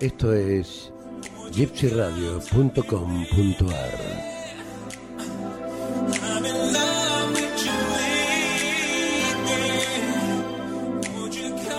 Esto 0.00 0.32
es 0.32 0.90
gypsyradio.com.ar. 1.52 4.28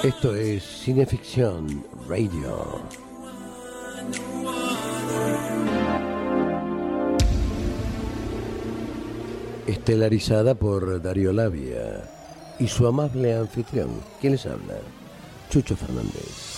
Esto 0.04 0.36
es 0.36 0.64
Cineficción 0.64 1.84
Radio. 2.08 2.82
Estelarizada 9.68 10.56
por 10.56 11.02
Darío 11.02 11.34
Labia 11.34 12.10
y 12.60 12.68
su 12.68 12.88
amable 12.88 13.36
anfitrión. 13.36 13.90
¿Quién 14.20 14.34
les 14.34 14.46
habla? 14.46 14.76
Chucho 15.50 15.76
Fernández. 15.76 16.49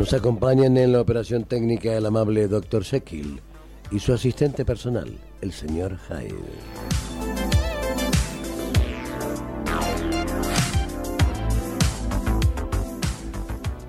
Nos 0.00 0.14
acompañan 0.14 0.78
en 0.78 0.92
la 0.92 1.02
operación 1.02 1.44
técnica 1.44 1.94
el 1.94 2.06
amable 2.06 2.48
Dr. 2.48 2.84
Shekil 2.84 3.38
y 3.90 3.98
su 3.98 4.14
asistente 4.14 4.64
personal, 4.64 5.14
el 5.42 5.52
señor 5.52 5.98
Hyde. 6.08 6.34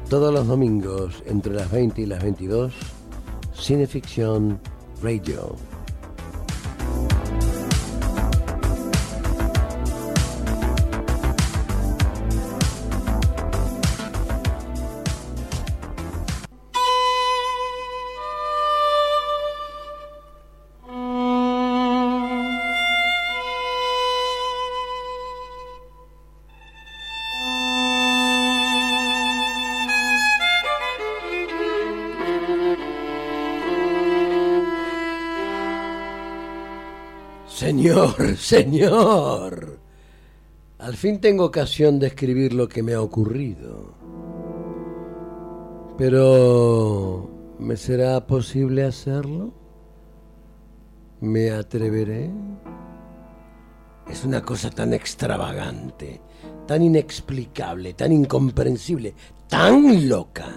Todos 0.09 0.33
los 0.33 0.47
domingos, 0.47 1.23
entre 1.27 1.53
las 1.53 1.71
20 1.71 2.01
y 2.01 2.05
las 2.05 2.21
22, 2.21 2.73
Cineficción 3.55 4.59
Radio. 5.01 5.55
Señor, 37.91 38.37
señor. 38.37 39.79
Al 40.79 40.95
fin 40.95 41.19
tengo 41.19 41.43
ocasión 41.43 41.99
de 41.99 42.07
escribir 42.07 42.53
lo 42.53 42.69
que 42.69 42.81
me 42.81 42.93
ha 42.93 43.01
ocurrido. 43.01 43.93
Pero, 45.97 47.29
¿me 47.59 47.75
será 47.75 48.25
posible 48.25 48.85
hacerlo? 48.85 49.53
¿Me 51.19 51.51
atreveré? 51.51 52.31
Es 54.09 54.23
una 54.23 54.41
cosa 54.41 54.69
tan 54.69 54.93
extravagante, 54.93 56.21
tan 56.65 56.81
inexplicable, 56.81 57.93
tan 57.93 58.13
incomprensible, 58.13 59.13
tan 59.49 60.07
loca. 60.07 60.47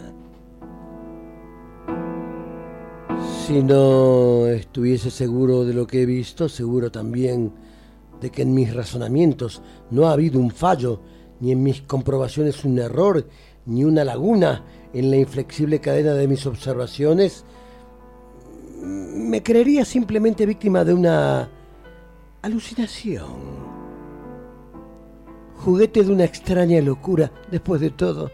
Si 3.47 3.63
no 3.63 4.47
estuviese 4.47 5.11
seguro 5.11 5.67
de 5.67 5.75
lo 5.75 5.87
que 5.87 6.01
he 6.01 6.07
visto, 6.07 6.49
seguro 6.49 6.91
también 6.91 7.53
de 8.19 8.31
que 8.31 8.41
en 8.41 8.55
mis 8.55 8.73
razonamientos 8.75 9.61
no 9.91 10.07
ha 10.07 10.13
habido 10.13 10.41
un 10.41 10.51
fallo, 10.51 11.03
ni 11.41 11.53
en 11.53 11.63
mis 11.63 11.83
comprobaciones 11.83 12.65
un 12.65 12.79
error, 12.79 13.29
ni 13.67 13.85
una 13.85 14.03
laguna 14.03 14.65
en 14.95 15.11
la 15.11 15.19
inflexible 15.19 15.79
cadena 15.79 16.15
de 16.15 16.27
mis 16.27 16.47
observaciones, 16.47 17.45
me 18.81 19.43
creería 19.43 19.85
simplemente 19.85 20.47
víctima 20.47 20.83
de 20.83 20.95
una 20.95 21.51
alucinación. 22.41 23.27
Juguete 25.59 26.03
de 26.03 26.13
una 26.13 26.25
extraña 26.25 26.81
locura, 26.81 27.31
después 27.51 27.83
de 27.83 27.91
todo. 27.91 28.31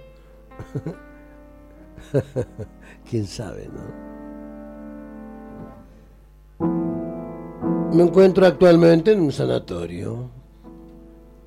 ¿Quién 3.10 3.26
sabe, 3.26 3.68
no? 3.74 4.09
Me 7.92 8.04
encuentro 8.04 8.46
actualmente 8.46 9.10
en 9.10 9.20
un 9.20 9.32
sanatorio, 9.32 10.30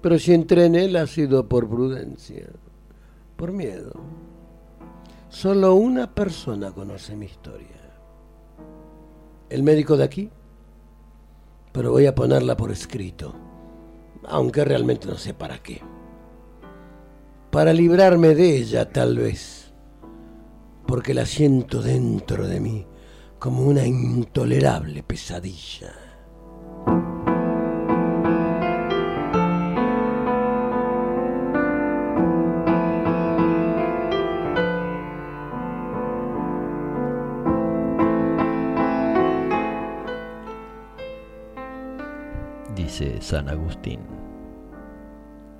pero 0.01 0.19
si 0.19 0.33
entré 0.33 0.65
en 0.65 0.75
él 0.75 0.97
ha 0.97 1.07
sido 1.07 1.47
por 1.47 1.69
prudencia, 1.69 2.49
por 3.37 3.53
miedo. 3.53 3.93
Solo 5.29 5.75
una 5.75 6.13
persona 6.13 6.73
conoce 6.73 7.15
mi 7.15 7.27
historia. 7.27 7.95
El 9.49 9.63
médico 9.63 9.95
de 9.95 10.03
aquí, 10.03 10.29
pero 11.71 11.91
voy 11.91 12.07
a 12.07 12.15
ponerla 12.15 12.57
por 12.57 12.71
escrito, 12.71 13.33
aunque 14.25 14.65
realmente 14.65 15.07
no 15.07 15.15
sé 15.15 15.33
para 15.33 15.63
qué. 15.63 15.81
Para 17.51 17.71
librarme 17.71 18.35
de 18.35 18.57
ella, 18.57 18.91
tal 18.91 19.17
vez, 19.17 19.71
porque 20.85 21.13
la 21.13 21.25
siento 21.25 21.81
dentro 21.81 22.49
de 22.49 22.59
mí 22.59 22.85
como 23.39 23.63
una 23.63 23.85
intolerable 23.85 25.03
pesadilla. 25.03 26.02
Dice 42.83 43.21
San 43.21 43.49
Agustín. 43.49 44.01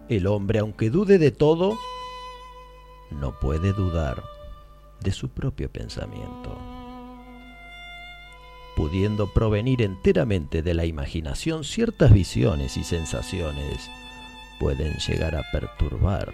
El 0.08 0.28
hombre, 0.28 0.60
aunque 0.60 0.90
dude 0.90 1.18
de 1.18 1.32
todo, 1.32 1.78
no 3.10 3.40
puede 3.40 3.74
dudar 3.74 4.22
de 5.02 5.12
su 5.12 5.30
propio 5.30 5.72
pensamiento. 5.72 6.73
Pudiendo 8.76 9.32
provenir 9.34 9.82
enteramente 9.82 10.64
de 10.64 10.74
la 10.74 10.86
imaginación, 10.86 11.64
ciertas 11.64 12.12
visiones 12.12 12.76
y 12.78 12.84
sensaciones 12.84 13.92
pueden 14.60 14.98
llegar 14.98 15.36
a 15.36 15.44
perturbar 15.52 16.34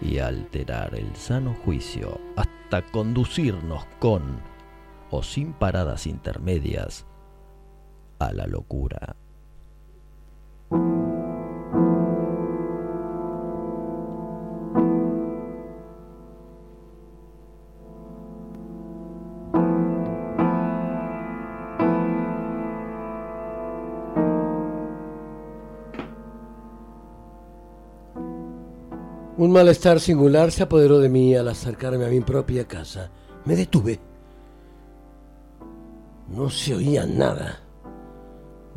y 0.00 0.18
alterar 0.18 0.94
el 0.94 1.14
sano 1.16 1.54
juicio 1.64 2.20
hasta 2.36 2.82
conducirnos 2.92 3.84
con 3.98 4.40
o 5.10 5.22
sin 5.22 5.52
paradas 5.52 6.06
intermedias 6.06 7.04
a 8.18 8.32
la 8.32 8.46
locura. 8.46 9.16
Un 29.50 29.54
malestar 29.54 29.98
singular 29.98 30.52
se 30.52 30.62
apoderó 30.62 31.00
de 31.00 31.08
mí 31.08 31.34
al 31.34 31.48
acercarme 31.48 32.04
a 32.04 32.08
mi 32.08 32.20
propia 32.20 32.68
casa. 32.68 33.10
Me 33.44 33.56
detuve. 33.56 33.98
No 36.28 36.48
se 36.48 36.76
oía 36.76 37.04
nada. 37.04 37.58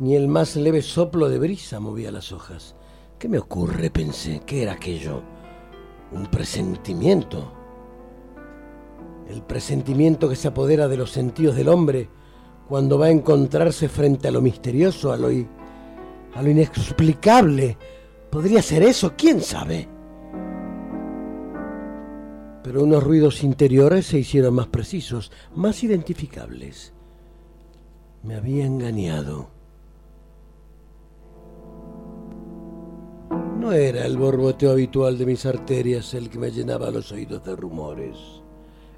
Ni 0.00 0.16
el 0.16 0.26
más 0.26 0.56
leve 0.56 0.82
soplo 0.82 1.28
de 1.28 1.38
brisa 1.38 1.78
movía 1.78 2.10
las 2.10 2.32
hojas. 2.32 2.74
¿Qué 3.20 3.28
me 3.28 3.38
ocurre? 3.38 3.88
Pensé. 3.88 4.42
¿Qué 4.44 4.64
era 4.64 4.72
aquello? 4.72 5.22
Un 6.10 6.26
presentimiento. 6.26 7.52
El 9.28 9.42
presentimiento 9.42 10.28
que 10.28 10.34
se 10.34 10.48
apodera 10.48 10.88
de 10.88 10.96
los 10.96 11.12
sentidos 11.12 11.54
del 11.54 11.68
hombre 11.68 12.08
cuando 12.68 12.98
va 12.98 13.06
a 13.06 13.10
encontrarse 13.10 13.88
frente 13.88 14.26
a 14.26 14.32
lo 14.32 14.42
misterioso, 14.42 15.12
a 15.12 15.16
lo, 15.16 15.28
a 15.28 16.42
lo 16.42 16.50
inexplicable. 16.50 17.78
¿Podría 18.28 18.60
ser 18.60 18.82
eso? 18.82 19.12
¿Quién 19.16 19.40
sabe? 19.40 19.93
Pero 22.64 22.82
unos 22.82 23.04
ruidos 23.04 23.44
interiores 23.44 24.06
se 24.06 24.18
hicieron 24.18 24.54
más 24.54 24.68
precisos, 24.68 25.30
más 25.54 25.84
identificables. 25.84 26.94
Me 28.22 28.36
había 28.36 28.64
engañado. 28.64 29.50
No 33.58 33.70
era 33.70 34.06
el 34.06 34.16
borboteo 34.16 34.70
habitual 34.70 35.18
de 35.18 35.26
mis 35.26 35.44
arterias 35.44 36.14
el 36.14 36.30
que 36.30 36.38
me 36.38 36.50
llenaba 36.50 36.90
los 36.90 37.12
oídos 37.12 37.44
de 37.44 37.54
rumores. 37.54 38.16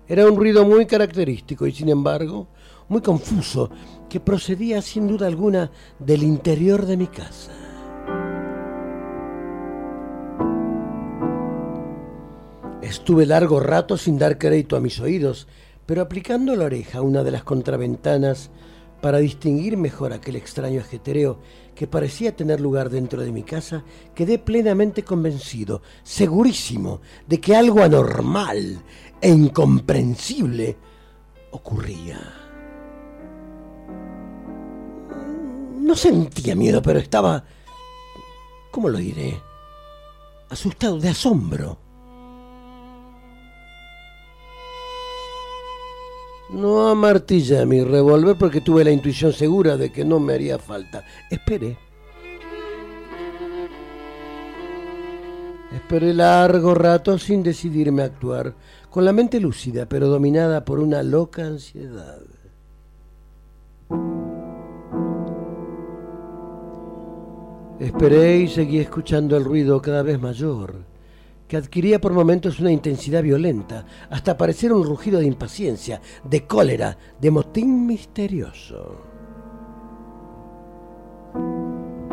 Era 0.06 0.30
un 0.30 0.36
ruido 0.36 0.64
muy 0.64 0.86
característico 0.86 1.66
y 1.66 1.72
sin 1.72 1.88
embargo 1.88 2.46
muy 2.88 3.00
confuso 3.00 3.68
que 4.08 4.20
procedía 4.20 4.80
sin 4.80 5.08
duda 5.08 5.26
alguna 5.26 5.72
del 5.98 6.22
interior 6.22 6.86
de 6.86 6.96
mi 6.96 7.08
casa. 7.08 7.50
Estuve 12.86 13.26
largo 13.26 13.58
rato 13.58 13.98
sin 13.98 14.16
dar 14.16 14.38
crédito 14.38 14.76
a 14.76 14.80
mis 14.80 15.00
oídos, 15.00 15.48
pero 15.86 16.02
aplicando 16.02 16.54
la 16.54 16.66
oreja 16.66 16.98
a 16.98 17.02
una 17.02 17.24
de 17.24 17.32
las 17.32 17.42
contraventanas 17.42 18.50
para 19.02 19.18
distinguir 19.18 19.76
mejor 19.76 20.12
aquel 20.12 20.36
extraño 20.36 20.82
ajetreo 20.82 21.40
que 21.74 21.88
parecía 21.88 22.36
tener 22.36 22.60
lugar 22.60 22.88
dentro 22.88 23.22
de 23.22 23.32
mi 23.32 23.42
casa, 23.42 23.82
quedé 24.14 24.38
plenamente 24.38 25.02
convencido, 25.02 25.82
segurísimo, 26.04 27.00
de 27.26 27.40
que 27.40 27.56
algo 27.56 27.82
anormal 27.82 28.80
e 29.20 29.30
incomprensible 29.30 30.76
ocurría. 31.50 32.20
No 35.80 35.96
sentía 35.96 36.54
miedo, 36.54 36.80
pero 36.82 37.00
estaba, 37.00 37.42
¿cómo 38.70 38.88
lo 38.88 38.98
diré? 38.98 39.42
Asustado 40.50 41.00
de 41.00 41.08
asombro. 41.08 41.85
No 46.56 46.88
amartillé 46.88 47.66
mi 47.66 47.84
revólver 47.84 48.34
porque 48.38 48.62
tuve 48.62 48.82
la 48.82 48.90
intuición 48.90 49.30
segura 49.30 49.76
de 49.76 49.92
que 49.92 50.06
no 50.06 50.18
me 50.18 50.32
haría 50.32 50.58
falta. 50.58 51.04
Esperé. 51.30 51.76
Esperé 55.70 56.14
largo 56.14 56.74
rato 56.74 57.18
sin 57.18 57.42
decidirme 57.42 58.00
a 58.00 58.06
actuar, 58.06 58.54
con 58.88 59.04
la 59.04 59.12
mente 59.12 59.38
lúcida, 59.38 59.84
pero 59.84 60.08
dominada 60.08 60.64
por 60.64 60.78
una 60.80 61.02
loca 61.02 61.44
ansiedad. 61.44 62.22
Esperé 67.78 68.38
y 68.38 68.48
seguí 68.48 68.78
escuchando 68.78 69.36
el 69.36 69.44
ruido 69.44 69.82
cada 69.82 70.02
vez 70.02 70.18
mayor 70.18 70.95
que 71.48 71.56
adquiría 71.56 72.00
por 72.00 72.12
momentos 72.12 72.60
una 72.60 72.72
intensidad 72.72 73.22
violenta, 73.22 73.84
hasta 74.10 74.36
parecer 74.36 74.72
un 74.72 74.84
rugido 74.84 75.20
de 75.20 75.26
impaciencia, 75.26 76.00
de 76.24 76.46
cólera, 76.46 76.98
de 77.20 77.30
motín 77.30 77.86
misterioso. 77.86 78.96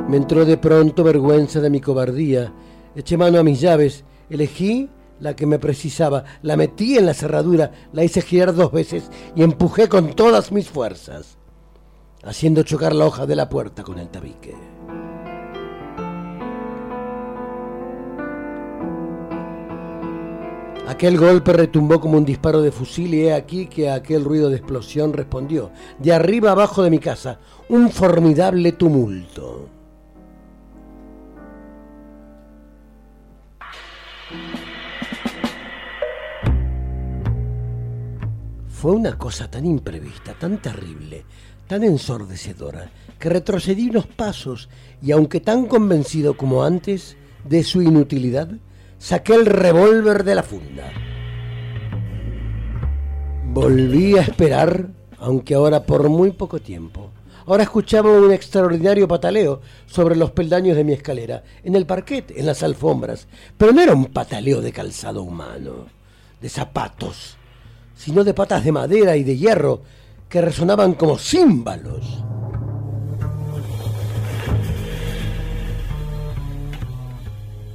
Me 0.08 0.18
entró 0.18 0.46
de 0.46 0.58
pronto 0.58 1.04
vergüenza 1.04 1.62
de 1.62 1.70
mi 1.70 1.82
cobardía, 1.82 2.54
eché 2.96 3.18
mano 3.18 3.40
a 3.40 3.44
mis 3.44 3.60
llaves, 3.62 4.04
elegí 4.30 4.90
la 5.20 5.36
que 5.36 5.46
me 5.46 5.60
precisaba, 5.60 6.26
la 6.42 6.58
metí 6.58 6.98
en 6.98 7.06
la 7.06 7.14
cerradura, 7.14 7.72
la 7.94 8.04
hice 8.04 8.22
girar 8.22 8.54
dos 8.54 8.72
veces 8.72 9.10
y 9.36 9.44
empujé 9.44 9.88
con 9.88 10.14
todas 10.14 10.52
mis 10.52 10.70
fuerzas, 10.70 11.38
haciendo 12.24 12.64
chocar 12.64 12.94
la 12.94 13.06
hoja 13.06 13.26
de 13.26 13.36
la 13.36 13.50
puerta 13.50 13.84
con 13.84 14.00
el 14.00 14.10
tabique. 14.10 14.73
Aquel 20.86 21.18
golpe 21.18 21.54
retumbó 21.54 22.02
como 22.02 22.18
un 22.18 22.26
disparo 22.26 22.62
de 22.62 22.72
fusil 22.72 23.14
y 23.14 23.22
he 23.22 23.34
aquí 23.34 23.68
que 23.68 23.90
aquel 23.90 24.26
ruido 24.26 24.50
de 24.50 24.58
explosión 24.58 25.14
respondió, 25.14 25.72
de 25.98 26.12
arriba 26.12 26.52
abajo 26.52 26.84
de 26.84 26.90
mi 26.90 27.00
casa, 27.00 27.40
un 27.70 27.90
formidable 27.90 28.74
tumulto. 28.74 29.70
Fue 38.68 38.92
una 38.92 39.18
cosa 39.18 39.50
tan 39.50 39.66
imprevista, 39.66 40.34
tan 40.34 40.62
terrible, 40.62 41.24
tan 41.66 41.86
ensordecedora, 41.86 42.92
que 43.18 43.30
retrocedí 43.30 43.90
unos 43.90 44.08
pasos 44.08 44.68
y 45.02 45.12
aunque 45.12 45.40
tan 45.40 45.68
convencido 45.68 46.36
como 46.36 46.66
antes 46.66 47.16
de 47.48 47.64
su 47.64 47.82
inutilidad, 47.82 48.50
saqué 49.04 49.34
el 49.34 49.46
revólver 49.46 50.24
de 50.24 50.34
la 50.34 50.44
funda. 50.44 50.90
Volví 53.48 54.18
a 54.18 54.22
esperar, 54.22 54.88
aunque 55.18 55.56
ahora 55.56 55.84
por 55.84 56.08
muy 56.08 56.32
poco 56.32 56.60
tiempo. 56.60 57.12
Ahora 57.46 57.64
escuchaba 57.64 58.10
un 58.10 58.32
extraordinario 58.32 59.06
pataleo 59.06 59.60
sobre 59.88 60.16
los 60.16 60.32
peldaños 60.32 60.78
de 60.78 60.86
mi 60.86 60.94
escalera, 60.94 61.44
en 61.66 61.76
el 61.76 61.86
parquet, 61.86 62.32
en 62.34 62.46
las 62.46 62.64
alfombras, 62.64 63.28
pero 63.58 63.74
no 63.74 63.82
era 63.82 63.94
un 63.94 64.06
pataleo 64.06 64.62
de 64.62 64.72
calzado 64.72 65.22
humano, 65.22 65.88
de 66.40 66.48
zapatos, 66.48 67.36
sino 67.98 68.24
de 68.24 68.34
patas 68.34 68.64
de 68.64 68.72
madera 68.72 69.18
y 69.18 69.26
de 69.26 69.36
hierro 69.36 69.82
que 70.30 70.42
resonaban 70.42 70.94
como 70.94 71.18
címbalos. 71.18 72.24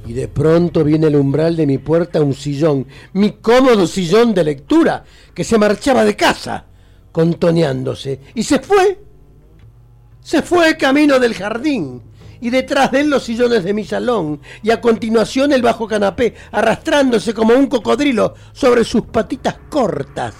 Y 0.09 0.13
de 0.13 0.27
pronto 0.27 0.83
viene 0.83 1.05
el 1.05 1.15
umbral 1.15 1.55
de 1.55 1.67
mi 1.67 1.77
puerta 1.77 2.19
un 2.19 2.33
sillón, 2.33 2.87
mi 3.13 3.33
cómodo 3.33 3.85
sillón 3.85 4.33
de 4.33 4.43
lectura, 4.43 5.03
que 5.35 5.43
se 5.43 5.59
marchaba 5.59 6.03
de 6.03 6.15
casa, 6.15 6.65
contoneándose, 7.11 8.19
y 8.33 8.41
se 8.41 8.57
fue. 8.57 8.99
Se 10.19 10.41
fue 10.41 10.75
camino 10.77 11.19
del 11.19 11.35
jardín, 11.35 12.01
y 12.41 12.49
detrás 12.49 12.91
de 12.91 13.01
él 13.01 13.11
los 13.11 13.21
sillones 13.21 13.63
de 13.63 13.71
mi 13.71 13.85
salón, 13.85 14.41
y 14.63 14.71
a 14.71 14.81
continuación 14.81 15.53
el 15.53 15.61
bajo 15.61 15.87
canapé, 15.87 16.33
arrastrándose 16.53 17.31
como 17.35 17.53
un 17.53 17.67
cocodrilo 17.67 18.33
sobre 18.51 18.83
sus 18.85 19.03
patitas 19.03 19.57
cortas. 19.69 20.33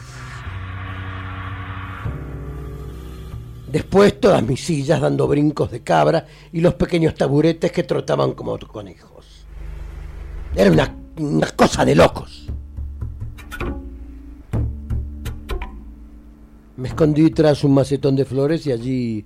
Después 3.68 4.20
todas 4.20 4.42
mis 4.42 4.66
sillas 4.66 5.00
dando 5.00 5.28
brincos 5.28 5.70
de 5.70 5.84
cabra 5.84 6.26
y 6.52 6.60
los 6.60 6.74
pequeños 6.74 7.14
taburetes 7.14 7.72
que 7.72 7.84
trotaban 7.84 8.32
como 8.32 8.58
conejos. 8.58 9.19
Era 10.56 10.72
una, 10.72 11.48
cosa 11.56 11.86
de 11.86 11.96
locos. 11.96 12.48
Me 16.76 16.88
escondí 16.88 17.30
tras 17.30 17.64
un 17.64 17.74
macetón 17.74 18.16
de 18.16 18.26
flores 18.26 18.66
y 18.66 18.72
allí 18.72 19.26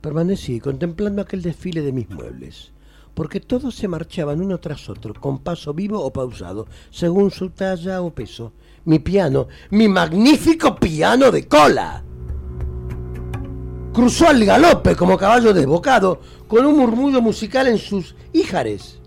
permanecí 0.00 0.60
contemplando 0.60 1.22
aquel 1.22 1.42
desfile 1.42 1.80
de 1.80 1.92
mis 1.92 2.10
muebles, 2.10 2.72
porque 3.14 3.40
todos 3.40 3.74
se 3.74 3.88
marchaban 3.88 4.40
uno 4.40 4.58
tras 4.58 4.88
otro, 4.88 5.14
con 5.14 5.38
paso 5.38 5.72
vivo 5.72 6.00
o 6.00 6.12
pausado, 6.12 6.66
según 6.90 7.30
su 7.30 7.50
talla 7.50 8.02
o 8.02 8.10
peso. 8.12 8.52
Mi 8.84 8.98
piano, 8.98 9.48
mi 9.70 9.88
magnífico 9.88 10.76
piano 10.76 11.30
de 11.30 11.46
cola. 11.46 12.04
Cruzó 13.92 14.28
al 14.28 14.44
galope 14.44 14.94
como 14.96 15.16
caballo 15.16 15.54
desbocado, 15.54 16.20
con 16.46 16.66
un 16.66 16.76
murmullo 16.76 17.22
musical 17.22 17.68
en 17.68 17.78
sus 17.78 18.14
híjares. 18.32 19.00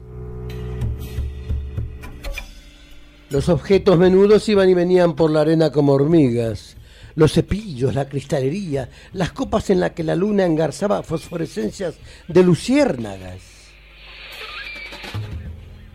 Los 3.31 3.47
objetos 3.47 3.97
menudos 3.97 4.49
iban 4.49 4.67
y 4.67 4.73
venían 4.73 5.15
por 5.15 5.31
la 5.31 5.39
arena 5.41 5.71
como 5.71 5.93
hormigas. 5.93 6.75
Los 7.15 7.31
cepillos, 7.31 7.95
la 7.95 8.09
cristalería, 8.09 8.89
las 9.13 9.31
copas 9.31 9.69
en 9.69 9.79
las 9.79 9.91
que 9.91 10.03
la 10.03 10.17
luna 10.17 10.45
engarzaba 10.45 11.01
fosforescencias 11.01 11.95
de 12.27 12.43
luciérnagas. 12.43 13.39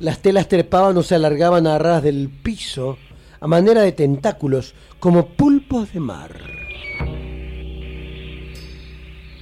Las 0.00 0.20
telas 0.22 0.48
trepaban 0.48 0.96
o 0.96 1.02
se 1.02 1.14
alargaban 1.14 1.66
a 1.66 1.78
ras 1.78 2.02
del 2.02 2.30
piso 2.30 2.96
a 3.38 3.46
manera 3.46 3.82
de 3.82 3.92
tentáculos, 3.92 4.74
como 4.98 5.26
pulpos 5.26 5.92
de 5.92 6.00
mar. 6.00 6.40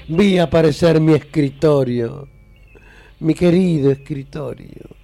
Vi 0.08 0.38
aparecer 0.38 1.00
mi 1.00 1.14
escritorio, 1.14 2.28
mi 3.20 3.34
querido 3.34 3.92
escritorio 3.92 5.03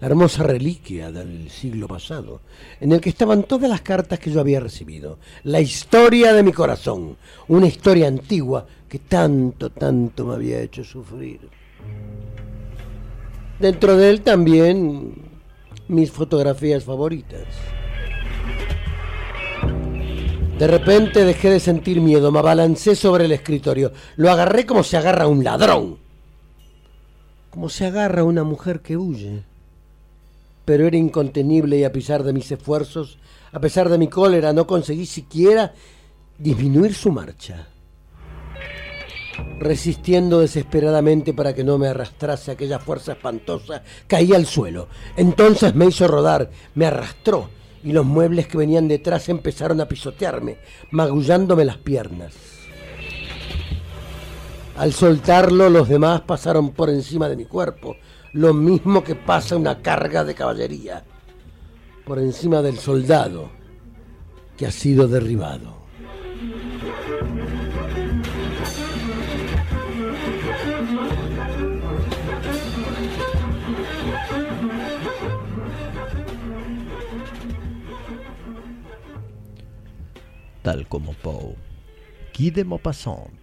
la 0.00 0.08
hermosa 0.08 0.42
reliquia 0.42 1.10
del 1.10 1.50
siglo 1.50 1.88
pasado, 1.88 2.42
en 2.80 2.92
el 2.92 3.00
que 3.00 3.08
estaban 3.08 3.44
todas 3.44 3.70
las 3.70 3.80
cartas 3.80 4.18
que 4.18 4.30
yo 4.30 4.40
había 4.40 4.60
recibido, 4.60 5.18
la 5.44 5.60
historia 5.60 6.32
de 6.34 6.42
mi 6.42 6.52
corazón, 6.52 7.16
una 7.48 7.66
historia 7.66 8.08
antigua 8.08 8.66
que 8.88 8.98
tanto, 8.98 9.70
tanto 9.70 10.26
me 10.26 10.34
había 10.34 10.60
hecho 10.60 10.84
sufrir. 10.84 11.40
Dentro 13.58 13.96
de 13.96 14.10
él 14.10 14.20
también 14.20 15.14
mis 15.88 16.10
fotografías 16.10 16.84
favoritas. 16.84 17.46
De 20.58 20.66
repente 20.66 21.24
dejé 21.24 21.50
de 21.50 21.60
sentir 21.60 22.00
miedo, 22.00 22.32
me 22.32 22.38
abalancé 22.38 22.96
sobre 22.96 23.26
el 23.26 23.32
escritorio, 23.32 23.92
lo 24.16 24.30
agarré 24.30 24.66
como 24.66 24.82
se 24.82 24.96
agarra 24.96 25.26
un 25.26 25.44
ladrón, 25.44 25.98
como 27.50 27.68
se 27.68 27.86
agarra 27.86 28.24
una 28.24 28.42
mujer 28.42 28.80
que 28.80 28.96
huye 28.96 29.44
pero 30.66 30.86
era 30.86 30.96
incontenible 30.98 31.78
y 31.78 31.84
a 31.84 31.92
pesar 31.92 32.24
de 32.24 32.34
mis 32.34 32.50
esfuerzos, 32.52 33.18
a 33.52 33.60
pesar 33.60 33.88
de 33.88 33.96
mi 33.96 34.08
cólera, 34.08 34.52
no 34.52 34.66
conseguí 34.66 35.06
siquiera 35.06 35.72
disminuir 36.36 36.92
su 36.92 37.10
marcha. 37.12 37.68
Resistiendo 39.60 40.40
desesperadamente 40.40 41.32
para 41.32 41.54
que 41.54 41.62
no 41.62 41.78
me 41.78 41.88
arrastrase 41.88 42.50
aquella 42.50 42.80
fuerza 42.80 43.12
espantosa, 43.12 43.82
caí 44.08 44.34
al 44.34 44.44
suelo. 44.44 44.88
Entonces 45.16 45.74
me 45.74 45.86
hizo 45.86 46.08
rodar, 46.08 46.50
me 46.74 46.86
arrastró 46.86 47.48
y 47.84 47.92
los 47.92 48.04
muebles 48.04 48.48
que 48.48 48.58
venían 48.58 48.88
detrás 48.88 49.28
empezaron 49.28 49.80
a 49.80 49.86
pisotearme, 49.86 50.58
magullándome 50.90 51.64
las 51.64 51.78
piernas. 51.78 52.34
Al 54.76 54.92
soltarlo, 54.92 55.70
los 55.70 55.88
demás 55.88 56.22
pasaron 56.22 56.72
por 56.72 56.90
encima 56.90 57.28
de 57.28 57.36
mi 57.36 57.44
cuerpo, 57.44 57.96
lo 58.36 58.52
mismo 58.52 59.02
que 59.02 59.14
pasa 59.14 59.56
una 59.56 59.80
carga 59.80 60.22
de 60.22 60.34
caballería, 60.34 61.02
por 62.04 62.18
encima 62.18 62.60
del 62.60 62.78
soldado 62.78 63.48
que 64.58 64.66
ha 64.66 64.70
sido 64.70 65.08
derribado. 65.08 65.74
Tal 80.62 80.86
como 80.88 81.14
Poe, 81.14 81.56
Guy 82.36 82.50
de 82.50 82.64
Maupassant 82.64 83.35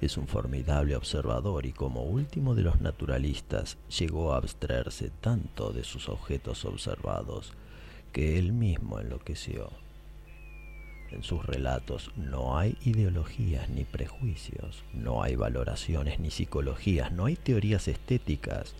es 0.00 0.16
un 0.16 0.26
formidable 0.26 0.96
observador 0.96 1.66
y 1.66 1.72
como 1.72 2.02
último 2.02 2.54
de 2.54 2.62
los 2.62 2.80
naturalistas 2.80 3.78
llegó 3.98 4.32
a 4.32 4.38
abstraerse 4.38 5.10
tanto 5.20 5.72
de 5.72 5.84
sus 5.84 6.08
objetos 6.08 6.64
observados 6.64 7.52
que 8.12 8.38
él 8.38 8.52
mismo 8.52 9.00
enloqueció. 9.00 9.70
En 11.10 11.22
sus 11.22 11.44
relatos 11.44 12.12
no 12.16 12.56
hay 12.56 12.76
ideologías 12.84 13.68
ni 13.68 13.84
prejuicios, 13.84 14.84
no 14.94 15.22
hay 15.22 15.36
valoraciones 15.36 16.20
ni 16.20 16.30
psicologías, 16.30 17.12
no 17.12 17.26
hay 17.26 17.36
teorías 17.36 17.88
estéticas, 17.88 18.74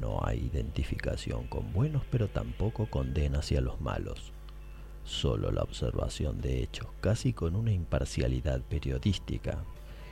no 0.00 0.24
hay 0.24 0.38
identificación 0.52 1.46
con 1.46 1.72
buenos 1.72 2.02
pero 2.10 2.28
tampoco 2.28 2.86
condena 2.86 3.38
hacia 3.38 3.60
los 3.60 3.80
malos 3.80 4.32
solo 5.08 5.50
la 5.50 5.62
observación 5.62 6.40
de 6.40 6.62
hechos, 6.62 6.86
casi 7.00 7.32
con 7.32 7.56
una 7.56 7.72
imparcialidad 7.72 8.60
periodística, 8.60 9.64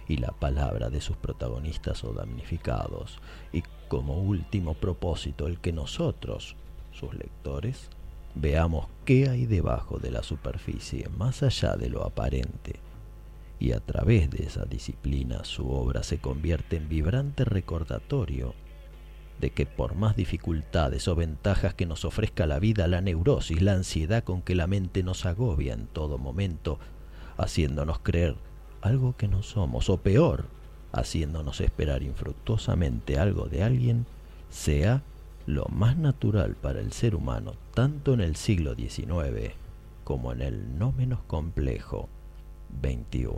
y 0.08 0.18
la 0.18 0.32
palabra 0.32 0.90
de 0.90 1.00
sus 1.00 1.16
protagonistas 1.16 2.04
o 2.04 2.12
damnificados, 2.12 3.18
y 3.52 3.62
como 3.88 4.18
último 4.18 4.74
propósito 4.74 5.46
el 5.46 5.58
que 5.58 5.72
nosotros, 5.72 6.56
sus 6.92 7.14
lectores, 7.14 7.88
veamos 8.34 8.86
qué 9.04 9.28
hay 9.28 9.46
debajo 9.46 9.98
de 9.98 10.10
la 10.10 10.22
superficie, 10.22 11.08
más 11.16 11.42
allá 11.42 11.76
de 11.76 11.88
lo 11.88 12.04
aparente, 12.04 12.80
y 13.58 13.72
a 13.72 13.80
través 13.80 14.30
de 14.30 14.44
esa 14.44 14.64
disciplina 14.64 15.44
su 15.44 15.70
obra 15.70 16.02
se 16.02 16.18
convierte 16.18 16.76
en 16.76 16.88
vibrante 16.88 17.44
recordatorio 17.44 18.54
de 19.40 19.50
que 19.50 19.66
por 19.66 19.94
más 19.94 20.16
dificultades 20.16 21.08
o 21.08 21.14
ventajas 21.14 21.74
que 21.74 21.86
nos 21.86 22.04
ofrezca 22.04 22.46
la 22.46 22.58
vida, 22.58 22.88
la 22.88 23.00
neurosis, 23.00 23.60
la 23.60 23.72
ansiedad 23.72 24.24
con 24.24 24.42
que 24.42 24.54
la 24.54 24.66
mente 24.66 25.02
nos 25.02 25.26
agobia 25.26 25.74
en 25.74 25.86
todo 25.86 26.18
momento, 26.18 26.78
haciéndonos 27.36 27.98
creer 27.98 28.36
algo 28.86 29.14
que 29.16 29.28
no 29.28 29.42
somos, 29.42 29.90
o 29.90 29.98
peor, 29.98 30.44
haciéndonos 30.92 31.60
esperar 31.60 32.02
infructuosamente 32.02 33.18
algo 33.18 33.46
de 33.46 33.62
alguien, 33.62 34.06
sea 34.50 35.02
lo 35.46 35.66
más 35.66 35.96
natural 35.96 36.56
para 36.60 36.80
el 36.80 36.92
ser 36.92 37.14
humano, 37.14 37.54
tanto 37.74 38.14
en 38.14 38.20
el 38.20 38.36
siglo 38.36 38.74
XIX 38.74 39.54
como 40.04 40.32
en 40.32 40.40
el 40.40 40.78
no 40.78 40.92
menos 40.92 41.20
complejo 41.26 42.08
XXI. 42.80 43.28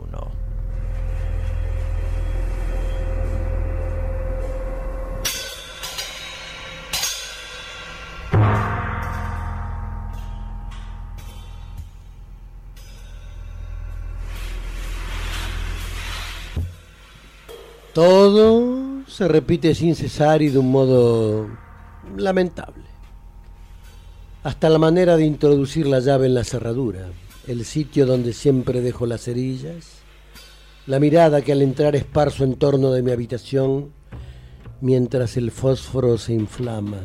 Todo 17.99 19.03
se 19.09 19.27
repite 19.27 19.75
sin 19.75 19.93
cesar 19.93 20.41
y 20.41 20.47
de 20.47 20.57
un 20.57 20.71
modo 20.71 21.49
lamentable. 22.15 22.85
Hasta 24.41 24.69
la 24.69 24.79
manera 24.79 25.17
de 25.17 25.25
introducir 25.25 25.85
la 25.85 25.99
llave 25.99 26.27
en 26.27 26.33
la 26.33 26.45
cerradura, 26.45 27.09
el 27.45 27.65
sitio 27.65 28.05
donde 28.05 28.31
siempre 28.31 28.79
dejo 28.79 29.05
las 29.05 29.23
cerillas, 29.23 29.97
la 30.87 31.01
mirada 31.01 31.41
que 31.41 31.51
al 31.51 31.61
entrar 31.61 31.93
esparzo 31.97 32.45
en 32.45 32.55
torno 32.55 32.91
de 32.91 33.01
mi 33.01 33.11
habitación 33.11 33.91
mientras 34.79 35.35
el 35.35 35.51
fósforo 35.51 36.17
se 36.17 36.31
inflama. 36.31 37.01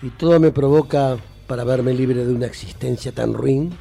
Y 0.00 0.10
todo 0.10 0.38
me 0.38 0.52
provoca 0.52 1.16
para 1.48 1.64
verme 1.64 1.92
libre 1.92 2.24
de 2.24 2.32
una 2.32 2.46
existencia 2.46 3.10
tan 3.10 3.34
ruin. 3.34 3.72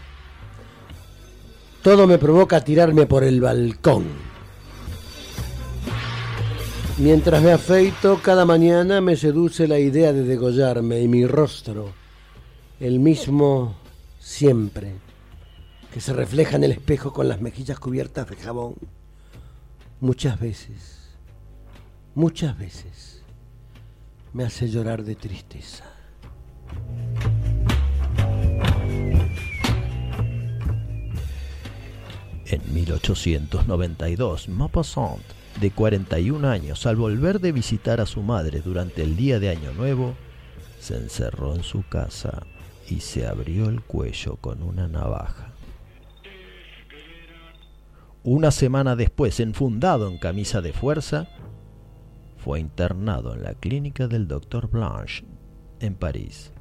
Todo 1.83 2.07
me 2.07 2.17
provoca 2.17 2.63
tirarme 2.63 3.05
por 3.05 3.23
el 3.23 3.39
balcón 3.39 4.30
Mientras 6.97 7.41
me 7.41 7.51
afeito 7.51 8.21
cada 8.21 8.45
mañana 8.45 9.01
me 9.01 9.15
seduce 9.15 9.67
la 9.67 9.79
idea 9.79 10.13
de 10.13 10.23
degollarme 10.23 11.01
y 11.01 11.07
mi 11.07 11.25
rostro, 11.25 11.93
el 12.79 12.99
mismo 12.99 13.75
siempre, 14.19 14.93
que 15.91 16.01
se 16.01 16.13
refleja 16.13 16.57
en 16.57 16.65
el 16.65 16.71
espejo 16.71 17.11
con 17.11 17.27
las 17.27 17.41
mejillas 17.41 17.79
cubiertas 17.79 18.29
de 18.29 18.35
jabón, 18.35 18.75
muchas 19.99 20.39
veces, 20.39 21.15
muchas 22.13 22.57
veces 22.57 23.23
me 24.33 24.43
hace 24.43 24.69
llorar 24.69 25.03
de 25.03 25.15
tristeza. 25.15 25.85
En 32.45 32.73
1892, 32.73 34.49
Maupassant 34.49 35.40
de 35.61 35.69
41 35.69 36.49
años, 36.49 36.87
al 36.87 36.95
volver 36.95 37.39
de 37.39 37.51
visitar 37.51 38.01
a 38.01 38.07
su 38.07 38.23
madre 38.23 38.61
durante 38.61 39.03
el 39.03 39.15
día 39.15 39.39
de 39.39 39.49
Año 39.49 39.71
Nuevo, 39.73 40.15
se 40.79 40.97
encerró 40.97 41.53
en 41.53 41.61
su 41.61 41.87
casa 41.87 42.47
y 42.89 43.01
se 43.01 43.27
abrió 43.27 43.69
el 43.69 43.81
cuello 43.81 44.37
con 44.37 44.63
una 44.63 44.87
navaja. 44.87 45.53
Una 48.23 48.49
semana 48.49 48.95
después, 48.95 49.39
enfundado 49.39 50.09
en 50.09 50.17
camisa 50.17 50.61
de 50.61 50.73
fuerza, 50.73 51.29
fue 52.37 52.59
internado 52.59 53.35
en 53.35 53.43
la 53.43 53.53
clínica 53.53 54.07
del 54.07 54.27
doctor 54.27 54.67
Blanche 54.67 55.23
en 55.79 55.93
París. 55.93 56.53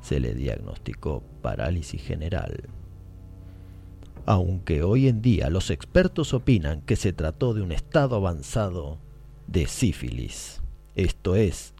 Se 0.00 0.18
le 0.18 0.34
diagnosticó 0.34 1.22
parálisis 1.42 2.02
general 2.02 2.68
aunque 4.26 4.82
hoy 4.82 5.08
en 5.08 5.22
día 5.22 5.50
los 5.50 5.70
expertos 5.70 6.34
opinan 6.34 6.80
que 6.82 6.96
se 6.96 7.12
trató 7.12 7.54
de 7.54 7.62
un 7.62 7.72
estado 7.72 8.16
avanzado 8.16 8.98
de 9.46 9.66
sífilis. 9.66 10.60
Esto 10.94 11.36
es 11.36 11.74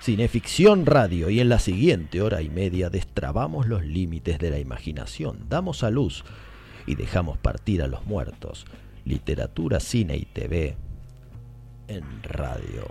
Cineficción 0.00 0.84
Radio 0.84 1.30
y 1.30 1.40
en 1.40 1.48
la 1.48 1.58
siguiente 1.58 2.20
hora 2.20 2.42
y 2.42 2.50
media 2.50 2.90
destrabamos 2.90 3.66
los 3.66 3.84
límites 3.84 4.38
de 4.38 4.50
la 4.50 4.58
imaginación, 4.58 5.46
damos 5.48 5.82
a 5.82 5.90
luz 5.90 6.24
y 6.86 6.94
dejamos 6.94 7.38
partir 7.38 7.82
a 7.82 7.86
los 7.86 8.04
muertos. 8.04 8.66
Literatura, 9.04 9.80
cine 9.80 10.16
y 10.16 10.24
TV 10.26 10.76
en 11.88 12.04
radio. 12.22 12.86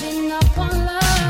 Catching 0.00 0.32
up 0.32 0.56
on 0.56 0.86
love. 0.86 1.29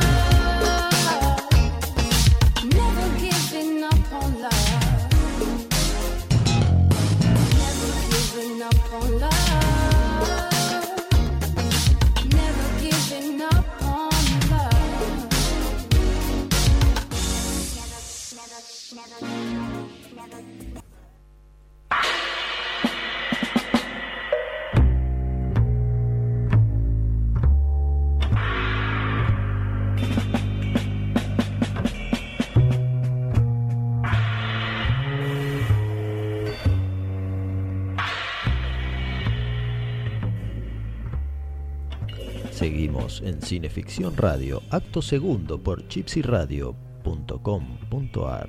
En 43.23 43.43
Cineficción 43.43 44.17
Radio, 44.17 44.62
acto 44.71 45.03
segundo 45.03 45.59
por 45.62 45.87
chipsyradio.com.ar. 45.89 48.49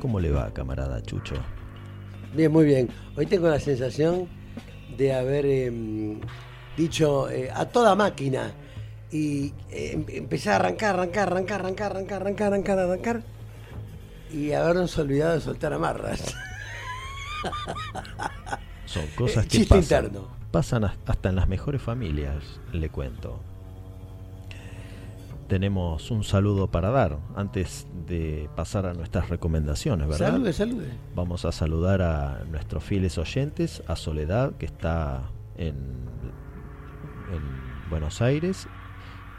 ¿Cómo 0.00 0.20
le 0.20 0.30
va, 0.30 0.52
camarada 0.52 1.02
Chucho? 1.02 1.34
Bien, 2.34 2.52
muy 2.52 2.64
bien. 2.64 2.88
Hoy 3.16 3.26
tengo 3.26 3.48
la 3.48 3.58
sensación 3.58 4.28
de 4.96 5.12
haber 5.14 5.46
em, 5.46 6.20
dicho 6.76 7.28
eh, 7.30 7.50
a 7.52 7.64
toda 7.66 7.94
máquina. 7.96 8.52
Y 9.10 9.52
eh, 9.70 10.04
empecé 10.08 10.50
a 10.50 10.56
arrancar, 10.56 10.94
arrancar, 10.96 11.28
arrancar, 11.30 11.60
arrancar, 11.62 11.90
arrancar, 11.92 12.20
arrancar, 12.22 12.52
arrancar, 12.52 12.78
arrancar. 12.78 13.22
Y 14.32 14.52
habernos 14.52 14.96
olvidado 14.98 15.34
de 15.34 15.40
soltar 15.40 15.72
amarras. 15.72 16.34
Son 18.86 19.04
cosas 19.16 19.44
que 19.46 19.58
Chiste 19.58 19.74
pasan. 19.76 20.04
interno. 20.06 20.28
Pasan 20.50 20.84
as- 20.84 20.96
hasta 21.06 21.28
en 21.30 21.36
las 21.36 21.48
mejores 21.48 21.80
familias, 21.82 22.42
le 22.72 22.88
cuento. 22.90 23.40
Tenemos 25.48 26.10
un 26.10 26.24
saludo 26.24 26.68
para 26.68 26.90
dar 26.90 27.18
antes 27.36 27.86
de 28.06 28.48
pasar 28.56 28.86
a 28.86 28.94
nuestras 28.94 29.28
recomendaciones, 29.28 30.08
¿verdad? 30.08 30.32
Salude, 30.32 30.52
salude. 30.52 30.88
Vamos 31.14 31.44
a 31.44 31.52
saludar 31.52 32.00
a 32.00 32.44
nuestros 32.50 32.82
fieles 32.82 33.18
oyentes, 33.18 33.82
a 33.86 33.96
Soledad, 33.96 34.52
que 34.56 34.66
está 34.66 35.30
en, 35.56 35.76
en 37.30 37.90
Buenos 37.90 38.22
Aires, 38.22 38.68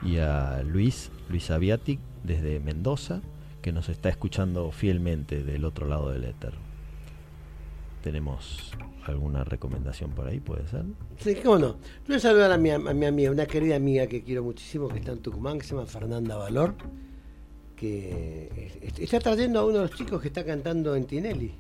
y 0.03 0.17
a 0.17 0.62
Luis, 0.63 1.12
Luis 1.29 1.50
Aviatic, 1.50 2.00
desde 2.24 2.59
Mendoza, 2.59 3.21
que 3.62 3.71
nos 3.71 3.89
está 3.89 4.09
escuchando 4.09 4.71
fielmente 4.71 5.43
del 5.43 5.65
otro 5.65 5.88
lado 5.88 6.12
del 6.12 6.25
éter. 6.25 6.53
¿Tenemos 8.03 8.71
alguna 9.05 9.43
recomendación 9.43 10.12
por 10.12 10.27
ahí, 10.27 10.39
puede 10.39 10.67
ser? 10.67 10.83
Sí, 11.17 11.35
cómo 11.35 11.57
no. 11.59 11.67
Yo 11.67 11.77
voy 12.07 12.15
a 12.15 12.19
saludar 12.19 12.51
a 12.51 12.57
mi, 12.57 12.69
a 12.71 12.77
mi 12.79 13.05
amiga, 13.05 13.31
una 13.31 13.45
querida 13.45 13.75
amiga 13.75 14.07
que 14.07 14.24
quiero 14.24 14.43
muchísimo, 14.43 14.88
que 14.89 15.00
está 15.00 15.12
en 15.12 15.19
Tucumán, 15.19 15.59
que 15.59 15.65
se 15.65 15.75
llama 15.75 15.85
Fernanda 15.88 16.35
Valor, 16.35 16.74
que 17.75 18.79
es- 18.81 19.00
está 19.00 19.19
trayendo 19.19 19.59
a 19.59 19.65
uno 19.65 19.75
de 19.79 19.81
los 19.88 19.91
chicos 19.91 20.21
que 20.21 20.27
está 20.29 20.43
cantando 20.45 20.95
en 20.95 21.05
Tinelli. 21.05 21.53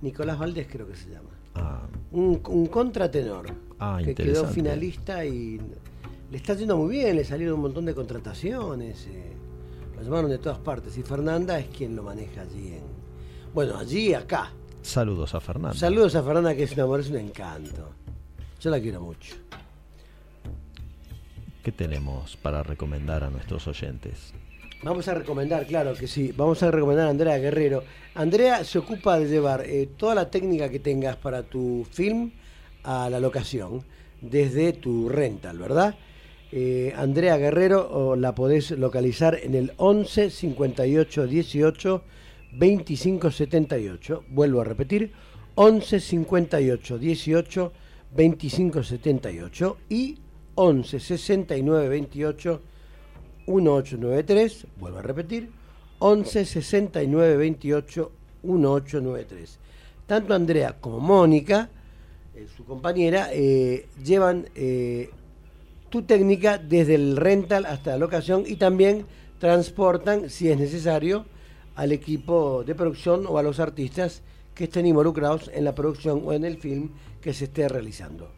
Nicolás 0.00 0.38
Valdés 0.38 0.66
creo 0.70 0.86
que 0.86 0.96
se 0.96 1.10
llama. 1.10 1.28
Ah, 1.54 1.86
Un, 2.10 2.40
un 2.48 2.66
contratenor 2.66 3.46
Ah, 3.78 3.98
que 4.04 4.14
quedó 4.14 4.42
finalista 4.54 5.24
y 5.24 5.58
le 6.30 6.36
está 6.36 6.54
yendo 6.54 6.76
muy 6.76 6.90
bien, 6.96 7.16
le 7.16 7.24
salieron 7.24 7.56
un 7.56 7.62
montón 7.62 7.84
de 7.84 7.94
contrataciones, 7.94 9.06
eh, 9.06 9.32
lo 9.96 10.02
llamaron 10.02 10.30
de 10.30 10.38
todas 10.38 10.58
partes 10.58 10.96
y 10.98 11.02
Fernanda 11.02 11.58
es 11.58 11.66
quien 11.68 11.94
lo 11.96 12.02
maneja 12.02 12.42
allí 12.42 12.68
en... 12.74 12.82
Bueno, 13.54 13.76
allí 13.78 14.14
acá. 14.14 14.50
Saludos 14.82 15.34
a 15.34 15.40
Fernando. 15.40 15.76
Saludos 15.76 16.14
a 16.14 16.22
Fernanda 16.22 16.54
que 16.54 16.64
es 16.64 16.72
un 16.72 16.80
amor, 16.80 17.00
es 17.00 17.10
un 17.10 17.16
encanto. 17.16 17.90
Yo 18.60 18.70
la 18.70 18.80
quiero 18.80 19.00
mucho. 19.00 19.34
¿Qué 21.62 21.72
tenemos 21.72 22.36
para 22.36 22.62
recomendar 22.62 23.24
a 23.24 23.30
nuestros 23.30 23.66
oyentes? 23.68 24.34
Vamos 24.82 25.06
a 25.06 25.14
recomendar, 25.14 25.64
claro 25.66 25.94
que 25.94 26.08
sí, 26.08 26.32
vamos 26.36 26.60
a 26.64 26.70
recomendar 26.70 27.06
a 27.06 27.10
Andrea 27.10 27.38
Guerrero. 27.38 27.84
Andrea 28.14 28.64
se 28.64 28.78
ocupa 28.78 29.16
de 29.18 29.28
llevar 29.28 29.64
eh, 29.64 29.88
toda 29.96 30.16
la 30.16 30.28
técnica 30.28 30.68
que 30.68 30.80
tengas 30.80 31.16
para 31.16 31.44
tu 31.44 31.86
film 31.90 32.32
a 32.82 33.08
la 33.08 33.20
locación, 33.20 33.84
desde 34.20 34.72
tu 34.72 35.08
rental, 35.08 35.58
¿verdad? 35.58 35.94
Eh, 36.50 36.92
Andrea 36.96 37.36
Guerrero 37.36 37.88
o 37.92 38.16
la 38.16 38.34
podés 38.34 38.72
localizar 38.72 39.38
en 39.40 39.54
el 39.54 39.72
11 39.76 40.30
58 40.30 41.26
18 41.26 42.02
25 42.52 43.30
78. 43.30 44.24
Vuelvo 44.28 44.60
a 44.60 44.64
repetir, 44.64 45.12
11 45.54 46.00
58 46.00 46.98
18 46.98 47.72
25 48.14 48.82
78 48.82 49.76
y 49.88 50.18
11 50.54 51.00
69 51.00 51.88
28 51.88 52.60
1893, 53.46 54.66
vuelvo 54.78 54.98
a 54.98 55.02
repetir, 55.02 55.50
11 55.98 56.44
69 56.44 57.36
28 57.36 58.12
1893. 58.42 59.58
Tanto 60.06 60.34
Andrea 60.34 60.76
como 60.80 61.00
Mónica, 61.00 61.70
eh, 62.34 62.46
su 62.56 62.64
compañera, 62.64 63.30
eh, 63.32 63.86
llevan 64.04 64.48
eh, 64.54 65.10
tu 65.88 66.02
técnica 66.02 66.58
desde 66.58 66.94
el 66.94 67.16
rental 67.16 67.66
hasta 67.66 67.92
la 67.92 67.98
locación 67.98 68.44
y 68.46 68.56
también 68.56 69.06
transportan, 69.38 70.30
si 70.30 70.50
es 70.50 70.58
necesario, 70.58 71.26
al 71.74 71.92
equipo 71.92 72.64
de 72.64 72.74
producción 72.74 73.26
o 73.26 73.38
a 73.38 73.42
los 73.42 73.60
artistas 73.60 74.22
que 74.54 74.64
estén 74.64 74.86
involucrados 74.86 75.50
en 75.52 75.64
la 75.64 75.74
producción 75.74 76.22
o 76.24 76.32
en 76.32 76.44
el 76.44 76.58
film 76.58 76.90
que 77.20 77.32
se 77.32 77.44
esté 77.44 77.68
realizando. 77.68 78.30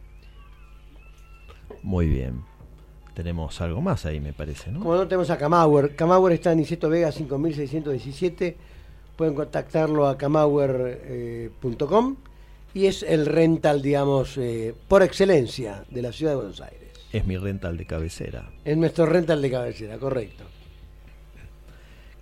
Muy 1.82 2.06
bien. 2.06 2.42
Tenemos 3.14 3.60
algo 3.60 3.80
más 3.80 4.06
ahí, 4.06 4.20
me 4.20 4.32
parece, 4.32 4.72
¿no? 4.72 4.80
Como 4.80 4.96
no 4.96 5.06
tenemos 5.06 5.30
a 5.30 5.38
Camauer, 5.38 5.94
Camauer 5.94 6.32
está 6.32 6.50
en 6.52 6.58
Niceto 6.58 6.88
Vega 6.88 7.12
5617, 7.12 8.56
pueden 9.16 9.34
contactarlo 9.34 10.08
a 10.08 10.18
camauer.com 10.18 12.16
y 12.74 12.86
es 12.86 13.04
el 13.04 13.26
rental, 13.26 13.82
digamos, 13.82 14.36
eh, 14.36 14.74
por 14.88 15.02
excelencia 15.04 15.84
de 15.90 16.02
la 16.02 16.10
ciudad 16.10 16.32
de 16.32 16.36
Buenos 16.36 16.60
Aires. 16.60 16.90
Es 17.12 17.24
mi 17.24 17.36
rental 17.36 17.76
de 17.76 17.86
cabecera. 17.86 18.50
Es 18.64 18.76
nuestro 18.76 19.06
rental 19.06 19.40
de 19.40 19.50
cabecera, 19.50 19.96
correcto. 19.98 20.42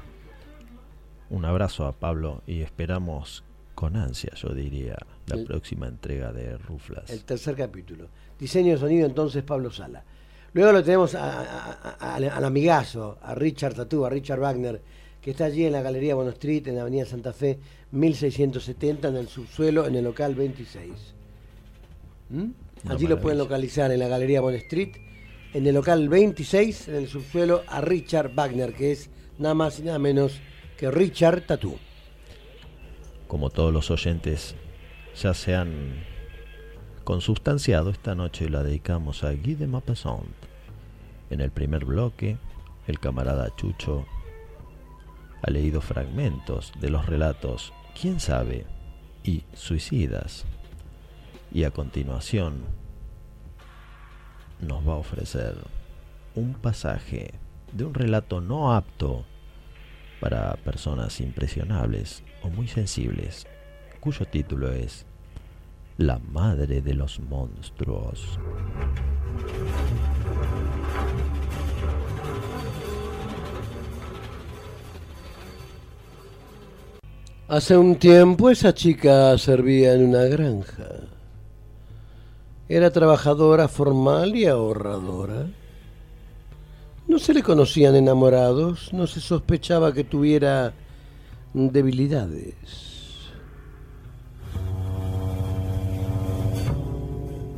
Un 1.29 1.45
abrazo 1.45 1.85
a 1.87 1.91
Pablo 1.93 2.41
y 2.45 2.61
esperamos 2.61 3.43
con 3.75 3.95
ansia, 3.95 4.31
yo 4.35 4.49
diría, 4.49 4.97
la 5.27 5.35
El- 5.35 5.45
próxima 5.45 5.87
entrega 5.87 6.31
de 6.31 6.57
Ruflas. 6.57 7.09
El 7.09 7.23
tercer 7.23 7.55
capítulo. 7.55 8.07
Diseño 8.39 8.73
de 8.73 8.79
sonido, 8.79 9.05
entonces 9.07 9.43
Pablo 9.43 9.71
Sala. 9.71 10.03
Luego 10.53 10.71
lo 10.71 10.83
tenemos 10.83 11.15
a- 11.15 11.41
a- 11.41 11.95
a- 11.99 12.15
al, 12.15 12.25
al 12.29 12.45
amigazo, 12.45 13.17
a 13.23 13.33
Richard 13.33 13.73
Tatú, 13.73 14.05
a 14.05 14.09
Richard 14.09 14.39
Wagner, 14.39 14.79
que 15.23 15.31
está 15.31 15.45
allí 15.45 15.65
en 15.65 15.71
la 15.71 15.81
Galería 15.81 16.15
Bueno 16.15 16.31
Street, 16.31 16.67
en 16.67 16.75
la 16.75 16.81
Avenida 16.81 17.05
Santa 17.05 17.31
Fe, 17.31 17.57
1670, 17.91 19.07
en 19.07 19.15
el 19.15 19.29
subsuelo, 19.29 19.87
en 19.87 19.95
el 19.95 20.03
local 20.03 20.35
26. 20.35 20.91
¿Mm? 22.29 22.45
Allí 22.89 23.07
lo 23.07 23.21
pueden 23.21 23.37
localizar 23.37 23.89
en 23.91 23.99
la 23.99 24.09
Galería 24.09 24.41
Bueno 24.41 24.57
Street, 24.57 24.97
en 25.53 25.65
el 25.65 25.75
local 25.75 26.09
26, 26.09 26.89
en 26.89 26.95
el 26.95 27.07
subsuelo, 27.07 27.63
a 27.67 27.79
Richard 27.79 28.35
Wagner, 28.35 28.73
que 28.73 28.91
es 28.91 29.09
nada 29.39 29.55
más 29.55 29.79
y 29.79 29.83
nada 29.83 29.97
menos 29.97 30.41
que 30.77 30.91
Richard 30.91 31.45
Tatú. 31.45 31.77
Como 33.29 33.49
todos 33.49 33.71
los 33.71 33.91
oyentes 33.91 34.55
ya 35.15 35.33
se 35.33 35.55
han 35.55 36.03
consustanciado, 37.05 37.91
esta 37.91 38.13
noche 38.13 38.49
la 38.49 38.61
dedicamos 38.61 39.23
a 39.23 39.31
Guy 39.31 39.55
de 39.55 39.67
Maupassant. 39.67 40.25
En 41.29 41.39
el 41.39 41.49
primer 41.49 41.85
bloque, 41.85 42.37
el 42.87 42.99
camarada 42.99 43.55
Chucho 43.55 44.05
ha 45.43 45.51
leído 45.51 45.81
fragmentos 45.81 46.71
de 46.79 46.89
los 46.89 47.05
relatos 47.05 47.73
¿Quién 47.99 48.19
sabe? 48.19 48.65
y 49.23 49.43
Suicidas. 49.53 50.45
Y 51.51 51.65
a 51.65 51.71
continuación 51.71 52.63
nos 54.59 54.87
va 54.87 54.93
a 54.93 54.97
ofrecer 54.97 55.55
un 56.35 56.53
pasaje 56.53 57.33
de 57.71 57.85
un 57.85 57.93
relato 57.93 58.41
no 58.41 58.73
apto 58.73 59.25
para 60.19 60.55
personas 60.55 61.19
impresionables 61.19 62.23
o 62.41 62.49
muy 62.49 62.67
sensibles, 62.67 63.45
cuyo 63.99 64.25
título 64.25 64.71
es 64.71 65.05
La 65.97 66.19
madre 66.19 66.81
de 66.81 66.93
los 66.93 67.19
monstruos. 67.19 68.39
Hace 77.49 77.77
un 77.77 77.97
tiempo 77.97 78.49
esa 78.49 78.73
chica 78.73 79.37
servía 79.37 79.93
en 79.93 80.05
una 80.05 80.23
granja. 80.23 80.87
Era 82.69 82.89
trabajadora 82.89 83.67
formal 83.67 84.33
y 84.33 84.45
ahorradora. 84.45 85.47
No 87.05 87.19
se 87.19 87.33
le 87.33 87.43
conocían 87.43 87.95
enamorados, 87.95 88.93
no 88.93 89.07
se 89.07 89.19
sospechaba 89.19 89.93
que 89.93 90.05
tuviera 90.05 90.73
debilidades. 91.53 92.53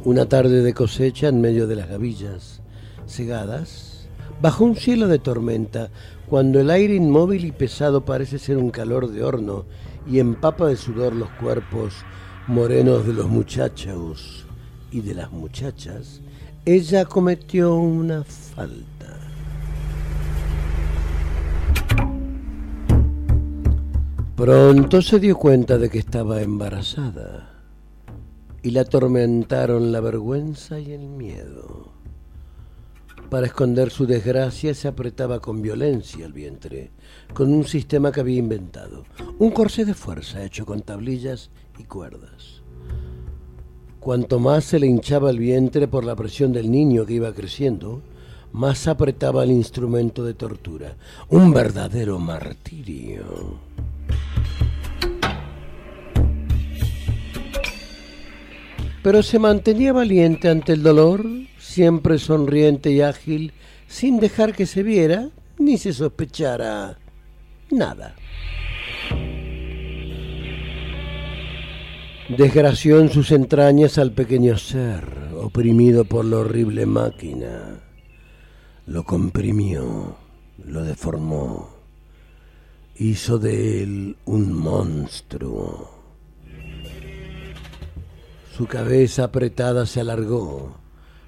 Una 0.04 0.26
tarde 0.26 0.64
de 0.64 0.74
cosecha 0.74 1.28
en 1.28 1.42
medio 1.42 1.68
de 1.68 1.76
las 1.76 1.90
gavillas 1.90 2.62
cegadas, 3.08 4.08
bajo 4.42 4.66
un 4.66 4.76
cielo 4.76 5.08
de 5.08 5.20
tormenta, 5.20 5.92
cuando 6.28 6.60
el 6.60 6.70
aire 6.70 6.96
inmóvil 6.96 7.46
y 7.46 7.52
pesado 7.52 8.04
parece 8.04 8.40
ser 8.40 8.58
un 8.58 8.72
calor 8.72 9.10
de 9.10 9.24
horno 9.24 9.66
y 10.08 10.20
empapa 10.20 10.68
de 10.68 10.76
sudor 10.76 11.14
los 11.14 11.30
cuerpos 11.32 11.94
morenos 12.48 13.06
de 13.06 13.14
los 13.14 13.28
muchachos 13.28 14.46
y 14.92 15.02
de 15.02 15.16
las 15.16 15.32
muchachas, 15.32 16.22
ella 16.66 17.06
cometió 17.06 17.76
una 17.76 18.24
falta. 18.24 18.86
Pronto 24.36 25.02
se 25.02 25.20
dio 25.20 25.38
cuenta 25.38 25.78
de 25.78 25.90
que 25.90 26.00
estaba 26.00 26.42
embarazada 26.42 27.56
y 28.62 28.72
la 28.72 28.82
atormentaron 28.82 29.92
la 29.92 30.02
vergüenza 30.02 30.80
y 30.80 30.92
el 30.92 31.08
miedo. 31.08 31.95
Para 33.30 33.48
esconder 33.48 33.90
su 33.90 34.06
desgracia 34.06 34.74
se 34.74 34.88
apretaba 34.88 35.40
con 35.40 35.62
violencia 35.62 36.26
el 36.26 36.34
vientre, 36.34 36.92
con 37.34 37.54
un 37.54 37.66
sistema 37.66 38.12
que 38.12 38.20
había 38.20 38.38
inventado, 38.38 39.06
un 39.40 39.52
corsé 39.52 39.84
de 39.86 39.94
fuerza 39.94 40.44
hecho 40.44 40.66
con 40.66 40.82
tablillas 40.82 41.50
y 41.80 41.84
cuerdas. 41.84 42.62
Cuanto 44.00 44.40
más 44.40 44.66
se 44.66 44.80
le 44.80 44.88
hinchaba 44.88 45.32
el 45.32 45.40
vientre 45.40 45.88
por 45.88 46.06
la 46.06 46.16
presión 46.16 46.54
del 46.54 46.70
niño 46.70 47.06
que 47.06 47.14
iba 47.14 47.34
creciendo, 47.34 48.02
más 48.52 48.88
apretaba 48.88 49.44
el 49.44 49.52
instrumento 49.52 50.24
de 50.24 50.36
tortura, 50.36 50.96
un 51.30 51.52
verdadero 51.52 52.20
martirio. 52.20 53.60
pero 59.06 59.22
se 59.22 59.38
mantenía 59.38 59.94
valiente 59.94 60.50
ante 60.50 60.74
el 60.74 60.82
dolor, 60.82 61.24
siempre 61.76 62.20
sonriente 62.20 62.90
y 62.90 63.02
ágil, 63.02 63.52
sin 63.88 64.22
dejar 64.22 64.54
que 64.54 64.66
se 64.66 64.82
viera 64.82 65.30
ni 65.60 65.78
se 65.78 65.92
sospechara 65.92 66.98
nada. 67.70 68.16
Desgració 72.30 73.02
en 73.02 73.10
sus 73.10 73.32
entrañas 73.32 73.98
al 73.98 74.14
pequeño 74.14 74.58
ser, 74.58 75.04
oprimido 75.36 76.06
por 76.06 76.24
la 76.24 76.38
horrible 76.38 76.86
máquina. 76.86 77.82
Lo 78.88 79.04
comprimió, 79.04 80.16
lo 80.64 80.84
deformó, 80.84 81.70
hizo 82.96 83.38
de 83.38 83.84
él 83.84 84.18
un 84.24 84.54
monstruo 84.54 85.96
su 88.56 88.68
cabeza 88.68 89.26
apretada 89.26 89.86
se 89.86 90.00
alargó, 90.00 90.78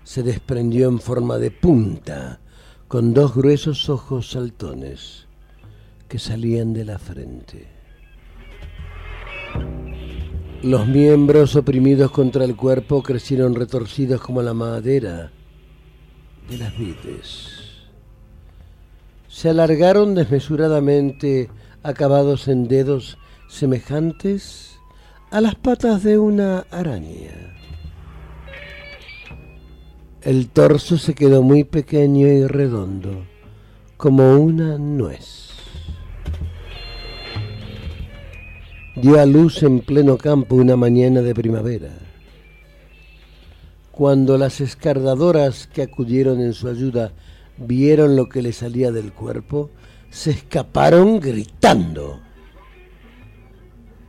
se 0.07 0.23
desprendió 0.23 0.87
en 0.87 1.01
forma 1.01 1.37
de 1.37 1.51
punta, 1.51 2.39
con 2.87 3.13
dos 3.13 3.35
gruesos 3.35 3.89
ojos 3.89 4.31
saltones 4.31 5.27
que 6.07 6.17
salían 6.17 6.71
de 6.71 6.85
la 6.85 6.97
frente. 6.97 7.67
Los 10.63 10.87
miembros 10.87 11.57
oprimidos 11.57 12.09
contra 12.11 12.45
el 12.45 12.55
cuerpo 12.55 13.03
crecieron 13.03 13.53
retorcidos 13.53 14.21
como 14.21 14.41
la 14.41 14.53
madera 14.53 15.33
de 16.49 16.57
las 16.57 16.77
vides. 16.77 17.49
Se 19.27 19.49
alargaron 19.49 20.15
desmesuradamente, 20.15 21.49
acabados 21.83 22.47
en 22.47 22.69
dedos 22.69 23.17
semejantes 23.49 24.79
a 25.31 25.41
las 25.41 25.55
patas 25.55 26.01
de 26.01 26.17
una 26.17 26.59
araña. 26.71 27.56
El 30.27 30.49
torso 30.49 30.97
se 30.97 31.15
quedó 31.15 31.41
muy 31.41 31.63
pequeño 31.63 32.27
y 32.27 32.45
redondo, 32.47 33.23
como 33.95 34.37
una 34.37 34.77
nuez. 34.77 35.51
Dio 38.97 39.21
a 39.21 39.25
luz 39.25 39.63
en 39.63 39.79
pleno 39.79 40.17
campo 40.17 40.55
una 40.55 40.75
mañana 40.75 41.21
de 41.21 41.33
primavera. 41.33 41.93
Cuando 43.89 44.37
las 44.37 44.59
escardadoras 44.59 45.65
que 45.65 45.83
acudieron 45.83 46.41
en 46.41 46.51
su 46.51 46.67
ayuda 46.67 47.13
vieron 47.55 48.17
lo 48.17 48.27
que 48.27 48.41
le 48.41 48.51
salía 48.51 48.91
del 48.91 49.13
cuerpo, 49.13 49.69
se 50.09 50.31
escaparon 50.31 51.21
gritando 51.21 52.19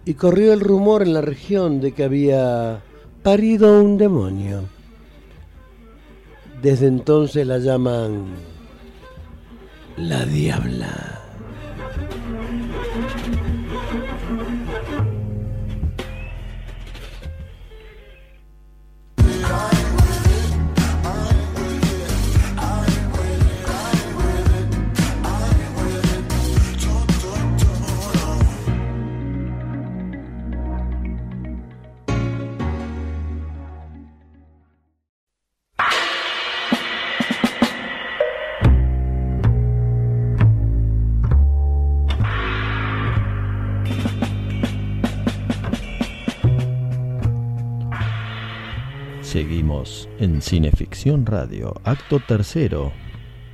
y 0.04 0.14
corrió 0.14 0.52
el 0.52 0.58
rumor 0.58 1.02
en 1.02 1.14
la 1.14 1.20
región 1.20 1.80
de 1.80 1.92
que 1.92 2.02
había 2.02 2.82
parido 3.22 3.80
un 3.80 3.96
demonio. 3.96 4.77
Desde 6.62 6.88
entonces 6.88 7.46
la 7.46 7.58
llaman 7.58 8.26
la 9.96 10.24
diabla. 10.24 11.17
En 50.18 50.40
Cineficción 50.40 51.26
Radio, 51.26 51.74
acto 51.84 52.22
tercero, 52.26 52.90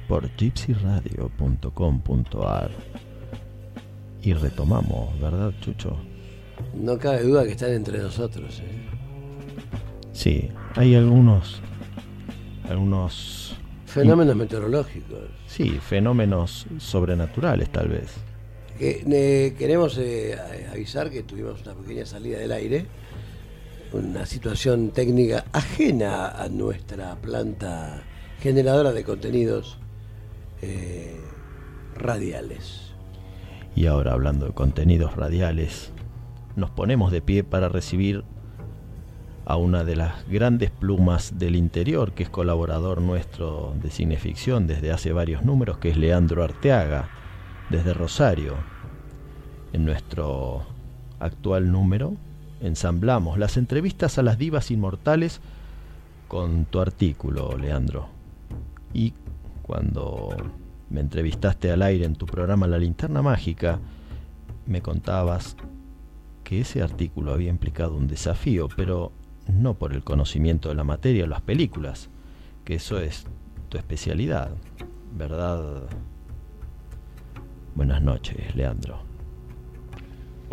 por 0.06 0.30
gypsyradio.com.ar. 0.36 2.70
Y 4.22 4.32
retomamos, 4.32 5.20
¿verdad, 5.20 5.52
Chucho? 5.60 5.96
No 6.72 6.96
cabe 6.98 7.24
duda 7.24 7.42
que 7.42 7.50
están 7.50 7.72
entre 7.72 7.98
nosotros. 7.98 8.60
¿eh? 8.60 8.86
Sí, 10.12 10.50
hay 10.76 10.94
algunos. 10.94 11.60
algunos. 12.68 13.56
Fenómenos 13.84 14.36
meteorológicos. 14.36 15.18
Sí, 15.48 15.80
fenómenos 15.80 16.68
sobrenaturales, 16.78 17.70
tal 17.70 17.88
vez. 17.88 18.14
Que, 18.78 19.52
queremos 19.58 19.98
eh, 19.98 20.38
avisar 20.70 21.10
que 21.10 21.24
tuvimos 21.24 21.60
una 21.62 21.74
pequeña 21.74 22.06
salida 22.06 22.38
del 22.38 22.52
aire 22.52 22.86
una 23.94 24.26
situación 24.26 24.90
técnica 24.90 25.44
ajena 25.52 26.28
a 26.28 26.48
nuestra 26.48 27.14
planta 27.14 28.02
generadora 28.40 28.92
de 28.92 29.04
contenidos 29.04 29.78
eh, 30.62 31.20
radiales. 31.94 32.92
Y 33.76 33.86
ahora 33.86 34.12
hablando 34.12 34.46
de 34.46 34.52
contenidos 34.52 35.14
radiales, 35.14 35.92
nos 36.56 36.70
ponemos 36.70 37.12
de 37.12 37.22
pie 37.22 37.44
para 37.44 37.68
recibir 37.68 38.24
a 39.46 39.56
una 39.56 39.84
de 39.84 39.94
las 39.94 40.28
grandes 40.28 40.70
plumas 40.70 41.38
del 41.38 41.54
interior, 41.54 42.14
que 42.14 42.24
es 42.24 42.30
colaborador 42.30 43.00
nuestro 43.00 43.74
de 43.80 43.90
cineficción 43.90 44.66
desde 44.66 44.90
hace 44.90 45.12
varios 45.12 45.44
números, 45.44 45.78
que 45.78 45.90
es 45.90 45.96
Leandro 45.96 46.42
Arteaga, 46.42 47.10
desde 47.70 47.94
Rosario. 47.94 48.54
En 49.72 49.84
nuestro 49.84 50.62
actual 51.20 51.70
número 51.70 52.16
ensamblamos 52.64 53.38
las 53.38 53.56
entrevistas 53.56 54.18
a 54.18 54.22
las 54.22 54.38
divas 54.38 54.70
inmortales 54.70 55.40
con 56.28 56.64
tu 56.64 56.80
artículo, 56.80 57.56
Leandro. 57.58 58.08
Y 58.92 59.12
cuando 59.62 60.34
me 60.90 61.00
entrevistaste 61.00 61.70
al 61.70 61.82
aire 61.82 62.06
en 62.06 62.16
tu 62.16 62.26
programa 62.26 62.66
La 62.66 62.78
Linterna 62.78 63.22
Mágica, 63.22 63.78
me 64.66 64.80
contabas 64.80 65.56
que 66.42 66.60
ese 66.60 66.82
artículo 66.82 67.32
había 67.32 67.50
implicado 67.50 67.96
un 67.96 68.06
desafío, 68.06 68.68
pero 68.74 69.12
no 69.46 69.74
por 69.74 69.92
el 69.92 70.02
conocimiento 70.02 70.70
de 70.70 70.74
la 70.74 70.84
materia 70.84 71.24
o 71.24 71.26
las 71.26 71.42
películas, 71.42 72.08
que 72.64 72.76
eso 72.76 72.98
es 72.98 73.26
tu 73.68 73.76
especialidad, 73.76 74.50
¿verdad? 75.16 75.82
Buenas 77.74 78.00
noches, 78.02 78.54
Leandro. 78.54 79.03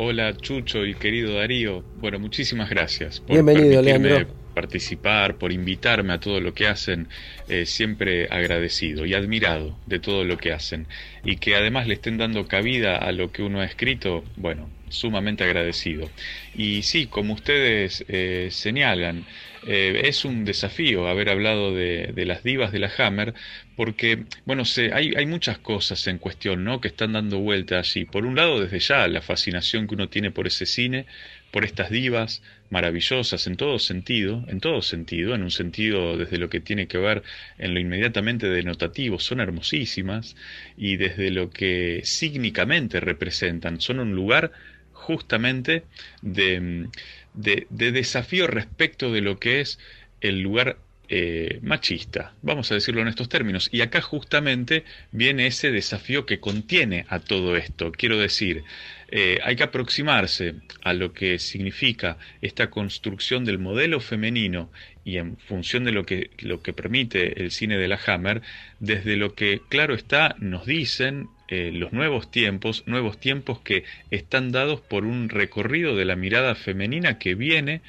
Hola 0.04 0.36
Chucho 0.36 0.84
y 0.84 0.96
querido 0.96 1.36
Darío. 1.36 1.84
Bueno, 1.98 2.18
muchísimas 2.18 2.72
gracias 2.72 3.20
por 3.20 3.46
permitirme 3.46 4.26
participar, 4.56 5.38
por 5.38 5.52
invitarme 5.52 6.12
a 6.14 6.20
todo 6.20 6.40
lo 6.40 6.56
que 6.56 6.66
hacen. 6.66 7.08
Eh, 7.48 7.68
siempre 7.68 8.28
agradecido 8.32 9.06
y 9.06 9.14
admirado 9.14 9.78
de 9.86 10.00
todo 10.00 10.24
lo 10.24 10.38
que 10.38 10.54
hacen. 10.54 10.88
Y 11.24 11.36
que 11.36 11.56
además 11.56 11.86
le 11.86 11.94
estén 11.94 12.18
dando 12.18 12.48
cabida 12.48 12.98
a 12.98 13.12
lo 13.12 13.32
que 13.32 13.44
uno 13.44 13.62
ha 13.62 13.66
escrito, 13.66 14.24
bueno, 14.38 14.72
sumamente 14.90 15.44
agradecido. 15.44 16.10
Y 16.56 16.82
sí, 16.82 17.06
como 17.06 17.36
ustedes 17.36 18.04
eh, 18.08 18.48
señalan, 18.50 19.26
eh, 19.65 20.02
es 20.06 20.26
un 20.26 20.43
desafío 20.43 21.08
haber 21.08 21.30
hablado 21.30 21.74
de, 21.74 22.13
las 22.26 22.43
divas 22.43 22.71
de 22.71 22.80
la 22.80 22.91
Hammer, 22.97 23.34
porque, 23.76 24.26
bueno, 24.45 24.63
hay, 24.93 25.13
hay, 25.15 25.26
muchas 25.26 25.60
cosas 25.60 26.06
en 26.08 26.17
cuestión, 26.17 26.63
¿no? 26.63 26.82
Que 26.82 26.88
están 26.88 27.13
dando 27.13 27.39
vuelta 27.39 27.80
allí. 27.80 28.06
Por 28.06 28.26
un 28.26 28.36
lado, 28.36 28.60
desde 28.60 28.80
ya, 28.80 29.08
la 29.08 29.21
fascinación 29.21 29.88
que 29.88 29.95
uno 29.95 30.10
tiene 30.10 30.32
por 30.32 30.47
ese 30.47 30.65
cine, 30.65 31.06
por 31.52 31.65
estas 31.65 31.89
divas 31.89 32.41
maravillosas 32.69 33.45
en 33.47 33.58
todo 33.58 33.78
sentido, 33.78 34.45
en 34.47 34.62
todo 34.62 34.82
sentido, 34.82 35.36
en 35.36 35.43
un 35.43 35.52
sentido 35.52 36.17
desde 36.17 36.38
lo 36.38 36.50
que 36.50 36.62
tiene 36.62 36.88
que 36.88 36.97
ver 36.97 37.21
en 37.58 37.74
lo 37.74 37.80
inmediatamente 37.80 38.50
denotativo, 38.50 39.19
son 39.19 39.41
hermosísimas, 39.41 40.36
y 40.78 40.95
desde 40.95 41.30
lo 41.30 41.50
que 41.50 42.02
sígnicamente 42.04 43.00
representan, 43.00 43.82
son 43.82 44.00
un 44.00 44.15
lugar 44.15 44.52
justamente 44.93 45.84
de, 46.21 46.88
de, 47.34 47.67
desafío 47.70 48.48
respecto 48.48 49.12
de 49.12 49.22
lo 49.22 49.39
que 49.39 49.62
es 49.62 49.80
el 50.22 50.41
lugar 50.41 50.78
eh, 51.13 51.60
machista, 51.62 52.34
vamos 52.41 52.72
a 52.72 52.76
decirlo 52.76 53.02
en 53.02 53.10
estos 53.10 53.28
términos. 53.28 53.67
Y 53.72 53.82
acá 53.82 54.02
justamente 54.02 54.86
viene 55.12 55.48
ese 55.48 55.72
desafío 55.72 56.26
que 56.26 56.39
contiene 56.39 57.06
a 57.10 57.20
todo 57.20 57.58
esto. 57.58 57.91
Quiero 57.91 58.17
decir, 58.17 58.63
eh, 59.10 59.39
hay 59.44 59.58
que 59.58 59.63
aproximarse 59.63 60.56
a 60.84 60.94
lo 60.94 61.12
que 61.12 61.38
significa 61.38 62.17
esta 62.41 62.70
construcción 62.70 63.44
del 63.44 63.60
modelo 63.60 64.00
femenino 64.00 64.72
y 65.04 65.17
en 65.17 65.36
función 65.38 65.84
de 65.84 65.91
lo 65.91 66.06
que, 66.06 66.30
lo 66.39 66.62
que 66.62 66.72
permite 66.72 67.41
el 67.41 67.52
cine 67.52 67.78
de 67.78 67.89
la 67.89 68.00
Hammer, 68.06 68.41
desde 68.80 69.17
lo 69.17 69.36
que, 69.36 69.62
claro 69.67 69.96
está, 69.96 70.36
nos 70.39 70.65
dicen 70.65 71.28
eh, 71.52 71.70
los 71.74 71.92
nuevos 71.92 72.32
tiempos, 72.32 72.84
nuevos 72.86 73.20
tiempos 73.20 73.60
que 73.60 73.84
están 74.10 74.54
dados 74.54 74.80
por 74.80 75.04
un 75.04 75.28
recorrido 75.28 75.98
de 75.98 76.06
la 76.06 76.16
mirada 76.16 76.56
femenina 76.56 77.20
que 77.20 77.36
viene 77.36 77.82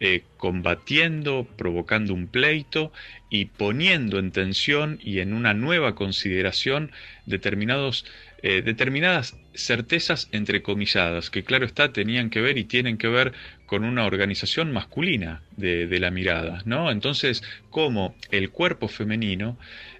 eh, 0.00 0.24
combatiendo, 0.38 1.46
provocando 1.58 2.14
un 2.14 2.28
pleito 2.28 2.94
y 3.28 3.44
poniendo 3.44 4.18
en 4.18 4.32
tensión 4.32 4.98
y 5.02 5.18
en 5.18 5.34
una 5.34 5.52
nueva 5.52 5.94
consideración 5.94 6.92
determinados, 7.26 8.06
eh, 8.42 8.62
determinadas 8.62 9.36
certezas 9.52 10.30
entrecomilladas, 10.32 11.28
que 11.28 11.44
claro 11.44 11.66
está, 11.66 11.92
tenían 11.92 12.30
que 12.30 12.40
ver 12.40 12.56
y 12.56 12.64
tienen 12.64 12.96
que 12.96 13.08
ver 13.08 13.34
con 13.70 13.84
una 13.84 14.04
organización 14.04 14.72
masculina 14.72 15.42
de, 15.56 15.86
la 16.00 16.10
mirada, 16.10 16.60
¿no? 16.64 16.90
Entonces, 16.90 17.40
cómo 17.70 18.16
el 18.32 18.50
cuerpo 18.50 18.88
femenino 18.88 19.56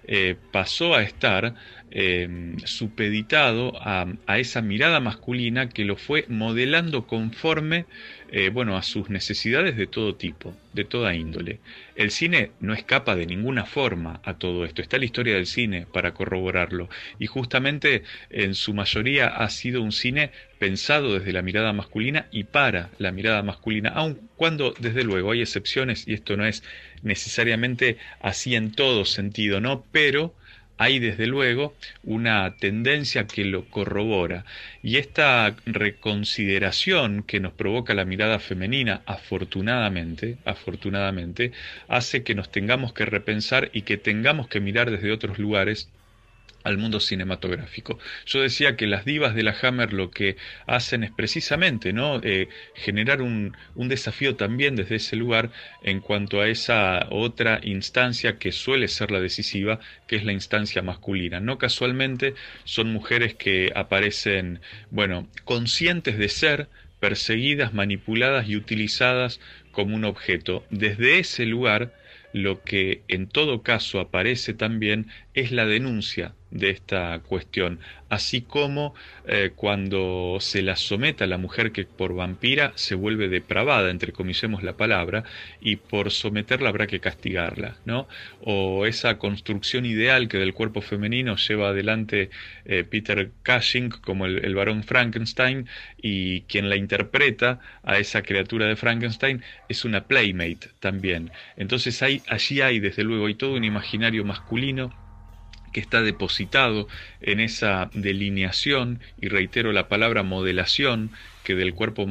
eh, 0.07 0.35
pasó 0.51 0.93
a 0.93 1.03
estar 1.03 1.53
Em, 1.93 2.57
supeditado 2.59 3.73
a, 3.81 4.07
esa 4.37 4.61
mirada 4.61 5.01
masculina 5.01 5.67
que 5.67 5.83
lo 5.83 5.97
fue 5.97 6.23
modelando 6.29 7.05
conforme 7.05 7.85
eh, 8.31 8.49
bueno, 8.49 8.77
a 8.77 8.83
sus 8.83 9.09
necesidades 9.09 9.75
de 9.75 9.87
todo 9.87 10.15
tipo, 10.15 10.55
de 10.71 10.85
toda 10.85 11.13
índole. 11.13 11.59
El 11.95 12.11
cine 12.11 12.51
no 12.61 12.73
escapa 12.73 13.15
de 13.15 13.25
ninguna 13.25 13.65
forma 13.65 14.21
a 14.23 14.35
todo 14.35 14.63
esto. 14.63 14.81
Está 14.81 14.97
la 14.97 15.05
historia 15.05 15.35
del 15.35 15.45
cine 15.45 15.85
para 15.91 16.13
corroborarlo. 16.13 16.89
Y 17.19 17.27
justamente 17.27 18.03
en 18.29 18.55
su 18.55 18.73
mayoría 18.73 19.27
ha 19.27 19.49
sido 19.49 19.81
un 19.81 19.91
cine 19.91 20.31
pensado 20.59 21.19
desde 21.19 21.33
la 21.33 21.41
mirada 21.41 21.73
masculina 21.73 22.27
y 22.31 22.45
para 22.45 22.89
la 22.99 23.11
mirada 23.11 23.43
masculina, 23.43 23.89
aun 23.89 24.29
cuando 24.37 24.73
desde 24.79 25.03
luego 25.03 25.31
hay 25.31 25.41
excepciones 25.41 26.07
y 26.07 26.13
esto 26.13 26.37
no 26.37 26.45
es 26.45 26.63
necesariamente 27.01 27.97
así 28.21 28.55
en 28.55 28.71
todo 28.71 29.03
sentido, 29.05 29.59
¿no? 29.59 29.83
Pero 29.91 30.33
hay 30.77 30.99
desde 30.99 31.27
luego 31.27 31.75
una 32.03 32.55
tendencia 32.57 33.27
que 33.27 33.45
lo 33.45 33.65
corrobora. 33.69 34.45
Y 34.81 34.97
esta 34.97 35.55
reconsideración 35.65 37.23
que 37.23 37.39
nos 37.39 37.53
provoca 37.53 37.93
la 37.93 38.05
mirada 38.05 38.39
femenina 38.39 39.01
afortunadamente 39.05 40.37
afortunadamente 40.45 41.51
hace 41.87 42.23
que 42.23 42.35
nos 42.35 42.51
tengamos 42.51 42.93
que 42.93 43.05
repensar 43.05 43.69
y 43.73 43.83
que 43.83 43.97
tengamos 43.97 44.47
que 44.47 44.59
mirar 44.59 44.91
desde 44.91 45.11
otros 45.11 45.37
lugares 45.39 45.89
al 46.63 46.77
mundo 46.77 46.99
cinematográfico. 46.99 47.99
Yo 48.25 48.41
decía 48.41 48.75
que 48.75 48.87
las 48.87 49.05
divas 49.05 49.35
de 49.35 49.43
la 49.43 49.55
Hammer 49.61 49.93
lo 49.93 50.11
que 50.11 50.37
hacen 50.67 51.03
es 51.03 51.11
precisamente 51.11 51.93
¿no? 51.93 52.21
Eh, 52.23 52.49
generar 52.75 53.21
un, 53.21 53.55
un, 53.75 53.87
desafío 53.87 54.35
también 54.35 54.75
desde 54.75 54.95
ese 54.95 55.15
lugar 55.15 55.51
en 55.83 55.99
cuanto 55.99 56.41
a 56.41 56.47
esa 56.47 57.07
otra 57.09 57.59
instancia 57.63 58.37
que 58.37 58.51
suele 58.51 58.87
ser 58.87 59.11
la 59.11 59.19
decisiva, 59.19 59.79
que 60.07 60.15
es 60.15 60.23
la 60.23 60.33
instancia 60.33 60.81
masculina. 60.81 61.39
No 61.39 61.57
casualmente 61.57 62.35
son 62.63 62.91
mujeres 62.91 63.35
que 63.35 63.71
aparecen, 63.75 64.59
bueno, 64.89 65.27
conscientes 65.45 66.17
de 66.17 66.29
ser 66.29 66.67
perseguidas, 66.99 67.73
manipuladas 67.73 68.47
y 68.47 68.55
utilizadas 68.55 69.39
como 69.71 69.95
un 69.95 70.05
objeto. 70.05 70.63
Desde 70.69 71.19
ese 71.19 71.45
lugar, 71.45 71.93
lo 72.33 72.63
que 72.63 73.01
en 73.07 73.27
todo 73.27 73.63
caso 73.63 73.99
aparece 73.99 74.53
también 74.53 75.07
es 75.33 75.51
la 75.51 75.65
denuncia 75.65 76.33
de 76.51 76.69
esta 76.69 77.19
cuestión, 77.19 77.79
así 78.09 78.41
como 78.41 78.93
eh, 79.25 79.51
cuando 79.55 80.37
se 80.41 80.61
la 80.61 80.75
someta 80.75 81.23
a 81.23 81.27
la 81.27 81.37
mujer 81.37 81.71
que 81.71 81.85
por 81.85 82.13
vampira 82.13 82.73
se 82.75 82.93
vuelve 82.93 83.29
depravada, 83.29 83.89
entre 83.89 84.13
la 84.61 84.75
palabra, 84.75 85.23
y 85.61 85.77
por 85.77 86.11
someterla 86.11 86.69
habrá 86.69 86.87
que 86.87 86.99
castigarla, 86.99 87.77
¿no? 87.85 88.07
O 88.41 88.85
esa 88.85 89.17
construcción 89.17 89.85
ideal 89.85 90.27
que 90.27 90.37
del 90.37 90.53
cuerpo 90.53 90.81
femenino 90.81 91.37
lleva 91.37 91.69
adelante 91.69 92.29
eh, 92.65 92.83
Peter 92.83 93.31
Cushing 93.45 93.89
como 93.89 94.25
el, 94.25 94.43
el 94.43 94.55
varón 94.55 94.83
Frankenstein 94.83 95.67
y 96.01 96.41
quien 96.41 96.69
la 96.69 96.75
interpreta 96.75 97.59
a 97.83 97.97
esa 97.97 98.21
criatura 98.23 98.67
de 98.67 98.75
Frankenstein 98.75 99.41
es 99.69 99.85
una 99.85 100.05
playmate 100.05 100.69
también. 100.79 101.31
Entonces 101.55 102.01
hay, 102.03 102.21
allí 102.27 102.61
hay 102.61 102.79
desde 102.79 103.03
luego 103.03 103.27
hay 103.27 103.35
todo 103.35 103.53
un 103.53 103.63
imaginario 103.63 104.25
masculino 104.25 105.00
que 105.71 105.79
está 105.79 106.01
depositado 106.01 106.87
en 107.21 107.39
esa 107.39 107.89
delineación, 107.93 108.99
y 109.19 109.27
reitero 109.27 109.71
la 109.71 109.87
palabra 109.87 110.23
modelación, 110.23 111.11
que 111.43 111.55
del, 111.55 111.73
cuerpo 111.73 112.07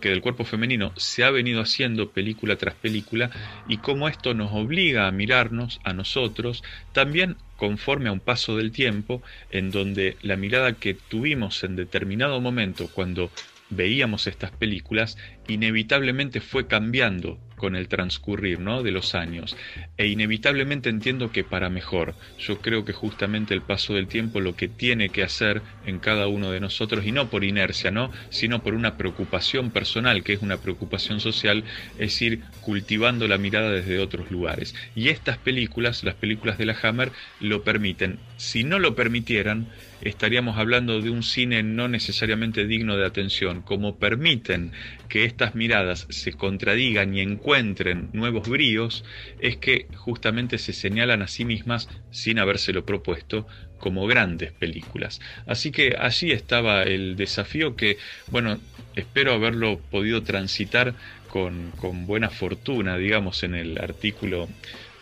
que 0.00 0.08
del 0.08 0.20
cuerpo 0.20 0.44
femenino 0.44 0.92
se 0.96 1.24
ha 1.24 1.30
venido 1.30 1.60
haciendo 1.60 2.10
película 2.10 2.56
tras 2.56 2.74
película, 2.74 3.30
y 3.68 3.78
cómo 3.78 4.08
esto 4.08 4.34
nos 4.34 4.52
obliga 4.52 5.06
a 5.06 5.12
mirarnos 5.12 5.80
a 5.84 5.92
nosotros, 5.92 6.62
también 6.92 7.36
conforme 7.56 8.08
a 8.08 8.12
un 8.12 8.20
paso 8.20 8.56
del 8.56 8.72
tiempo, 8.72 9.22
en 9.50 9.70
donde 9.70 10.16
la 10.22 10.36
mirada 10.36 10.74
que 10.74 10.94
tuvimos 10.94 11.64
en 11.64 11.76
determinado 11.76 12.40
momento 12.40 12.88
cuando 12.92 13.30
veíamos 13.70 14.26
estas 14.26 14.50
películas, 14.52 15.16
inevitablemente 15.48 16.40
fue 16.40 16.66
cambiando 16.66 17.38
con 17.56 17.74
el 17.76 17.88
transcurrir 17.88 18.60
¿no? 18.60 18.82
de 18.82 18.92
los 18.92 19.14
años. 19.14 19.56
E 19.96 20.06
inevitablemente 20.06 20.88
entiendo 20.88 21.32
que 21.32 21.44
para 21.44 21.70
mejor. 21.70 22.14
Yo 22.38 22.60
creo 22.60 22.84
que 22.84 22.92
justamente 22.92 23.54
el 23.54 23.62
paso 23.62 23.94
del 23.94 24.06
tiempo 24.06 24.40
lo 24.40 24.54
que 24.56 24.68
tiene 24.68 25.08
que 25.08 25.22
hacer 25.22 25.62
en 25.86 25.98
cada 25.98 26.28
uno 26.28 26.50
de 26.50 26.60
nosotros, 26.60 27.04
y 27.04 27.12
no 27.12 27.28
por 27.28 27.44
inercia, 27.44 27.90
¿no? 27.90 28.12
sino 28.30 28.62
por 28.62 28.74
una 28.74 28.96
preocupación 28.96 29.70
personal, 29.70 30.22
que 30.22 30.34
es 30.34 30.42
una 30.42 30.58
preocupación 30.58 31.20
social, 31.20 31.64
es 31.98 32.20
ir 32.22 32.40
cultivando 32.60 33.28
la 33.28 33.38
mirada 33.38 33.70
desde 33.70 33.98
otros 33.98 34.30
lugares. 34.30 34.74
Y 34.94 35.08
estas 35.08 35.38
películas, 35.38 36.04
las 36.04 36.14
películas 36.14 36.58
de 36.58 36.66
la 36.66 36.76
Hammer, 36.82 37.12
lo 37.40 37.62
permiten. 37.62 38.18
Si 38.36 38.64
no 38.64 38.78
lo 38.78 38.94
permitieran, 38.94 39.66
estaríamos 40.00 40.58
hablando 40.58 41.00
de 41.00 41.10
un 41.10 41.22
cine 41.22 41.62
no 41.62 41.88
necesariamente 41.88 42.66
digno 42.66 42.96
de 42.96 43.06
atención, 43.06 43.62
como 43.62 43.98
permiten 43.98 44.72
que 45.08 45.24
estas 45.24 45.54
miradas 45.54 46.06
se 46.10 46.32
contradigan 46.32 47.14
y 47.14 47.20
encuentren 47.20 48.10
nuevos 48.12 48.48
bríos, 48.48 49.04
es 49.40 49.56
que 49.56 49.86
justamente 49.94 50.58
se 50.58 50.72
señalan 50.72 51.22
a 51.22 51.28
sí 51.28 51.44
mismas 51.44 51.88
sin 52.10 52.38
habérselo 52.38 52.84
propuesto 52.84 53.46
como 53.78 54.06
grandes 54.06 54.52
películas. 54.52 55.20
Así 55.46 55.70
que 55.70 55.96
allí 55.98 56.32
estaba 56.32 56.82
el 56.82 57.16
desafío 57.16 57.76
que, 57.76 57.98
bueno, 58.30 58.58
espero 58.94 59.32
haberlo 59.32 59.78
podido 59.90 60.22
transitar 60.22 60.94
con, 61.28 62.06
buena 62.06 62.30
fortuna, 62.30 62.96
digamos, 62.96 63.42
en 63.42 63.54
el 63.54 63.78
artículo 63.78 64.48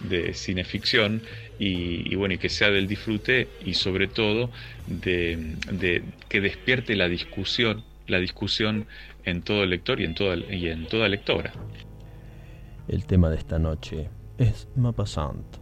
de 0.08 0.34
cineficción 0.34 1.22
y, 1.58 2.12
y, 2.12 2.14
bueno 2.16 2.34
y 2.34 2.38
que 2.38 2.48
sea 2.48 2.70
del 2.70 2.86
disfrute 2.86 3.48
y 3.64 3.74
sobre 3.74 4.06
todo 4.08 4.50
de, 4.86 6.02
que 6.28 6.40
despierte 6.40 6.96
la 6.96 7.08
discusión 7.08 7.84
la 8.06 8.18
discusión 8.18 8.86
en 9.24 9.42
todo 9.42 9.64
lector 9.64 10.00
y 10.00 10.04
en 10.04 10.14
toda, 10.14 10.36
y 10.36 10.68
en 10.68 10.86
toda 10.86 11.08
lectora. 11.08 11.52
El 12.86 13.06
tema 13.06 13.30
de 13.30 13.36
esta 13.36 13.58
noche 13.58 14.10
es 14.36 14.68
Maupassant 14.76 15.56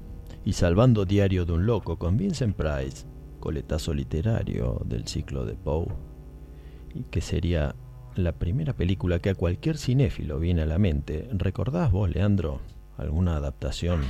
y 0.45 0.55
Salvando 0.55 1.05
Diario 1.05 1.45
de 1.45 1.53
un 1.53 1.67
Loco 1.67 1.99
con 1.99 2.17
Vincent 2.17 2.57
Price, 2.57 3.07
coletazo 3.39 3.95
literario 3.95 4.83
del 4.85 5.07
ciclo 5.07 5.45
de 5.45 5.55
Poe, 5.55 5.87
y 6.95 7.05
que 7.05 7.21
sería 7.21 7.77
la 8.17 8.33
primera 8.33 8.75
película 8.75 9.21
que 9.21 9.31
a 9.31 9.35
cualquier 9.35 9.79
cinéfilo 9.79 10.39
viene 10.41 10.63
a 10.63 10.67
la 10.67 10.79
mente. 10.79 11.29
¿Recordás 11.33 11.93
vos, 11.93 12.11
Leandro, 12.11 12.61
alguna 12.99 13.37
adaptación 13.37 14.03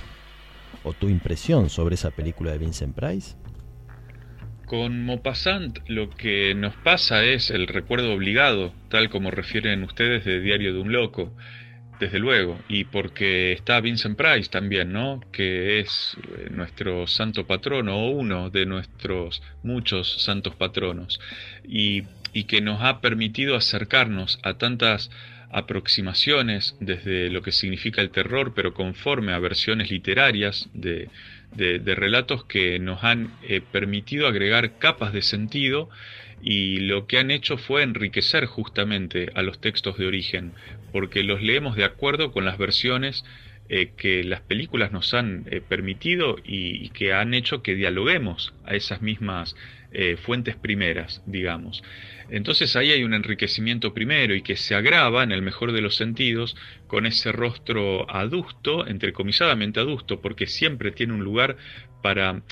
o 0.84 0.92
tu 0.92 1.08
impresión 1.08 1.70
sobre 1.70 1.94
esa 1.94 2.10
película 2.10 2.52
de 2.52 2.58
Vincent 2.58 2.94
Price? 2.94 3.36
Con 4.66 5.04
Maupassant 5.04 5.80
lo 5.88 6.08
que 6.08 6.54
nos 6.54 6.74
pasa 6.76 7.24
es 7.24 7.50
el 7.50 7.66
recuerdo 7.66 8.14
obligado, 8.14 8.72
tal 8.88 9.10
como 9.10 9.30
refieren 9.30 9.82
ustedes 9.82 10.24
de 10.24 10.40
Diario 10.40 10.72
de 10.72 10.80
un 10.80 10.92
Loco, 10.92 11.32
desde 12.02 12.18
luego, 12.18 12.58
y 12.68 12.84
porque 12.84 13.52
está 13.52 13.80
Vincent 13.80 14.16
Price 14.16 14.50
también, 14.50 14.92
¿no? 14.92 15.20
Que 15.30 15.78
es 15.78 16.16
eh, 16.36 16.48
nuestro 16.50 17.06
santo 17.06 17.46
patrono 17.46 17.96
o 17.96 18.10
uno 18.10 18.50
de 18.50 18.66
nuestros 18.66 19.40
muchos 19.62 20.22
santos 20.22 20.56
patronos, 20.56 21.20
y, 21.64 22.02
y 22.32 22.44
que 22.44 22.60
nos 22.60 22.82
ha 22.82 23.00
permitido 23.00 23.54
acercarnos 23.54 24.40
a 24.42 24.54
tantas 24.54 25.10
aproximaciones 25.52 26.76
desde 26.80 27.28
lo 27.30 27.42
que 27.42 27.52
significa 27.52 28.00
el 28.00 28.10
terror, 28.10 28.52
pero 28.54 28.72
conforme 28.74 29.32
a 29.32 29.38
versiones 29.38 29.90
literarias 29.90 30.68
de, 30.72 31.08
de, 31.54 31.94
relatos 31.94 32.44
que 32.44 32.78
nos 32.78 33.04
han 33.04 33.32
eh, 33.42 33.60
permitido 33.60 34.26
agregar 34.26 34.78
capas 34.78 35.12
de 35.12 35.22
sentido 35.22 35.90
y 36.42 36.78
lo 36.80 37.06
que 37.06 37.18
han 37.18 37.30
hecho 37.30 37.56
fue 37.56 37.82
enriquecer 37.82 38.46
justamente 38.46 39.30
a 39.34 39.42
los 39.42 39.60
textos 39.60 39.98
de 39.98 40.06
origen, 40.06 40.52
porque 40.90 41.22
los 41.22 41.42
leemos 41.42 41.76
de 41.76 41.84
acuerdo 41.84 42.32
con 42.32 42.44
las 42.44 42.58
versiones 42.58 43.24
eh, 43.68 43.92
que 43.96 44.24
las 44.24 44.40
películas 44.40 44.90
nos 44.90 45.14
han 45.14 45.44
eh, 45.50 45.60
permitido 45.60 46.36
y, 46.44 46.88
que 46.90 47.12
han 47.12 47.34
hecho 47.34 47.62
que 47.62 47.74
dialoguemos 47.74 48.54
a 48.64 48.74
esas 48.74 49.02
mismas 49.02 49.54
fuentes 50.22 50.56
primeras, 50.56 51.22
digamos. 51.26 51.82
Entonces 52.32 52.76
ahí 52.76 52.90
hay 52.90 53.04
un 53.04 53.12
enriquecimiento 53.12 53.92
primero 53.92 54.34
y 54.34 54.40
que 54.40 54.56
se 54.56 54.74
agrava, 54.74 55.22
en 55.22 55.32
el 55.32 55.42
mejor 55.42 55.72
de 55.72 55.82
los 55.82 55.96
sentidos, 55.96 56.56
con 56.86 57.04
ese 57.04 57.30
rostro 57.30 58.10
adusto, 58.10 58.86
entrecomilladamente 58.86 59.80
adusto, 59.80 60.22
porque 60.22 60.46
siempre 60.46 60.92
tiene 60.92 61.12
un 61.12 61.22
lugar 61.22 61.58
para 62.02 62.42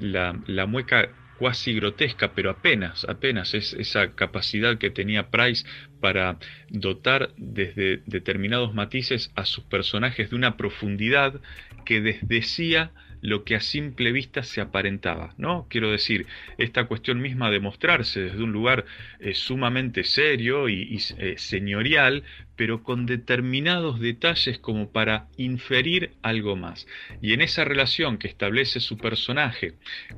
la, 0.00 0.40
la 0.46 0.66
mueca 0.66 1.10
cuasi 1.38 1.74
grotesca, 1.74 2.32
pero 2.32 2.50
apenas, 2.50 3.04
apenas 3.04 3.52
es 3.52 3.74
esa 3.74 4.14
capacidad 4.14 4.78
que 4.78 4.90
tenía 4.90 5.30
Price 5.30 5.66
para 6.00 6.38
dotar 6.70 7.30
desde 7.36 8.02
determinados 8.06 8.74
matices 8.74 9.30
a 9.34 9.44
sus 9.44 9.64
personajes 9.64 10.30
de 10.30 10.36
una 10.36 10.56
profundidad 10.56 11.40
que 11.84 12.00
desdecía 12.00 12.92
lo 13.26 13.42
que 13.42 13.56
a 13.56 13.60
simple 13.60 14.12
vista 14.12 14.44
se 14.44 14.60
aparentaba, 14.60 15.34
¿no? 15.36 15.66
Quiero 15.68 15.90
decir, 15.90 16.26
esta 16.58 16.84
cuestión 16.84 17.20
misma 17.20 17.50
de 17.50 17.58
mostrarse 17.58 18.20
desde 18.20 18.40
un 18.40 18.52
lugar 18.52 18.84
eh, 19.18 19.34
sumamente 19.34 20.04
serio 20.04 20.68
y, 20.68 21.02
eh, 21.18 21.34
señorial, 21.36 22.22
pero 22.54 22.84
con 22.84 23.04
determinados 23.04 23.98
detalles 23.98 24.60
como 24.60 24.92
para 24.92 25.26
inferir 25.36 26.12
algo 26.22 26.54
más. 26.54 26.86
Y 27.20 27.32
en 27.32 27.40
esa 27.40 27.64
relación 27.64 28.16
que 28.18 28.28
establece 28.28 28.78
su 28.78 28.96
personaje 28.96 29.74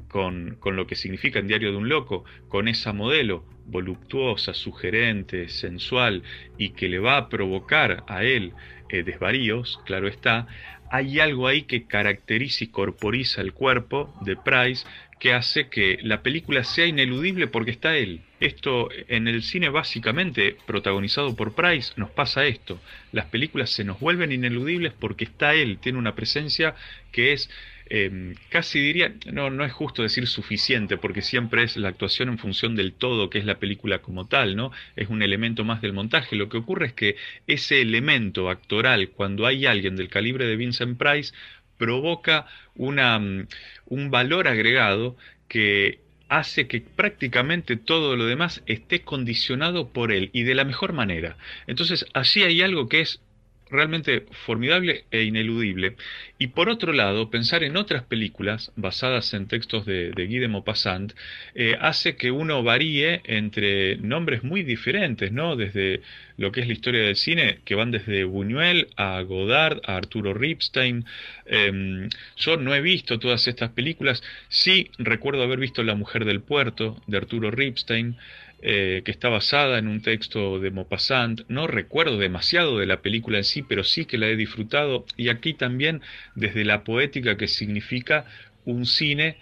con, 0.08 0.56
con 0.60 0.76
lo 0.76 0.86
que 0.86 0.94
significa 0.94 1.38
en 1.38 1.48
Diario 1.48 1.70
de 1.70 1.78
un 1.78 1.88
Loco, 1.88 2.26
con 2.48 2.68
esa 2.68 2.92
modelo 2.92 3.46
voluptuosa, 3.64 4.52
sugerente, 4.52 5.48
sensual 5.48 6.22
y 6.58 6.70
que 6.70 6.90
le 6.90 6.98
va 6.98 7.16
a 7.16 7.28
provocar 7.30 8.04
a 8.06 8.22
él 8.22 8.52
eh, 8.90 9.02
desvaríos, 9.02 9.80
claro 9.84 10.08
está, 10.08 10.46
hay 10.90 11.20
algo 11.20 11.46
ahí 11.46 11.62
que 11.62 11.86
caracteriza 11.86 12.64
y 12.64 12.68
corporiza 12.68 13.40
el 13.40 13.52
cuerpo 13.52 14.14
de 14.22 14.36
Price 14.36 14.86
que 15.18 15.32
hace 15.32 15.68
que 15.68 15.98
la 16.02 16.22
película 16.22 16.62
sea 16.64 16.86
ineludible 16.86 17.48
porque 17.48 17.72
está 17.72 17.96
él. 17.96 18.20
Esto 18.40 18.88
en 19.08 19.26
el 19.26 19.42
cine 19.42 19.68
básicamente 19.68 20.56
protagonizado 20.66 21.34
por 21.34 21.54
Price 21.54 21.92
nos 21.96 22.10
pasa 22.10 22.46
esto. 22.46 22.80
Las 23.10 23.26
películas 23.26 23.70
se 23.70 23.84
nos 23.84 23.98
vuelven 23.98 24.32
ineludibles 24.32 24.92
porque 24.92 25.24
está 25.24 25.54
él, 25.54 25.78
tiene 25.78 25.98
una 25.98 26.14
presencia 26.14 26.74
que 27.10 27.32
es 27.32 27.50
Em, 27.90 28.34
casi 28.50 28.80
diría, 28.80 29.14
no, 29.32 29.50
no 29.50 29.64
es 29.64 29.72
justo 29.72 30.02
decir 30.02 30.26
suficiente, 30.26 30.98
porque 30.98 31.22
siempre 31.22 31.62
es 31.62 31.76
la 31.76 31.88
actuación 31.88 32.28
en 32.28 32.38
función 32.38 32.76
del 32.76 32.92
todo, 32.92 33.30
que 33.30 33.38
es 33.38 33.46
la 33.46 33.58
película 33.58 34.00
como 34.00 34.26
tal, 34.26 34.56
¿no? 34.56 34.72
Es 34.96 35.08
un 35.08 35.22
elemento 35.22 35.64
más 35.64 35.80
del 35.80 35.94
montaje. 35.94 36.36
Lo 36.36 36.48
que 36.48 36.58
ocurre 36.58 36.86
es 36.86 36.92
que 36.92 37.16
ese 37.46 37.80
elemento 37.80 38.50
actoral, 38.50 39.10
cuando 39.10 39.46
hay 39.46 39.66
alguien 39.66 39.96
del 39.96 40.08
calibre 40.08 40.46
de 40.46 40.56
Vincent 40.56 40.98
Price, 40.98 41.32
provoca 41.78 42.46
una, 42.74 43.18
mm, 43.18 43.46
un 43.86 44.10
valor 44.10 44.48
agregado 44.48 45.16
que 45.48 46.00
hace 46.28 46.66
que 46.68 46.82
prácticamente 46.82 47.76
todo 47.76 48.16
lo 48.16 48.26
demás 48.26 48.62
esté 48.66 49.00
condicionado 49.02 49.88
por 49.88 50.12
él 50.12 50.30
y 50.34 50.42
de 50.42 50.54
la 50.54 50.64
mejor 50.64 50.92
manera. 50.92 51.38
Entonces, 51.66 52.04
allí 52.12 52.42
hay 52.42 52.60
algo 52.60 52.88
que 52.88 53.00
es 53.00 53.22
realmente 53.70 54.26
formidable 54.46 55.04
e 55.10 55.22
ineludible. 55.22 55.96
Y 56.38 56.48
por 56.48 56.68
otro 56.68 56.92
lado, 56.92 57.30
pensar 57.30 57.64
en 57.64 57.76
otras 57.76 58.02
películas 58.04 58.72
basadas 58.76 59.34
en 59.34 59.48
textos 59.48 59.86
de, 59.86 60.10
de 60.12 60.26
Guy 60.26 60.38
de 60.38 60.48
Maupassant 60.48 61.12
eh, 61.54 61.76
hace 61.80 62.16
que 62.16 62.30
uno 62.30 62.62
varíe 62.62 63.20
entre 63.24 63.96
nombres 63.96 64.44
muy 64.44 64.62
diferentes, 64.62 65.32
¿no? 65.32 65.56
Desde 65.56 66.02
lo 66.36 66.52
que 66.52 66.60
es 66.60 66.66
la 66.68 66.72
historia 66.72 67.02
del 67.02 67.16
cine, 67.16 67.58
que 67.64 67.74
van 67.74 67.90
desde 67.90 68.24
Buñuel 68.24 68.88
a 68.96 69.20
Godard, 69.22 69.80
a 69.84 69.96
Arturo 69.96 70.34
Ripstein. 70.34 71.04
Em, 71.46 72.08
yo 72.36 72.56
no 72.56 72.74
he 72.74 72.80
visto 72.80 73.18
todas 73.18 73.48
estas 73.48 73.70
películas, 73.70 74.22
sí 74.48 74.90
recuerdo 74.98 75.42
haber 75.42 75.58
visto 75.58 75.82
La 75.82 75.96
mujer 75.96 76.24
del 76.24 76.40
puerto, 76.40 76.96
de 77.06 77.16
Arturo 77.16 77.50
Ripstein. 77.50 78.16
Eh, 78.60 79.02
que 79.04 79.12
está 79.12 79.28
basada 79.28 79.78
en 79.78 79.86
un 79.86 80.02
texto 80.02 80.58
de 80.58 80.72
Maupassant. 80.72 81.42
No 81.46 81.68
recuerdo 81.68 82.18
demasiado 82.18 82.78
de 82.80 82.86
la 82.86 83.02
película 83.02 83.38
en 83.38 83.44
sí, 83.44 83.62
pero 83.62 83.84
sí 83.84 84.04
que 84.04 84.18
la 84.18 84.26
he 84.26 84.34
disfrutado. 84.34 85.06
Y 85.16 85.28
aquí 85.28 85.54
también 85.54 86.02
desde 86.34 86.64
la 86.64 86.82
poética 86.82 87.36
que 87.36 87.46
significa 87.46 88.24
un 88.64 88.84
cine 88.84 89.36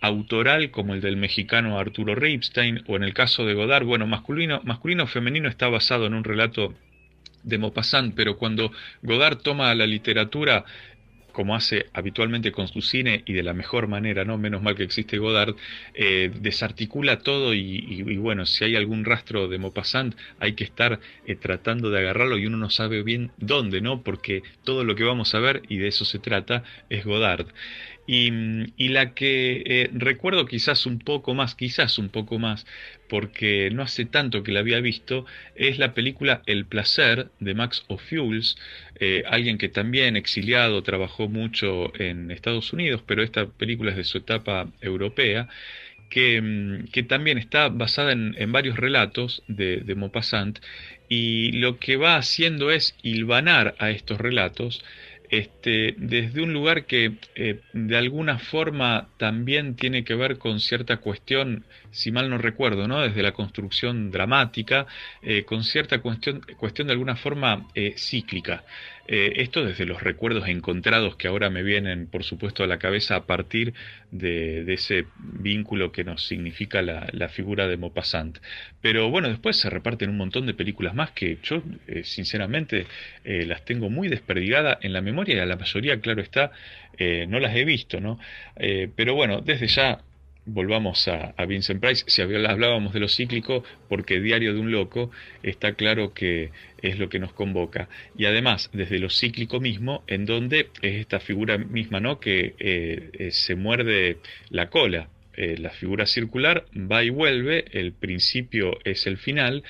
autoral 0.00 0.70
como 0.70 0.94
el 0.94 1.02
del 1.02 1.18
mexicano 1.18 1.78
Arturo 1.78 2.14
Ripstein, 2.14 2.82
o 2.86 2.96
en 2.96 3.04
el 3.04 3.12
caso 3.12 3.44
de 3.44 3.52
Godard, 3.52 3.84
bueno, 3.84 4.06
masculino, 4.06 4.62
masculino 4.64 5.06
femenino 5.06 5.50
está 5.50 5.68
basado 5.68 6.06
en 6.06 6.14
un 6.14 6.24
relato 6.24 6.74
de 7.42 7.58
Maupassant, 7.58 8.14
pero 8.14 8.38
cuando 8.38 8.72
Godard 9.02 9.38
toma 9.38 9.74
la 9.74 9.86
literatura 9.86 10.64
como 11.32 11.54
hace 11.54 11.86
habitualmente 11.92 12.52
con 12.52 12.68
su 12.68 12.82
cine 12.82 13.22
y 13.26 13.32
de 13.32 13.42
la 13.42 13.54
mejor 13.54 13.88
manera, 13.88 14.24
¿no? 14.24 14.38
Menos 14.38 14.62
mal 14.62 14.74
que 14.74 14.84
existe 14.84 15.18
Godard, 15.18 15.56
eh, 15.94 16.30
desarticula 16.40 17.18
todo 17.18 17.54
y, 17.54 18.02
bueno, 18.16 18.46
si 18.46 18.64
hay 18.64 18.76
algún 18.76 19.04
rastro 19.04 19.48
de 19.48 19.58
Maupassant 19.58 20.14
hay 20.38 20.52
que 20.54 20.64
estar 20.64 21.00
eh, 21.26 21.36
tratando 21.36 21.90
de 21.90 21.98
agarrarlo 21.98 22.38
y 22.38 22.46
uno 22.46 22.56
no 22.56 22.70
sabe 22.70 23.02
bien 23.02 23.32
dónde, 23.38 23.80
¿no? 23.80 24.02
Porque 24.02 24.42
todo 24.64 24.84
lo 24.84 24.94
que 24.94 25.04
vamos 25.04 25.34
a 25.34 25.40
ver, 25.40 25.62
y 25.68 25.78
de 25.78 25.88
eso 25.88 26.04
se 26.04 26.18
trata, 26.18 26.64
es 26.88 27.04
Godard. 27.04 27.46
Y, 28.06 28.88
la 28.88 29.14
que 29.14 29.62
eh, 29.64 29.90
recuerdo 29.92 30.46
quizás 30.46 30.86
un 30.86 30.98
poco 30.98 31.34
más, 31.34 31.54
quizás 31.54 31.98
un 31.98 32.08
poco 32.08 32.38
más, 32.38 32.66
porque 33.08 33.70
no 33.70 33.82
hace 33.82 34.04
tanto 34.04 34.42
que 34.42 34.52
la 34.52 34.60
había 34.60 34.80
visto, 34.80 35.24
es 35.54 35.78
la 35.78 35.94
película 35.94 36.42
El 36.46 36.66
placer 36.66 37.28
de 37.38 37.54
Max 37.54 37.84
O'Fuels, 37.88 38.56
eh, 38.98 39.22
alguien 39.26 39.56
que 39.56 39.68
también 39.68 40.16
exiliado, 40.16 40.82
trabajó 40.82 41.28
mucho 41.28 41.92
en 42.00 42.30
Estados 42.30 42.72
Unidos, 42.72 43.02
pero 43.06 43.22
esta 43.22 43.46
película 43.46 43.92
es 43.92 43.96
de 43.96 44.04
su 44.04 44.18
etapa 44.18 44.68
europea. 44.80 45.48
Que, 46.10 46.42
mm, 46.42 47.06
también 47.08 47.38
está 47.38 47.68
basada 47.70 48.12
en, 48.12 48.52
varios 48.52 48.76
relatos 48.76 49.42
de, 49.48 49.78
de 49.78 49.94
Maupassant 49.94 50.58
y 51.08 51.52
lo 51.52 51.78
que 51.78 51.96
va 51.96 52.16
haciendo 52.16 52.70
es 52.70 52.96
hilvanar 53.02 53.74
a 53.78 53.90
estos 53.90 54.18
relatos 54.18 54.82
este, 55.32 55.94
desde 55.96 56.42
un 56.42 56.52
lugar 56.52 56.84
que 56.84 57.16
eh, 57.34 57.62
de 57.72 57.96
alguna 57.96 58.38
forma 58.38 59.08
también 59.16 59.76
tiene 59.76 60.04
que 60.04 60.14
ver 60.14 60.36
con 60.36 60.60
cierta 60.60 60.98
cuestión, 60.98 61.64
si 61.92 62.10
mal 62.10 62.28
no 62.30 62.38
recuerdo, 62.38 62.88
¿no? 62.88 63.02
desde 63.02 63.22
la 63.22 63.32
construcción 63.32 64.10
dramática, 64.10 64.86
eh, 65.22 65.44
con 65.44 65.62
cierta 65.62 66.00
cuestión, 66.00 66.40
cuestión 66.56 66.88
de 66.88 66.94
alguna 66.94 67.16
forma 67.16 67.68
eh, 67.74 67.94
cíclica. 67.96 68.64
Eh, 69.08 69.42
esto 69.42 69.64
desde 69.64 69.84
los 69.84 70.02
recuerdos 70.02 70.48
encontrados 70.48 71.16
que 71.16 71.28
ahora 71.28 71.50
me 71.50 71.62
vienen, 71.62 72.06
por 72.06 72.24
supuesto, 72.24 72.62
a 72.64 72.66
la 72.66 72.78
cabeza 72.78 73.16
a 73.16 73.26
partir 73.26 73.74
de, 74.10 74.72
ese 74.72 75.06
vínculo 75.18 75.92
que 75.92 76.04
nos 76.04 76.24
significa 76.26 76.80
la, 76.82 77.28
figura 77.28 77.66
de 77.68 77.76
Maupassant. 77.76 78.38
Pero 78.80 79.10
bueno, 79.10 79.28
después 79.28 79.56
se 79.56 79.68
reparten 79.68 80.08
un 80.08 80.16
montón 80.16 80.46
de 80.46 80.54
películas 80.54 80.94
más 80.94 81.10
que 81.10 81.38
yo, 81.42 81.62
sinceramente, 82.04 82.86
las 83.24 83.64
tengo 83.64 83.90
muy 83.90 84.08
desperdigadas 84.08 84.78
en 84.82 84.92
la 84.92 85.00
memoria 85.00 85.36
y 85.36 85.38
a 85.40 85.46
la 85.46 85.56
mayoría, 85.56 86.00
claro 86.00 86.22
está, 86.22 86.52
no 87.28 87.40
las 87.40 87.56
he 87.56 87.64
visto, 87.64 88.00
¿no? 88.00 88.18
pero 88.96 89.14
bueno, 89.14 89.40
desde 89.40 89.66
ya 89.66 90.00
volvamos 90.44 91.06
a, 91.08 91.34
Vincent 91.46 91.80
Price, 91.80 92.04
si 92.06 92.22
hablábamos 92.22 92.92
de 92.92 93.00
lo 93.00 93.08
cíclico, 93.08 93.64
porque 93.88 94.20
Diario 94.20 94.54
de 94.54 94.60
un 94.60 94.72
Loco 94.72 95.10
está 95.42 95.74
claro 95.74 96.12
que 96.14 96.50
es 96.80 96.98
lo 96.98 97.08
que 97.08 97.18
nos 97.18 97.32
convoca. 97.32 97.88
Y 98.16 98.24
además, 98.24 98.70
desde 98.72 98.98
lo 98.98 99.10
cíclico 99.10 99.60
mismo, 99.60 100.02
en 100.06 100.26
donde 100.26 100.68
es 100.82 100.96
esta 100.96 101.20
figura 101.20 101.58
misma, 101.58 102.00
¿no? 102.00 102.18
Que 102.18 102.54
eh, 102.58 103.10
eh, 103.12 103.30
se 103.30 103.54
muerde 103.54 104.18
la 104.50 104.68
cola. 104.68 105.08
Eh, 105.34 105.56
la 105.58 105.70
figura 105.70 106.04
circular 106.04 106.66
va 106.76 107.02
y 107.02 107.10
vuelve, 107.10 107.64
el 107.72 107.92
principio 107.92 108.78
es 108.84 109.06
el 109.06 109.16
final, 109.16 109.62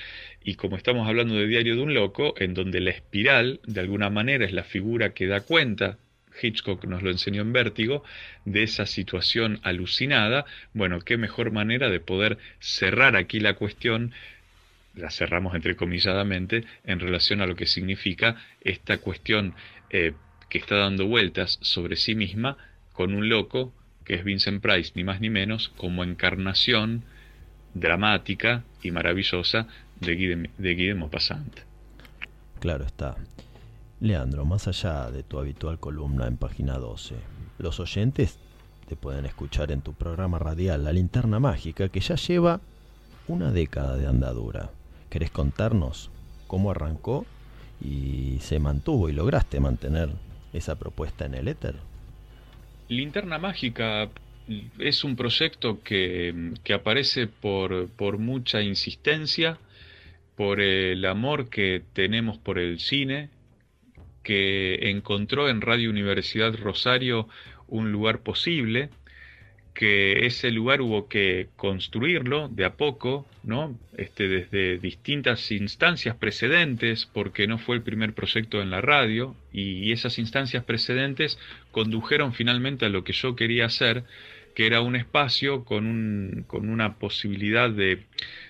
y 0.43 0.55
como 0.55 0.75
estamos 0.75 1.07
hablando 1.07 1.35
de 1.35 1.47
Diario 1.47 1.77
de 1.77 1.81
un 1.81 1.93
Loco, 1.93 2.33
en 2.37 2.53
donde 2.53 2.81
la 2.81 2.89
espiral, 2.89 3.61
de 3.65 3.79
alguna 3.79 4.09
manera, 4.09 4.45
es 4.45 4.51
la 4.51 4.65
figura 4.65 5.13
que 5.13 5.27
da 5.27 5.39
cuenta 5.41 5.97
Hitchcock 6.41 6.85
nos 6.85 7.03
lo 7.03 7.11
enseñó 7.11 7.41
en 7.41 7.53
Vértigo, 7.53 8.03
de 8.45 8.63
esa 8.63 8.85
situación 8.85 9.59
alucinada, 9.63 10.45
bueno, 10.73 10.99
qué 11.01 11.17
mejor 11.17 11.51
manera 11.51 11.89
de 11.89 11.99
poder 11.99 12.37
cerrar 12.59 13.15
aquí 13.15 13.39
la 13.39 13.55
cuestión, 13.55 14.11
la 14.95 15.09
cerramos 15.09 15.55
entrecomilladamente, 15.55 16.65
en 16.85 16.99
relación 16.99 17.41
a 17.41 17.47
lo 17.47 17.55
que 17.55 17.65
significa 17.65 18.35
esta 18.61 18.97
cuestión 18.97 19.53
eh, 19.89 20.13
que 20.49 20.57
está 20.57 20.77
dando 20.77 21.05
vueltas 21.07 21.59
sobre 21.61 21.95
sí 21.95 22.15
misma 22.15 22.57
con 22.93 23.13
un 23.13 23.29
loco 23.29 23.73
que 24.05 24.15
es 24.15 24.23
Vincent 24.23 24.61
Price, 24.61 24.91
ni 24.95 25.03
más 25.03 25.21
ni 25.21 25.29
menos, 25.29 25.69
como 25.77 26.03
encarnación 26.03 27.03
dramática 27.73 28.63
y 28.81 28.91
maravillosa 28.91 29.67
de 29.99 30.15
Guy 30.15 30.49
de, 30.57 30.75
Guy 30.75 31.09
Claro 32.59 32.85
está. 32.85 33.15
Leandro, 34.03 34.43
más 34.43 34.67
allá 34.67 35.09
de 35.11 35.23
tu 35.23 35.39
habitual 35.39 35.79
columna 35.79 36.27
en 36.27 36.35
página 36.35 36.77
12, 36.77 37.15
los 37.57 37.79
oyentes 37.79 38.37
te 38.89 38.97
pueden 38.97 39.25
escuchar 39.25 39.71
en 39.71 39.79
tu 39.79 39.93
programa 39.93 40.39
radial 40.39 40.83
La 40.83 40.91
Linterna 40.91 41.39
Mágica, 41.39 41.87
que 41.87 42.01
ya 42.01 42.15
lleva 42.15 42.59
una 43.29 43.53
década 43.53 43.95
de 43.95 44.05
andadura. 44.05 44.71
¿Querés 45.09 45.31
contarnos 45.31 46.11
cómo 46.47 46.71
arrancó 46.71 47.25
y 47.79 48.39
se 48.41 48.59
mantuvo 48.59 49.07
y 49.07 49.13
lograste 49.13 49.61
mantener 49.61 50.09
esa 50.51 50.77
propuesta 50.77 51.25
en 51.25 51.35
el 51.35 51.47
éter? 51.47 51.75
Linterna 52.89 53.37
Mágica 53.37 54.09
es 54.79 55.05
un 55.05 55.15
proyecto 55.15 55.81
que, 55.81 56.51
aparece 56.75 57.27
por, 57.27 58.17
mucha 58.17 58.61
insistencia, 58.63 59.59
por 60.35 60.59
el 60.59 61.05
amor 61.05 61.49
que 61.49 61.83
tenemos 61.93 62.37
por 62.37 62.59
el 62.59 62.81
cine, 62.81 63.29
que 64.23 64.89
encontró 64.89 65.49
en 65.49 65.61
Radio 65.61 65.89
Universidad 65.89 66.55
Rosario 66.55 67.27
un 67.67 67.91
lugar 67.91 68.19
posible, 68.19 68.89
que 69.73 70.25
ese 70.25 70.51
lugar 70.51 70.81
hubo 70.81 71.07
que 71.07 71.47
construirlo 71.55 72.47
de 72.47 72.65
a 72.65 72.75
poco, 72.75 73.25
¿no? 73.43 73.77
Este, 73.97 74.27
desde 74.27 74.77
distintas 74.77 75.51
instancias 75.51 76.15
precedentes, 76.15 77.07
porque 77.11 77.47
no 77.47 77.57
fue 77.57 77.75
el 77.77 77.81
primer 77.81 78.13
proyecto 78.13 78.61
en 78.61 78.69
la 78.69 78.81
radio, 78.81 79.35
y 79.51 79.91
esas 79.91 80.19
instancias 80.19 80.63
precedentes 80.63 81.39
condujeron 81.71 82.33
finalmente 82.33 82.85
a 82.85 82.89
lo 82.89 83.03
que 83.03 83.13
yo 83.13 83.35
quería 83.35 83.65
hacer, 83.65 84.03
que 84.53 84.67
era 84.67 84.81
un 84.81 84.95
espacio 84.95 85.65
con, 85.65 85.87
un, 85.87 86.45
con 86.47 86.69
una 86.69 86.95
posibilidad 86.99 87.69
de, 87.71 88.03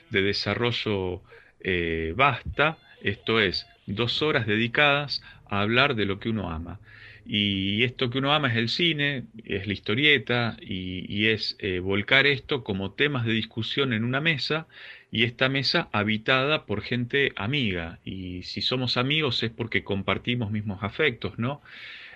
de 0.09 0.21
desarrollo 0.21 1.21
eh, 1.61 2.13
vasta, 2.17 2.78
esto 3.01 3.39
es, 3.39 3.65
dos 3.86 4.21
horas 4.21 4.45
dedicadas 4.45 5.21
hablar 5.62 5.95
de 5.95 6.06
lo 6.06 6.20
que 6.20 6.30
uno 6.30 6.51
ama. 6.51 6.80
Y 7.26 7.84
esto 7.84 8.10
que 8.10 8.18
uno 8.18 8.34
ama 8.34 8.49
es 8.49 8.58
el 8.58 8.68
cine, 8.68 9.24
es 9.45 9.66
la 9.66 9.74
historieta 9.74 10.58
y, 10.60 11.28
es 11.28 11.56
eh, 11.60 11.80
volcar 11.80 12.28
esto 12.28 12.64
como 12.64 12.91
temas 12.91 13.26
de 13.26 13.32
discusión 13.32 13.93
en 13.93 14.04
una 14.04 14.20
mesa 14.20 14.68
y 15.10 15.24
esta 15.24 15.47
mesa 15.47 15.88
habitada 15.93 16.66
por 16.66 16.82
gente 16.82 17.32
amiga. 17.36 17.99
Y 18.04 18.43
si 18.43 18.62
somos 18.62 18.97
amigos 18.97 19.41
es 19.43 19.51
porque 19.51 19.84
compartimos 19.84 20.51
mismos 20.51 20.84
afectos, 20.84 21.39
¿no? 21.39 21.62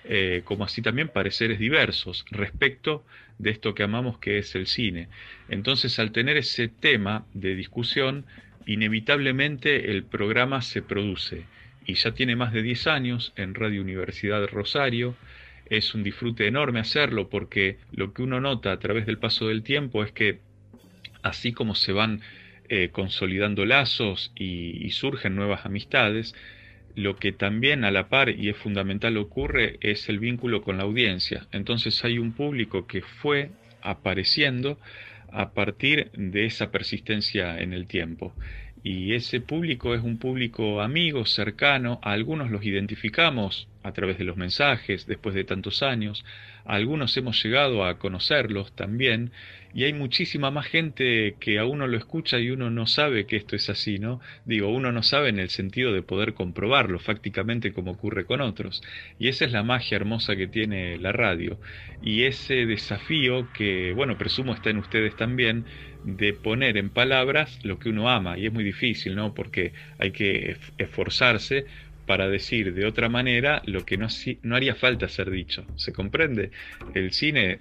Eh, 0.04 0.42
como 0.46 0.64
así 0.64 0.82
también 0.82 1.10
pareceres 1.10 1.60
diversos 1.60 2.26
respecto 2.32 3.06
de 3.40 3.52
esto 3.52 3.76
que 3.76 3.84
amamos 3.84 4.20
que 4.20 4.40
es 4.40 4.56
el 4.56 4.68
cine. 4.68 5.10
Entonces 5.50 6.00
al 6.00 6.12
tener 6.12 6.38
ese 6.38 6.68
tema 6.68 7.26
de 7.34 7.56
discusión, 7.56 8.26
inevitablemente 8.66 9.92
el 9.92 10.04
programa 10.04 10.62
se 10.62 10.82
produce 10.82 11.46
y 11.88 11.94
ya 11.96 12.12
tiene 12.12 12.36
más 12.36 12.52
de 12.52 12.62
10 12.62 12.88
años 12.88 13.34
en 13.38 13.56
Radio 13.56 13.82
Universidad 13.82 14.42
de 14.42 14.48
Rosario. 14.48 15.16
Es 15.70 15.96
un 15.96 16.04
disfrute 16.04 16.46
enorme 16.46 16.82
hacerlo 16.82 17.30
porque 17.30 17.78
lo 17.92 18.14
que 18.14 18.22
uno 18.22 18.42
nota 18.42 18.74
a 18.74 18.80
través 18.80 19.06
del 19.06 19.18
paso 19.18 19.48
del 19.48 19.64
tiempo 19.64 20.04
es 20.04 20.12
que 20.12 20.40
así 21.24 21.54
como 21.54 21.76
se 21.76 21.94
van 21.94 22.22
eh, 22.70 22.90
consolidando 22.92 23.66
lazos 23.66 24.34
y, 24.36 24.90
surgen 24.92 25.36
nuevas 25.36 25.66
amistades, 25.66 26.36
lo 26.96 27.16
que 27.16 27.32
también 27.32 27.86
a 27.86 27.92
la 27.92 28.10
par 28.10 28.30
y 28.30 28.50
es 28.50 28.58
fundamental 28.58 29.16
ocurre 29.18 29.78
es 29.80 30.10
el 30.10 30.20
vínculo 30.20 30.64
con 30.64 30.78
la 30.78 30.84
audiencia. 30.84 31.48
Entonces 31.54 32.04
hay 32.04 32.20
un 32.20 32.34
público 32.34 32.86
que 32.86 33.02
fue 33.02 33.52
apareciendo 33.82 34.78
a 35.32 35.52
partir 35.52 36.12
de 36.14 36.46
esa 36.46 36.72
persistencia 36.72 37.60
en 37.60 37.74
el 37.74 37.88
tiempo 37.88 38.34
y 38.84 39.14
ese 39.14 39.42
público 39.42 39.96
es 39.96 40.02
un 40.02 40.18
público 40.18 40.82
amigo, 40.82 41.26
cercano, 41.26 42.00
a 42.04 42.12
algunos 42.12 42.52
los 42.52 42.64
identificamos 42.66 43.68
a 43.84 43.92
través 43.92 44.18
de 44.18 44.24
los 44.24 44.38
mensajes 44.38 45.06
después 45.08 45.36
de 45.36 45.44
tantos 45.44 45.84
años, 45.84 46.26
algunos 46.66 47.16
hemos 47.18 47.42
llegado 47.44 47.86
a 47.86 47.98
conocerlos 47.98 48.74
también 48.74 49.32
y 49.78 49.84
hay 49.84 49.94
muchísima 49.94 50.50
más 50.50 50.66
gente 50.66 51.36
que 51.40 51.60
a 51.60 51.66
uno 51.66 51.86
lo 51.86 52.00
escucha 52.00 52.40
y 52.40 52.50
uno 52.50 52.72
no 52.72 52.88
sabe 52.88 53.28
que 53.28 53.36
esto 53.36 53.56
es 53.56 53.70
así, 53.70 54.00
¿no? 54.00 54.20
Digo, 54.44 54.70
uno 54.70 54.92
no 54.92 55.04
sabe 55.04 55.30
en 55.30 55.38
el 55.38 55.50
sentido 55.50 55.94
de 55.94 56.02
poder 56.02 56.34
comprobarlo 56.34 56.98
fácticamente 56.98 57.72
como 57.74 57.92
ocurre 57.92 58.26
con 58.26 58.42
otros. 58.42 58.82
Y 59.20 59.28
esa 59.28 59.46
es 59.46 59.52
la 59.52 59.62
magia 59.62 59.98
hermosa 59.98 60.36
que 60.36 60.48
tiene 60.48 60.98
la 60.98 61.12
radio. 61.12 61.60
Y 62.02 62.24
ese 62.24 62.66
desafío 62.66 63.50
que, 63.54 63.94
bueno, 63.94 64.18
presumo 64.18 64.56
está 64.56 64.72
en 64.72 64.78
ustedes 64.80 65.16
también, 65.16 65.66
de 66.04 66.34
poner 66.34 66.76
en 66.76 66.90
palabras 66.90 67.60
lo 67.64 67.78
que 67.78 67.90
uno 67.90 68.10
ama. 68.10 68.36
Y 68.36 68.48
es 68.48 68.52
muy 68.52 68.64
difícil, 68.64 69.14
¿no? 69.14 69.36
Porque 69.36 69.74
hay 70.00 70.10
que 70.10 70.58
esforzarse 70.80 71.66
para 72.08 72.28
decir 72.28 72.74
de 72.74 72.88
otra 72.88 73.10
manera 73.10 73.62
lo 73.68 73.86
que 73.86 73.98
no, 73.98 74.08
no 74.42 74.56
haría 74.56 74.74
falta 74.74 75.08
ser 75.08 75.30
dicho. 75.30 75.68
¿Se 75.76 75.94
comprende? 75.94 76.50
El 76.96 77.12
cine 77.12 77.60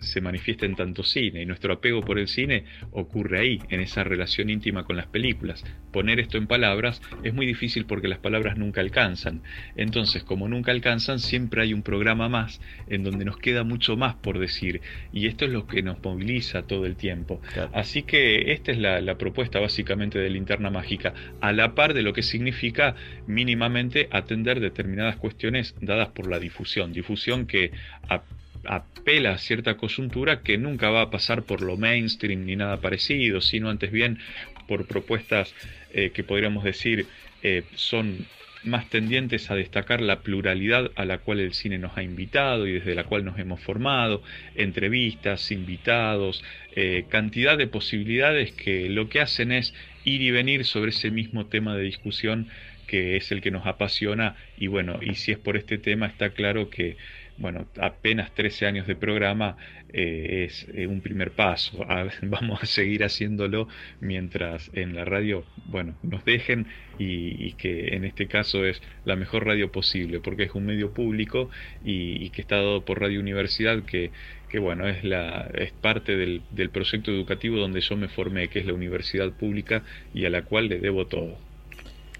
se 0.00 0.20
manifiesta 0.20 0.66
en 0.66 0.76
tanto 0.76 1.02
cine 1.02 1.42
y 1.42 1.46
nuestro 1.46 1.72
apego 1.72 2.02
por 2.02 2.18
el 2.18 2.28
cine 2.28 2.64
ocurre 2.92 3.40
ahí, 3.40 3.58
en 3.68 3.80
esa 3.80 4.04
relación 4.04 4.50
íntima 4.50 4.84
con 4.84 4.96
las 4.96 5.06
películas. 5.06 5.64
Poner 5.92 6.20
esto 6.20 6.38
en 6.38 6.46
palabras 6.46 7.00
es 7.22 7.34
muy 7.34 7.46
difícil 7.46 7.86
porque 7.86 8.08
las 8.08 8.18
palabras 8.18 8.56
nunca 8.56 8.80
alcanzan. 8.80 9.42
Entonces, 9.76 10.22
como 10.22 10.48
nunca 10.48 10.70
alcanzan, 10.70 11.18
siempre 11.18 11.62
hay 11.62 11.74
un 11.74 11.82
programa 11.82 12.28
más 12.28 12.60
en 12.88 13.04
donde 13.04 13.24
nos 13.24 13.38
queda 13.38 13.64
mucho 13.64 13.96
más 13.96 14.14
por 14.14 14.38
decir 14.38 14.80
y 15.12 15.26
esto 15.26 15.44
es 15.44 15.50
lo 15.50 15.66
que 15.66 15.82
nos 15.82 16.02
moviliza 16.02 16.62
todo 16.62 16.86
el 16.86 16.96
tiempo. 16.96 17.40
Así 17.72 18.02
que 18.02 18.52
esta 18.52 18.72
es 18.72 18.78
la, 18.78 19.00
la 19.00 19.18
propuesta 19.18 19.60
básicamente 19.60 20.18
de 20.18 20.30
Linterna 20.30 20.70
Mágica, 20.70 21.14
a 21.40 21.52
la 21.52 21.74
par 21.74 21.94
de 21.94 22.02
lo 22.02 22.12
que 22.12 22.22
significa 22.22 22.94
mínimamente 23.26 24.08
atender 24.10 24.60
determinadas 24.60 25.16
cuestiones 25.16 25.74
dadas 25.80 26.08
por 26.08 26.28
la 26.28 26.38
difusión, 26.38 26.92
difusión 26.92 27.46
que 27.46 27.72
a 28.08 28.22
apela 28.64 29.32
a 29.32 29.38
cierta 29.38 29.76
coyuntura 29.76 30.42
que 30.42 30.58
nunca 30.58 30.90
va 30.90 31.02
a 31.02 31.10
pasar 31.10 31.42
por 31.42 31.60
lo 31.60 31.76
mainstream 31.76 32.44
ni 32.44 32.56
nada 32.56 32.80
parecido, 32.80 33.40
sino 33.40 33.70
antes 33.70 33.90
bien 33.90 34.18
por 34.66 34.86
propuestas 34.86 35.54
eh, 35.92 36.10
que 36.10 36.24
podríamos 36.24 36.64
decir 36.64 37.06
eh, 37.42 37.64
son 37.74 38.26
más 38.64 38.88
tendientes 38.90 39.50
a 39.50 39.54
destacar 39.54 40.00
la 40.00 40.20
pluralidad 40.20 40.90
a 40.96 41.04
la 41.04 41.18
cual 41.18 41.40
el 41.40 41.54
cine 41.54 41.78
nos 41.78 41.96
ha 41.96 42.02
invitado 42.02 42.66
y 42.66 42.72
desde 42.72 42.94
la 42.94 43.04
cual 43.04 43.24
nos 43.24 43.38
hemos 43.38 43.60
formado, 43.60 44.22
entrevistas, 44.56 45.50
invitados, 45.52 46.44
eh, 46.74 47.04
cantidad 47.08 47.56
de 47.56 47.68
posibilidades 47.68 48.52
que 48.52 48.88
lo 48.88 49.08
que 49.08 49.20
hacen 49.20 49.52
es 49.52 49.74
ir 50.04 50.22
y 50.22 50.30
venir 50.30 50.64
sobre 50.64 50.90
ese 50.90 51.10
mismo 51.10 51.46
tema 51.46 51.76
de 51.76 51.84
discusión 51.84 52.48
que 52.86 53.16
es 53.16 53.30
el 53.30 53.40
que 53.40 53.50
nos 53.50 53.66
apasiona. 53.66 54.36
Y 54.56 54.66
bueno, 54.66 54.98
y 55.02 55.14
si 55.14 55.32
es 55.32 55.38
por 55.38 55.56
este 55.56 55.78
tema 55.78 56.06
está 56.06 56.30
claro 56.30 56.70
que 56.70 56.96
bueno, 57.38 57.66
apenas 57.80 58.32
13 58.34 58.66
años 58.66 58.86
de 58.86 58.96
programa 58.96 59.56
eh, 59.92 60.44
es 60.46 60.66
eh, 60.74 60.86
un 60.86 61.00
primer 61.00 61.30
paso. 61.30 61.86
vamos 62.22 62.62
a 62.62 62.66
seguir 62.66 63.04
haciéndolo 63.04 63.68
mientras 64.00 64.70
en 64.74 64.94
la 64.94 65.04
radio, 65.04 65.44
bueno, 65.66 65.94
nos 66.02 66.24
dejen 66.24 66.66
y, 66.98 67.52
que 67.52 67.94
en 67.94 68.04
este 68.04 68.26
caso 68.26 68.64
es 68.64 68.82
la 69.04 69.14
mejor 69.14 69.46
radio 69.46 69.70
posible, 69.70 70.20
porque 70.20 70.44
es 70.44 70.54
un 70.54 70.66
medio 70.66 70.92
público 70.92 71.48
y, 71.84 72.30
que 72.30 72.42
está 72.42 72.56
dado 72.56 72.84
por 72.84 73.00
Radio 73.00 73.20
Universidad, 73.20 73.82
que, 73.84 74.10
que 74.48 74.58
bueno, 74.58 74.88
es, 74.88 75.04
la, 75.04 75.48
es 75.54 75.72
parte 75.72 76.16
del, 76.16 76.42
del 76.50 76.70
proyecto 76.70 77.12
educativo 77.12 77.56
donde 77.56 77.80
yo 77.80 77.96
me 77.96 78.08
formé, 78.08 78.48
que 78.48 78.58
es 78.58 78.66
la 78.66 78.74
universidad 78.74 79.30
pública 79.32 79.84
y 80.12 80.24
a 80.24 80.30
la 80.30 80.42
cual 80.42 80.68
le 80.68 80.78
debo 80.80 81.06
todo. 81.06 81.38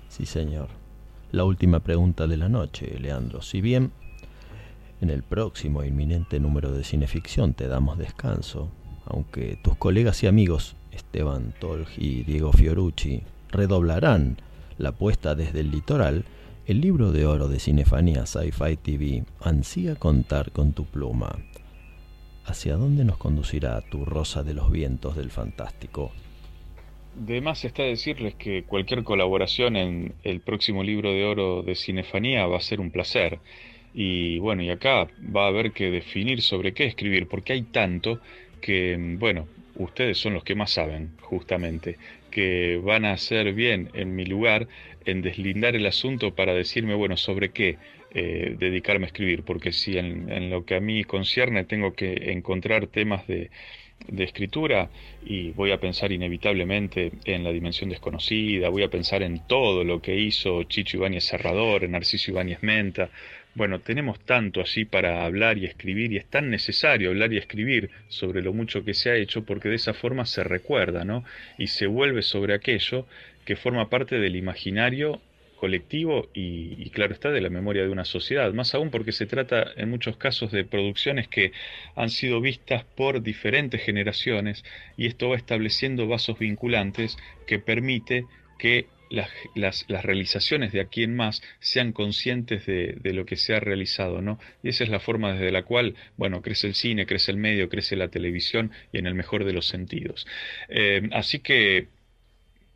Sí, 0.08 0.26
señor. 0.26 0.68
La 1.32 1.44
última 1.44 1.80
pregunta 1.80 2.26
de 2.26 2.38
la 2.38 2.48
noche, 2.48 2.98
Leandro. 2.98 3.42
Si 3.42 3.60
bien 3.60 3.90
en 5.00 5.10
el 5.10 5.22
próximo 5.22 5.84
inminente 5.84 6.40
número 6.40 6.72
de 6.72 6.84
Cineficción 6.84 7.54
te 7.54 7.68
damos 7.68 7.98
descanso, 7.98 8.70
aunque 9.04 9.58
tus 9.62 9.76
colegas 9.76 10.22
y 10.22 10.26
amigos 10.26 10.76
Esteban 10.92 11.54
Tolg 11.60 11.88
y 11.96 12.24
Diego 12.24 12.52
Fiorucci 12.52 13.22
redoblarán 13.50 14.38
la 14.76 14.90
apuesta 14.90 15.34
desde 15.34 15.60
el 15.60 15.70
litoral, 15.70 16.24
el 16.66 16.80
libro 16.80 17.12
de 17.12 17.26
oro 17.26 17.48
de 17.48 17.60
Cinefanía 17.60 18.26
Sci-Fi 18.26 18.76
TV 18.76 19.24
ansía 19.40 19.96
contar 19.96 20.52
con 20.52 20.72
tu 20.72 20.84
pluma. 20.84 21.38
¿Hacia 22.44 22.76
dónde 22.76 23.04
nos 23.04 23.16
conducirá 23.16 23.80
tu 23.80 24.04
rosa 24.04 24.42
de 24.42 24.54
los 24.54 24.70
vientos 24.70 25.16
del 25.16 25.30
fantástico? 25.30 26.12
De 27.14 27.40
más 27.40 27.64
está 27.64 27.82
decirles 27.82 28.34
que 28.34 28.64
cualquier 28.64 29.02
colaboración 29.02 29.76
en 29.76 30.14
el 30.22 30.40
próximo 30.40 30.84
libro 30.84 31.10
de 31.10 31.24
oro 31.24 31.62
de 31.62 31.74
Cinefanía 31.74 32.46
va 32.46 32.58
a 32.58 32.60
ser 32.60 32.80
un 32.80 32.90
placer. 32.90 33.40
Y 33.94 34.38
bueno, 34.38 34.62
y 34.62 34.70
acá 34.70 35.08
va 35.34 35.44
a 35.44 35.48
haber 35.48 35.72
que 35.72 35.90
definir 35.90 36.42
sobre 36.42 36.72
qué 36.72 36.84
escribir, 36.84 37.26
porque 37.26 37.54
hay 37.54 37.62
tanto 37.62 38.20
que, 38.60 38.96
bueno, 39.18 39.48
ustedes 39.76 40.18
son 40.18 40.34
los 40.34 40.44
que 40.44 40.54
más 40.54 40.70
saben, 40.70 41.10
justamente, 41.20 41.96
que 42.30 42.80
van 42.82 43.04
a 43.04 43.12
hacer 43.12 43.52
bien 43.54 43.90
en 43.94 44.14
mi 44.14 44.24
lugar 44.24 44.68
en 45.04 45.22
deslindar 45.22 45.74
el 45.74 45.86
asunto 45.86 46.34
para 46.34 46.54
decirme, 46.54 46.94
bueno, 46.94 47.16
sobre 47.16 47.50
qué 47.50 47.78
eh, 48.14 48.56
dedicarme 48.58 49.06
a 49.06 49.08
escribir, 49.08 49.42
porque 49.42 49.72
si 49.72 49.98
en, 49.98 50.50
lo 50.50 50.64
que 50.64 50.74
a 50.74 50.80
mí 50.80 51.04
concierne 51.04 51.64
tengo 51.64 51.94
que 51.94 52.32
encontrar 52.32 52.86
temas 52.86 53.26
de, 53.26 53.50
de 54.06 54.24
escritura 54.24 54.90
y 55.24 55.50
voy 55.50 55.72
a 55.72 55.80
pensar 55.80 56.12
inevitablemente 56.12 57.12
en 57.24 57.44
la 57.44 57.52
dimensión 57.52 57.90
desconocida, 57.90 58.68
voy 58.68 58.82
a 58.82 58.88
pensar 58.88 59.22
en 59.22 59.46
todo 59.46 59.84
lo 59.84 60.00
que 60.00 60.16
hizo 60.16 60.62
Chicho 60.64 60.98
Ibáñez 60.98 61.24
Serrador, 61.24 61.84
en 61.84 61.92
Narciso 61.92 62.30
Ibáñez 62.30 62.62
Menta. 62.62 63.10
Bueno, 63.58 63.80
tenemos 63.80 64.20
tanto 64.20 64.60
así 64.60 64.84
para 64.84 65.24
hablar 65.24 65.58
y 65.58 65.64
escribir 65.64 66.12
y 66.12 66.16
es 66.16 66.26
tan 66.26 66.48
necesario 66.48 67.08
hablar 67.10 67.32
y 67.32 67.38
escribir 67.38 67.90
sobre 68.06 68.40
lo 68.40 68.52
mucho 68.52 68.84
que 68.84 68.94
se 68.94 69.10
ha 69.10 69.16
hecho 69.16 69.44
porque 69.44 69.68
de 69.68 69.74
esa 69.74 69.94
forma 69.94 70.26
se 70.26 70.44
recuerda, 70.44 71.04
¿no? 71.04 71.24
Y 71.58 71.66
se 71.66 71.88
vuelve 71.88 72.22
sobre 72.22 72.54
aquello 72.54 73.08
que 73.44 73.56
forma 73.56 73.90
parte 73.90 74.20
del 74.20 74.36
imaginario 74.36 75.20
colectivo 75.56 76.28
y, 76.34 76.88
claro 76.90 77.12
está 77.12 77.32
de 77.32 77.40
la 77.40 77.50
memoria 77.50 77.82
de 77.82 77.88
una 77.88 78.04
sociedad, 78.04 78.52
más 78.52 78.76
aún 78.76 78.92
porque 78.92 79.10
se 79.10 79.26
trata 79.26 79.72
en 79.76 79.90
muchos 79.90 80.16
casos 80.16 80.52
de 80.52 80.62
producciones 80.62 81.26
que 81.26 81.50
han 81.96 82.10
sido 82.10 82.40
vistas 82.40 82.84
por 82.84 83.22
diferentes 83.22 83.82
generaciones 83.82 84.64
y 84.96 85.06
esto 85.06 85.30
va 85.30 85.36
estableciendo 85.36 86.06
vasos 86.06 86.38
vinculantes 86.38 87.16
que 87.44 87.58
permite 87.58 88.24
que 88.56 88.86
las, 89.10 89.30
las, 89.88 90.04
realizaciones 90.04 90.72
de 90.72 90.80
aquí 90.80 91.02
en 91.02 91.16
más 91.16 91.42
sean 91.60 91.92
conscientes 91.92 92.66
de, 92.66 93.12
lo 93.12 93.26
que 93.26 93.36
se 93.36 93.54
ha 93.54 93.60
realizado, 93.60 94.20
¿no? 94.20 94.38
Y 94.62 94.68
esa 94.68 94.84
es 94.84 94.90
la 94.90 95.00
forma 95.00 95.32
desde 95.32 95.50
la 95.50 95.62
cual, 95.62 95.94
bueno, 96.16 96.42
crece 96.42 96.66
el 96.66 96.74
cine, 96.74 97.06
crece 97.06 97.32
el 97.32 97.38
medio, 97.38 97.68
crece 97.68 97.96
la 97.96 98.08
televisión 98.08 98.70
y 98.92 98.98
en 98.98 99.06
el 99.06 99.14
mejor 99.14 99.44
de 99.44 99.52
los 99.52 99.66
sentidos. 99.66 100.26
Eh, 100.68 101.08
así 101.12 101.40
que 101.40 101.88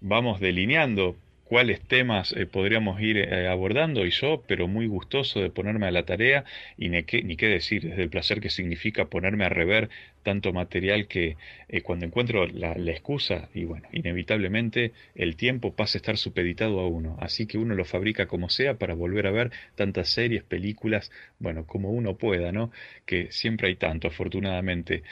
vamos 0.00 0.40
delineando 0.40 1.16
cuáles 1.52 1.82
temas 1.82 2.32
eh, 2.32 2.46
podríamos 2.46 2.98
ir 3.02 3.18
eh, 3.18 3.46
abordando 3.46 4.06
y 4.06 4.10
yo, 4.10 4.42
pero 4.46 4.68
muy 4.68 4.86
gustoso 4.86 5.38
de 5.38 5.50
ponerme 5.50 5.86
a 5.86 5.90
la 5.90 6.06
tarea 6.06 6.46
y 6.78 6.88
ni 6.88 7.02
qué, 7.02 7.22
ni 7.22 7.36
qué 7.36 7.46
decir, 7.46 7.82
desde 7.82 8.02
el 8.04 8.08
placer 8.08 8.40
que 8.40 8.48
significa 8.48 9.10
ponerme 9.10 9.44
a 9.44 9.50
rever 9.50 9.90
tanto 10.22 10.54
material 10.54 11.08
que 11.08 11.36
eh, 11.68 11.82
cuando 11.82 12.06
encuentro 12.06 12.46
la, 12.46 12.74
la, 12.74 12.90
excusa, 12.90 13.50
y 13.52 13.64
bueno, 13.64 13.86
inevitablemente 13.92 14.92
el 15.14 15.36
tiempo 15.36 15.74
pasa 15.76 15.98
a 15.98 16.00
estar 16.00 16.16
supeditado 16.16 16.80
a 16.80 16.88
uno, 16.88 17.18
así 17.20 17.44
que 17.44 17.58
uno 17.58 17.74
lo 17.74 17.84
fabrica 17.84 18.26
como 18.26 18.48
sea 18.48 18.78
para 18.78 18.94
volver 18.94 19.26
a 19.26 19.30
ver 19.30 19.50
tantas 19.74 20.08
series, 20.08 20.44
películas, 20.44 21.12
bueno, 21.38 21.66
como 21.66 21.90
uno 21.90 22.16
pueda, 22.16 22.50
¿no? 22.52 22.72
Que 23.04 23.30
siempre 23.30 23.68
hay 23.68 23.76
tanto, 23.76 24.08
afortunadamente. 24.08 25.02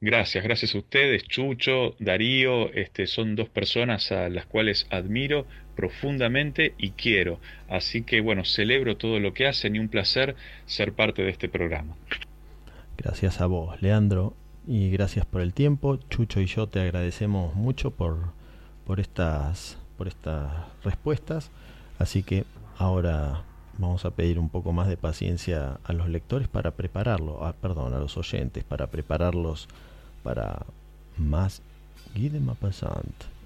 Gracias, 0.00 0.44
gracias 0.44 0.76
a 0.76 0.78
ustedes, 0.78 1.24
Chucho, 1.24 1.96
Darío, 1.98 2.72
este, 2.72 3.08
son 3.08 3.34
dos 3.34 3.48
personas 3.48 4.12
a 4.12 4.28
las 4.28 4.46
cuales 4.46 4.86
admiro 4.90 5.44
profundamente 5.78 6.74
y 6.76 6.90
quiero. 6.90 7.38
Así 7.68 8.02
que 8.02 8.20
bueno, 8.20 8.44
celebro 8.44 8.96
todo 8.96 9.20
lo 9.20 9.32
que 9.32 9.46
hacen 9.46 9.76
y 9.76 9.78
un 9.78 9.88
placer 9.88 10.34
ser 10.66 10.92
parte 10.92 11.22
de 11.22 11.30
este 11.30 11.48
programa. 11.48 11.94
Gracias 12.96 13.40
a 13.40 13.46
vos, 13.46 13.80
Leandro, 13.80 14.34
y 14.66 14.90
gracias 14.90 15.24
por 15.24 15.40
el 15.40 15.54
tiempo. 15.54 16.00
Chucho 16.10 16.40
y 16.40 16.46
yo 16.46 16.66
te 16.66 16.80
agradecemos 16.80 17.54
mucho 17.54 17.92
por, 17.92 18.32
por, 18.84 18.98
estas, 18.98 19.78
por 19.96 20.08
estas 20.08 20.50
respuestas. 20.82 21.52
Así 22.00 22.24
que 22.24 22.44
ahora 22.76 23.44
vamos 23.78 24.04
a 24.04 24.10
pedir 24.10 24.40
un 24.40 24.48
poco 24.48 24.72
más 24.72 24.88
de 24.88 24.96
paciencia 24.96 25.78
a 25.84 25.92
los 25.92 26.08
lectores 26.08 26.48
para 26.48 26.72
prepararlo, 26.72 27.46
ah, 27.46 27.54
perdón, 27.54 27.94
a 27.94 28.00
los 28.00 28.16
oyentes, 28.16 28.64
para 28.64 28.88
prepararlos 28.88 29.68
para 30.24 30.66
más 31.16 31.62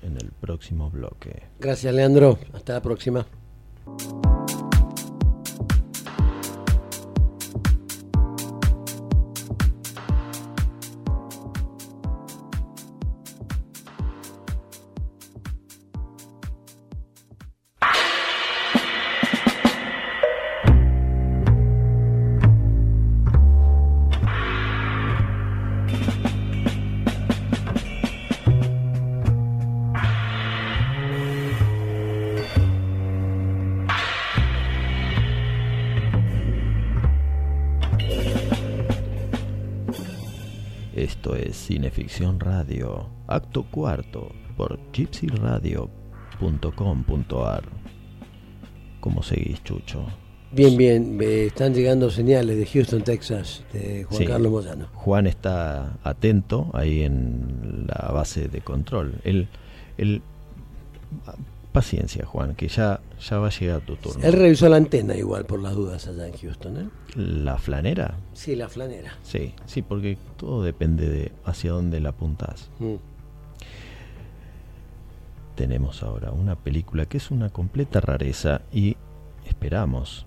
en 0.03 0.17
el 0.17 0.33
próximo 0.33 0.91
bloque. 0.91 1.45
Gracias, 1.59 1.95
Leandro. 1.95 2.39
Hasta 2.53 2.75
la 2.75 2.83
próxima. 2.83 3.27
Cineficción 41.63 42.41
Radio, 42.41 43.09
acto 43.29 43.63
cuarto, 43.63 44.33
por 44.57 44.81
gypsyradio.com.ar. 44.93 47.63
¿Cómo 48.99 49.23
seguís, 49.23 49.63
Chucho? 49.63 50.05
Bien, 50.51 50.77
bien, 50.77 51.17
me 51.17 51.47
están 51.47 51.73
llegando 51.73 52.11
señales 52.11 52.59
de 52.59 52.67
Houston, 52.67 53.05
Texas, 53.05 53.63
de 53.73 54.03
Juan 54.03 54.25
Carlos 54.25 54.51
Moyano. 54.51 54.89
Juan 54.93 55.29
está 55.29 56.01
atento 56.03 56.69
ahí 56.75 57.03
en 57.03 57.87
la 57.87 58.11
base 58.11 58.49
de 58.49 58.61
control. 58.61 59.21
Él, 59.23 59.47
él 59.99 60.21
Paciencia, 61.73 62.27
Juan, 62.27 62.55
que 62.55 62.69
ya, 62.69 63.01
ya 63.19 63.39
va 63.39 63.47
a 63.47 63.51
llegar 63.51 63.81
tu 63.81 63.97
turno. 63.97 64.23
Él 64.23 64.35
revisó 64.35 64.69
la 64.69 64.77
antena 64.77 65.17
igual, 65.17 65.47
por 65.47 65.59
las 65.61 65.75
dudas, 65.75 66.07
allá 66.07 66.27
en 66.27 66.37
Houston, 66.37 66.77
¿eh? 66.77 66.89
¿La 67.17 67.57
flanera? 67.57 68.17
Sí, 68.35 68.57
la 68.57 68.69
flanera. 68.69 69.17
Sí, 69.23 69.55
sí, 69.65 69.81
porque 69.81 70.19
todo 70.37 70.63
depende 70.63 71.09
de 71.09 71.33
hacia 71.47 71.73
dónde 71.73 72.01
la 72.01 72.11
apuntás. 72.11 72.71
Mm. 72.79 72.97
Tenemos 75.55 76.03
ahora 76.03 76.31
una 76.31 76.57
película 76.57 77.07
que 77.07 77.17
es 77.17 77.31
una 77.31 77.49
completa 77.49 78.01
rareza 78.01 78.61
y 78.71 78.97
esperamos 79.47 80.27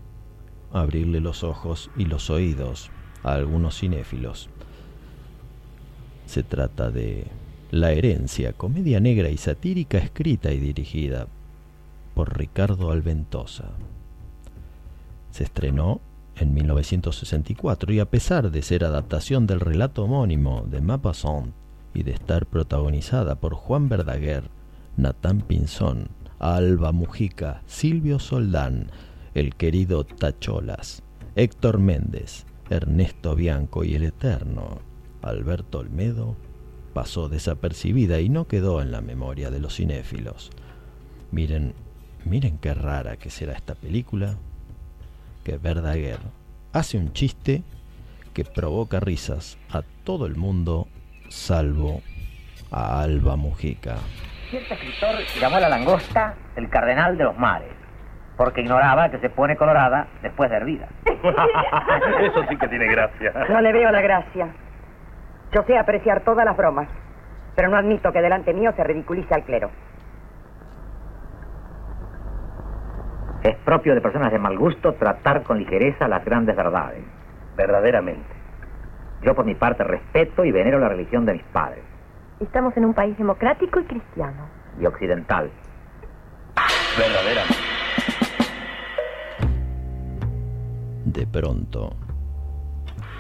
abrirle 0.74 1.20
los 1.20 1.44
ojos 1.44 1.92
y 1.96 2.06
los 2.06 2.30
oídos 2.32 2.90
a 3.24 3.34
algunos 3.34 3.80
cinéfilos. 3.80 4.50
Se 6.26 6.42
trata 6.42 6.90
de 6.90 7.26
La 7.72 7.92
herencia, 7.92 8.54
comedia 8.54 9.00
negra 9.00 9.30
y 9.30 9.38
satírica 9.38 9.98
escrita 9.98 10.52
y 10.52 10.60
dirigida 10.60 11.28
por 12.16 12.38
Ricardo 12.38 12.90
Alventosa. 12.90 13.66
Se 15.30 15.44
estrenó 15.44 16.02
en 16.38 16.54
1964 16.54 17.94
y 17.94 18.00
a 18.00 18.10
pesar 18.10 18.50
de 18.50 18.62
ser 18.62 18.84
adaptación 18.84 19.46
del 19.46 19.60
relato 19.60 20.04
homónimo 20.06 20.66
de 20.68 20.82
Maupassant 20.82 21.54
y 21.94 22.04
de 22.04 22.12
estar 22.12 22.46
protagonizada 22.46 23.36
por 23.36 23.54
Juan 23.54 23.90
Verdaguer, 23.90 24.50
Natán 24.98 25.42
Pinzón, 25.42 26.10
Alba 26.40 26.92
Mujica, 26.92 27.62
Silvio 27.68 28.20
Soldán, 28.20 28.90
el 29.34 29.56
querido 29.56 30.06
Tacholas, 30.06 31.04
Héctor 31.36 31.80
Méndez, 31.80 32.46
Ernesto 32.70 33.36
Bianco 33.36 33.84
y 33.84 33.96
el 33.96 34.04
eterno 34.04 34.80
Alberto 35.22 35.80
Olmedo, 35.80 36.36
pasó 36.94 37.28
desapercibida 37.28 38.22
y 38.22 38.30
no 38.30 38.48
quedó 38.48 38.82
en 38.82 38.92
la 38.92 39.02
memoria 39.02 39.52
de 39.52 39.60
los 39.60 39.76
cinéfilos. 39.76 40.50
Miren 41.32 41.74
miren 42.26 42.58
qué 42.58 42.74
rara 42.74 43.18
que 43.18 43.30
será 43.30 43.54
esta 43.54 43.76
película, 43.76 44.36
que 45.44 45.58
Verdaguer 45.58 46.20
hace 46.74 46.98
un 46.98 47.14
chiste 47.14 47.62
que 48.34 48.44
provoca 48.44 49.00
risas 49.00 49.58
a 49.72 49.82
todo 50.04 50.26
el 50.26 50.36
mundo, 50.36 50.88
salvo 51.30 52.02
a 52.72 53.02
Alba 53.02 53.36
Mujica. 53.36 53.96
Cierto 54.50 54.74
escritor 54.74 55.16
llamó 55.40 55.56
a 55.56 55.60
la 55.62 55.70
langosta 55.70 56.36
el 56.56 56.70
cardenal 56.70 57.18
de 57.18 57.24
los 57.24 57.38
mares, 57.38 57.72
porque 58.36 58.62
ignoraba 58.62 59.10
que 59.10 59.20
se 59.20 59.30
pone 59.30 59.56
colorada 59.56 60.08
después 60.22 60.50
de 60.50 60.58
hervida. 60.58 60.90
Eso 61.06 62.44
sí 62.50 62.58
que 62.58 62.68
tiene 62.68 62.88
gracia. 62.88 63.34
No 63.50 63.62
le 63.62 63.72
veo 63.72 63.92
la 63.92 64.02
gracia. 64.02 64.48
Yo 65.54 65.64
sé 65.64 65.78
apreciar 65.78 66.24
todas 66.26 66.44
las 66.44 66.58
bromas, 66.58 66.90
pero 67.56 67.70
no 67.70 67.78
admito 67.78 68.12
que 68.12 68.22
delante 68.22 68.54
mío 68.54 68.74
se 68.76 68.84
ridiculice 68.84 69.34
al 69.34 69.44
clero. 69.44 69.72
Es 73.46 73.56
propio 73.58 73.94
de 73.94 74.02
personas 74.02 74.32
de 74.32 74.40
mal 74.40 74.58
gusto 74.58 74.96
tratar 74.96 75.44
con 75.44 75.60
ligereza 75.60 76.08
las 76.08 76.26
grandes 76.26 76.56
verdades. 76.56 77.04
Verdaderamente. 77.56 78.34
Yo 79.22 79.36
por 79.36 79.46
mi 79.46 79.54
parte 79.54 79.84
respeto 79.84 80.44
y 80.44 80.52
venero 80.52 80.80
la 80.80 80.90
religión 80.90 81.28
de 81.28 81.34
mis 81.34 81.44
padres. 81.54 81.84
Estamos 82.40 82.76
en 82.76 82.86
un 82.86 82.96
país 82.96 83.16
democrático 83.20 83.80
y 83.80 83.84
cristiano. 83.84 84.50
Y 84.82 84.88
occidental. 84.88 85.52
Verdaderamente. 86.98 87.56
De 91.06 91.28
pronto, 91.28 91.96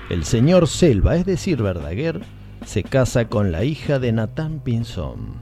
el 0.09 0.23
señor 0.23 0.65
Selva, 0.65 1.17
es 1.17 1.27
decir, 1.27 1.61
Verdaguer, 1.61 2.21
se 2.63 2.81
casa 2.81 3.29
con 3.29 3.51
la 3.51 3.63
hija 3.63 3.99
de 3.99 4.11
Natán 4.11 4.59
Pinzón. 4.59 5.35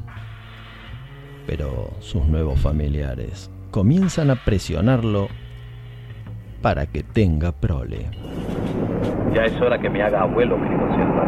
Pero 1.47 1.89
sus 2.01 2.25
nuevos 2.25 2.59
familiares 2.59 3.49
comienzan 3.73 4.29
a 4.29 4.35
presionarlo 4.35 5.29
para 6.61 6.85
que 6.85 7.01
tenga 7.01 7.51
prole. 7.51 8.05
Ya 9.33 9.45
es 9.45 9.59
hora 9.59 9.79
que 9.79 9.89
me 9.89 10.03
haga 10.03 10.21
abuelo, 10.21 10.61
querido 10.61 10.87
Selva. 10.95 11.25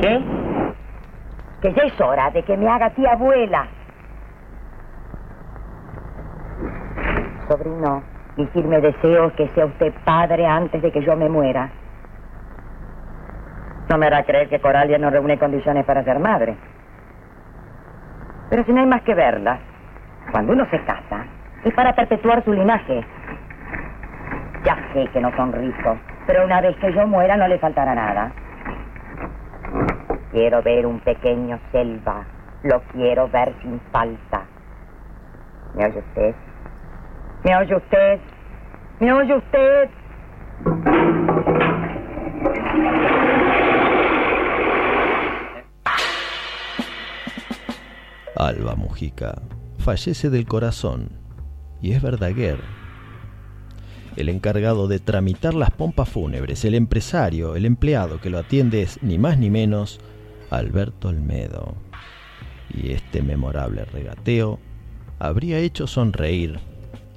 ¿Qué? 0.00 0.20
Que 1.60 1.74
ya 1.74 1.82
es 1.82 2.00
hora 2.00 2.30
de 2.30 2.42
que 2.44 2.56
me 2.56 2.68
haga 2.68 2.90
tía 2.90 3.14
abuela. 3.14 3.66
Sobrino, 7.48 8.04
y 8.36 8.46
firme 8.46 8.80
deseo 8.80 9.34
que 9.34 9.48
sea 9.48 9.66
usted 9.66 9.92
padre 10.04 10.46
antes 10.46 10.80
de 10.80 10.92
que 10.92 11.04
yo 11.04 11.16
me 11.16 11.28
muera. 11.28 11.68
No 13.88 13.98
me 13.98 14.06
hará 14.06 14.22
creer 14.22 14.48
que 14.48 14.60
Coralia 14.60 14.98
no 14.98 15.10
reúne 15.10 15.36
condiciones 15.36 15.84
para 15.84 16.04
ser 16.04 16.20
madre. 16.20 16.56
Pero 18.50 18.64
si 18.64 18.72
no 18.72 18.80
hay 18.80 18.86
más 18.86 19.02
que 19.02 19.14
verlas, 19.14 19.60
cuando 20.30 20.52
uno 20.52 20.66
se 20.70 20.82
casa, 20.84 21.26
es 21.64 21.74
para 21.74 21.94
perpetuar 21.94 22.44
su 22.44 22.52
linaje. 22.52 23.04
Ya 24.64 24.76
sé 24.92 25.08
que 25.12 25.20
no 25.20 25.34
son 25.36 25.52
ricos, 25.52 25.98
pero 26.26 26.44
una 26.44 26.60
vez 26.60 26.76
que 26.76 26.92
yo 26.92 27.06
muera 27.06 27.36
no 27.36 27.48
le 27.48 27.58
faltará 27.58 27.94
nada. 27.94 28.32
Quiero 30.32 30.62
ver 30.62 30.86
un 30.86 31.00
pequeño 31.00 31.58
selva. 31.72 32.24
Lo 32.62 32.82
quiero 32.92 33.28
ver 33.28 33.54
sin 33.62 33.80
falta. 33.90 34.44
¿Me 35.74 35.86
oye 35.86 35.98
usted? 35.98 36.34
¿Me 37.44 37.56
oye 37.56 37.74
usted? 37.74 38.20
¿Me 39.00 39.12
oye 39.12 39.34
usted? 39.34 39.90
Alba 48.36 48.74
Mujica 48.74 49.34
fallece 49.80 50.30
del 50.30 50.46
corazón 50.46 51.10
y 51.82 51.92
es 51.92 52.02
Verdaguer. 52.02 52.58
El 54.16 54.28
encargado 54.28 54.88
de 54.88 54.98
tramitar 54.98 55.54
las 55.54 55.70
pompas 55.70 56.08
fúnebres, 56.08 56.64
el 56.64 56.74
empresario, 56.74 57.56
el 57.56 57.64
empleado 57.64 58.20
que 58.20 58.30
lo 58.30 58.38
atiende 58.38 58.82
es 58.82 59.02
ni 59.02 59.18
más 59.18 59.38
ni 59.38 59.50
menos 59.50 60.00
Alberto 60.50 61.08
Olmedo. 61.08 61.74
Y 62.72 62.92
este 62.92 63.22
memorable 63.22 63.84
regateo 63.84 64.58
habría 65.18 65.58
hecho 65.58 65.86
sonreír 65.86 66.58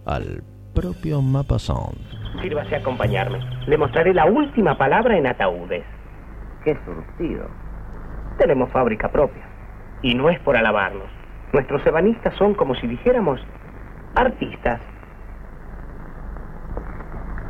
al 0.05 0.43
propio 0.73 1.21
Mapasón. 1.21 1.95
Sírvase 2.41 2.75
a 2.75 2.79
acompañarme. 2.79 3.39
Le 3.67 3.77
mostraré 3.77 4.13
la 4.13 4.25
última 4.25 4.77
palabra 4.77 5.17
en 5.17 5.27
ataúdes. 5.27 5.83
Qué 6.63 6.77
surtido. 6.85 7.47
Tenemos 8.37 8.71
fábrica 8.71 9.11
propia. 9.11 9.43
Y 10.01 10.15
no 10.15 10.29
es 10.29 10.39
por 10.39 10.57
alabarnos. 10.57 11.22
Nuestros 11.53 11.85
ebanistas 11.85 12.33
son 12.33 12.55
como 12.55 12.73
si 12.73 12.87
dijéramos 12.87 13.39
artistas. 14.15 14.81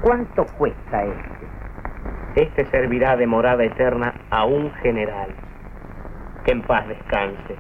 ¿Cuánto 0.02 0.46
cuesta 0.58 1.04
este? 1.04 2.44
Este 2.44 2.66
servirá 2.66 3.16
de 3.16 3.26
morada 3.26 3.64
eterna 3.64 4.14
a 4.30 4.44
un 4.44 4.74
general. 4.82 5.30
Que 6.44 6.52
en 6.52 6.62
paz 6.64 6.86
descanse. 6.90 7.56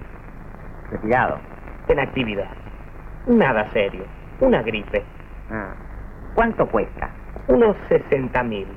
Retirado. 0.91 1.39
En 1.87 1.99
actividad. 1.99 2.51
Nada 3.25 3.69
serio. 3.71 4.03
Una 4.41 4.61
gripe. 4.63 5.01
Ah. 5.49 5.73
¿Cuánto 6.35 6.67
cuesta? 6.67 7.09
Unos 7.47 7.77
60 7.87 8.43
mil. 8.43 8.67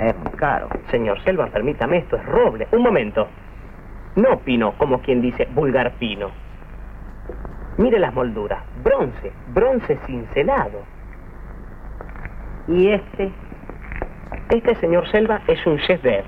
Es 0.00 0.18
muy 0.18 0.32
caro. 0.32 0.68
Señor 0.90 1.22
Selva, 1.22 1.46
permítame, 1.46 1.98
esto 1.98 2.16
es 2.16 2.26
roble. 2.26 2.66
Un 2.72 2.82
momento. 2.82 3.28
No 4.16 4.38
pino, 4.40 4.72
como 4.78 5.00
quien 5.00 5.22
dice 5.22 5.48
vulgar 5.54 5.92
pino. 5.92 6.30
Mire 7.78 7.98
las 7.98 8.12
molduras. 8.12 8.62
Bronce, 8.82 9.32
bronce 9.48 9.98
cincelado. 10.06 10.82
¿Y 12.68 12.88
este? 12.88 13.32
Este 14.50 14.74
señor 14.76 15.08
Selva 15.08 15.40
es 15.46 15.66
un 15.66 15.78
chef 15.78 16.02
de 16.02 16.24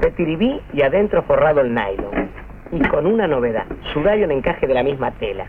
de 0.00 0.10
tiribí 0.10 0.60
y 0.72 0.82
adentro 0.82 1.22
forrado 1.22 1.60
el 1.62 1.72
nylon. 1.74 2.30
Y 2.72 2.80
con 2.88 3.06
una 3.06 3.26
novedad, 3.26 3.64
sudario 3.92 4.24
en 4.24 4.32
encaje 4.32 4.66
de 4.66 4.74
la 4.74 4.82
misma 4.82 5.12
tela. 5.12 5.46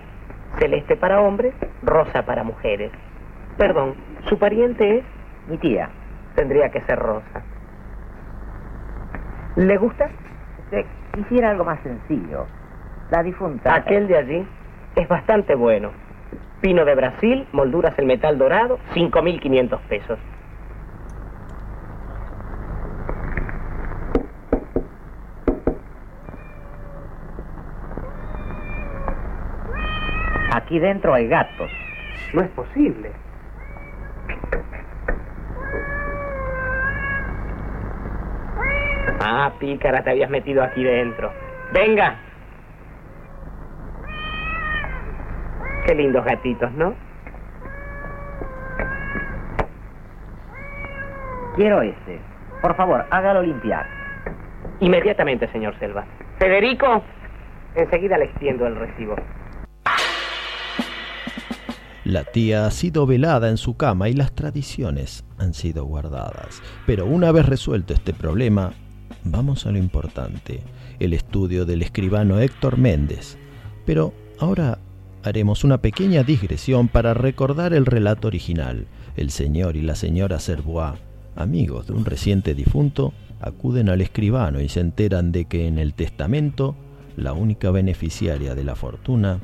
Celeste 0.59 0.95
para 0.95 1.19
hombres, 1.19 1.53
rosa 1.83 2.23
para 2.23 2.43
mujeres. 2.43 2.91
Perdón, 3.57 3.95
¿su 4.29 4.37
pariente 4.37 4.99
es? 4.99 5.05
Mi 5.47 5.57
tía. 5.57 5.89
Tendría 6.35 6.69
que 6.69 6.81
ser 6.81 6.97
rosa. 6.99 7.43
¿Le 9.57 9.75
gusta? 9.77 10.07
Quisiera 11.15 11.49
algo 11.49 11.65
más 11.65 11.79
sencillo. 11.81 12.45
La 13.09 13.23
difunta. 13.23 13.73
Aquel 13.73 14.07
de 14.07 14.15
allí 14.15 14.47
es 14.95 15.07
bastante 15.07 15.55
bueno. 15.55 15.89
Pino 16.61 16.85
de 16.85 16.93
Brasil, 16.93 17.47
molduras 17.53 17.97
el 17.97 18.05
metal 18.05 18.37
dorado, 18.37 18.77
5.500 18.93 19.79
pesos. 19.89 20.19
Aquí 30.53 30.77
dentro 30.77 31.15
hay 31.15 31.27
gatos. 31.27 31.71
No 32.33 32.43
es 32.43 32.49
posible. 32.49 33.11
Ah, 39.19 39.53
pícara, 39.59 40.03
te 40.03 40.11
habías 40.11 40.29
metido 40.29 40.63
aquí 40.63 40.83
dentro. 40.83 41.31
Venga. 41.73 42.19
Qué 45.85 45.95
lindos 45.95 46.23
gatitos, 46.25 46.71
¿no? 46.73 46.93
Quiero 51.55 51.81
ese. 51.81 52.19
Por 52.61 52.75
favor, 52.75 53.05
hágalo 53.09 53.41
limpiar. 53.41 53.87
Inmediatamente, 54.79 55.51
señor 55.51 55.77
Selva. 55.79 56.05
Federico, 56.37 57.03
enseguida 57.75 58.17
le 58.17 58.25
extiendo 58.25 58.67
el 58.67 58.75
recibo. 58.75 59.15
La 62.03 62.23
tía 62.23 62.65
ha 62.65 62.71
sido 62.71 63.05
velada 63.05 63.49
en 63.49 63.57
su 63.57 63.75
cama 63.75 64.07
y 64.07 64.13
las 64.13 64.33
tradiciones 64.33 65.25
han 65.39 65.53
sido 65.53 65.83
guardadas. 65.85 66.61
Pero 66.85 67.05
una 67.05 67.31
vez 67.31 67.45
resuelto 67.45 67.93
este 67.93 68.13
problema, 68.13 68.71
vamos 69.31 69.65
a 69.65 69.71
lo 69.71 69.77
importante, 69.77 70.61
el 70.99 71.13
estudio 71.13 71.65
del 71.65 71.81
escribano 71.81 72.39
Héctor 72.39 72.77
Méndez. 72.77 73.37
Pero 73.85 74.13
ahora 74.39 74.79
haremos 75.23 75.63
una 75.63 75.79
pequeña 75.79 76.23
digresión 76.23 76.87
para 76.87 77.13
recordar 77.13 77.73
el 77.73 77.85
relato 77.85 78.27
original. 78.27 78.87
El 79.15 79.31
señor 79.31 79.75
y 79.75 79.81
la 79.81 79.95
señora 79.95 80.39
Servois, 80.39 80.99
amigos 81.35 81.87
de 81.87 81.93
un 81.93 82.05
reciente 82.05 82.55
difunto, 82.55 83.13
acuden 83.41 83.89
al 83.89 84.01
escribano 84.01 84.61
y 84.61 84.69
se 84.69 84.79
enteran 84.79 85.31
de 85.31 85.45
que 85.45 85.67
en 85.67 85.77
el 85.77 85.93
testamento 85.93 86.75
la 87.15 87.33
única 87.33 87.71
beneficiaria 87.71 88.55
de 88.55 88.63
la 88.63 88.75
fortuna 88.75 89.39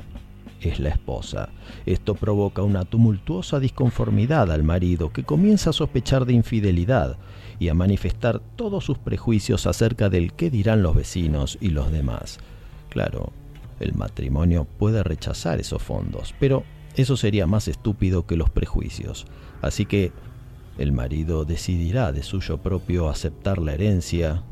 es 0.60 0.80
la 0.80 0.88
esposa. 0.88 1.50
Esto 1.86 2.14
provoca 2.14 2.62
una 2.62 2.84
tumultuosa 2.84 3.60
disconformidad 3.60 4.50
al 4.50 4.62
marido 4.62 5.12
que 5.12 5.24
comienza 5.24 5.70
a 5.70 5.74
sospechar 5.74 6.24
de 6.24 6.32
infidelidad 6.32 7.16
y 7.58 7.68
a 7.68 7.74
manifestar 7.74 8.40
todos 8.56 8.84
sus 8.84 8.98
prejuicios 8.98 9.66
acerca 9.66 10.08
del 10.08 10.32
qué 10.32 10.50
dirán 10.50 10.82
los 10.82 10.94
vecinos 10.94 11.58
y 11.60 11.68
los 11.68 11.90
demás. 11.92 12.38
Claro, 12.90 13.32
el 13.80 13.94
matrimonio 13.94 14.66
puede 14.78 15.02
rechazar 15.02 15.60
esos 15.60 15.82
fondos, 15.82 16.34
pero 16.38 16.64
eso 16.96 17.16
sería 17.16 17.46
más 17.46 17.68
estúpido 17.68 18.26
que 18.26 18.36
los 18.36 18.50
prejuicios. 18.50 19.26
Así 19.62 19.84
que 19.86 20.12
el 20.78 20.92
marido 20.92 21.44
decidirá 21.44 22.12
de 22.12 22.22
suyo 22.22 22.58
propio 22.58 23.08
aceptar 23.08 23.58
la 23.58 23.74
herencia 23.74 24.42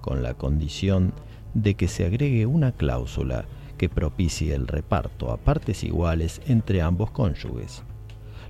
con 0.00 0.22
la 0.22 0.34
condición 0.34 1.12
de 1.54 1.74
que 1.74 1.88
se 1.88 2.04
agregue 2.04 2.46
una 2.46 2.72
cláusula 2.72 3.44
que 3.78 3.88
propicie 3.88 4.54
el 4.54 4.68
reparto 4.68 5.32
a 5.32 5.38
partes 5.38 5.82
iguales 5.84 6.40
entre 6.46 6.82
ambos 6.82 7.10
cónyuges. 7.10 7.82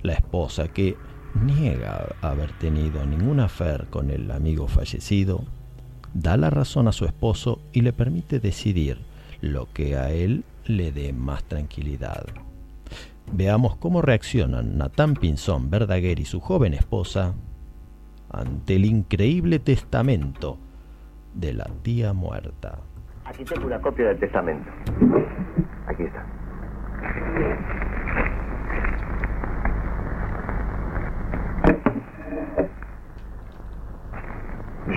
La 0.01 0.13
esposa 0.13 0.67
que 0.67 0.95
niega 1.41 2.15
haber 2.21 2.51
tenido 2.53 3.05
ningún 3.05 3.39
afer 3.39 3.87
con 3.89 4.11
el 4.11 4.31
amigo 4.31 4.67
fallecido, 4.67 5.43
da 6.13 6.37
la 6.37 6.49
razón 6.49 6.87
a 6.87 6.91
su 6.91 7.05
esposo 7.05 7.59
y 7.71 7.81
le 7.81 7.93
permite 7.93 8.39
decidir 8.39 8.99
lo 9.41 9.67
que 9.73 9.97
a 9.97 10.11
él 10.11 10.43
le 10.65 10.91
dé 10.91 11.13
más 11.13 11.43
tranquilidad. 11.43 12.25
Veamos 13.31 13.75
cómo 13.77 14.01
reaccionan 14.01 14.77
Natán 14.77 15.15
Pinzón 15.15 15.69
Verdaguer 15.69 16.19
y 16.19 16.25
su 16.25 16.39
joven 16.39 16.73
esposa 16.73 17.33
ante 18.29 18.75
el 18.75 18.85
increíble 18.85 19.59
testamento 19.59 20.57
de 21.33 21.53
la 21.53 21.65
tía 21.81 22.13
muerta. 22.13 22.79
Aquí 23.25 23.43
tengo 23.43 23.67
una 23.67 23.81
copia 23.81 24.07
del 24.07 24.19
testamento. 24.19 24.69
Aquí 25.87 26.03
está. 26.03 26.25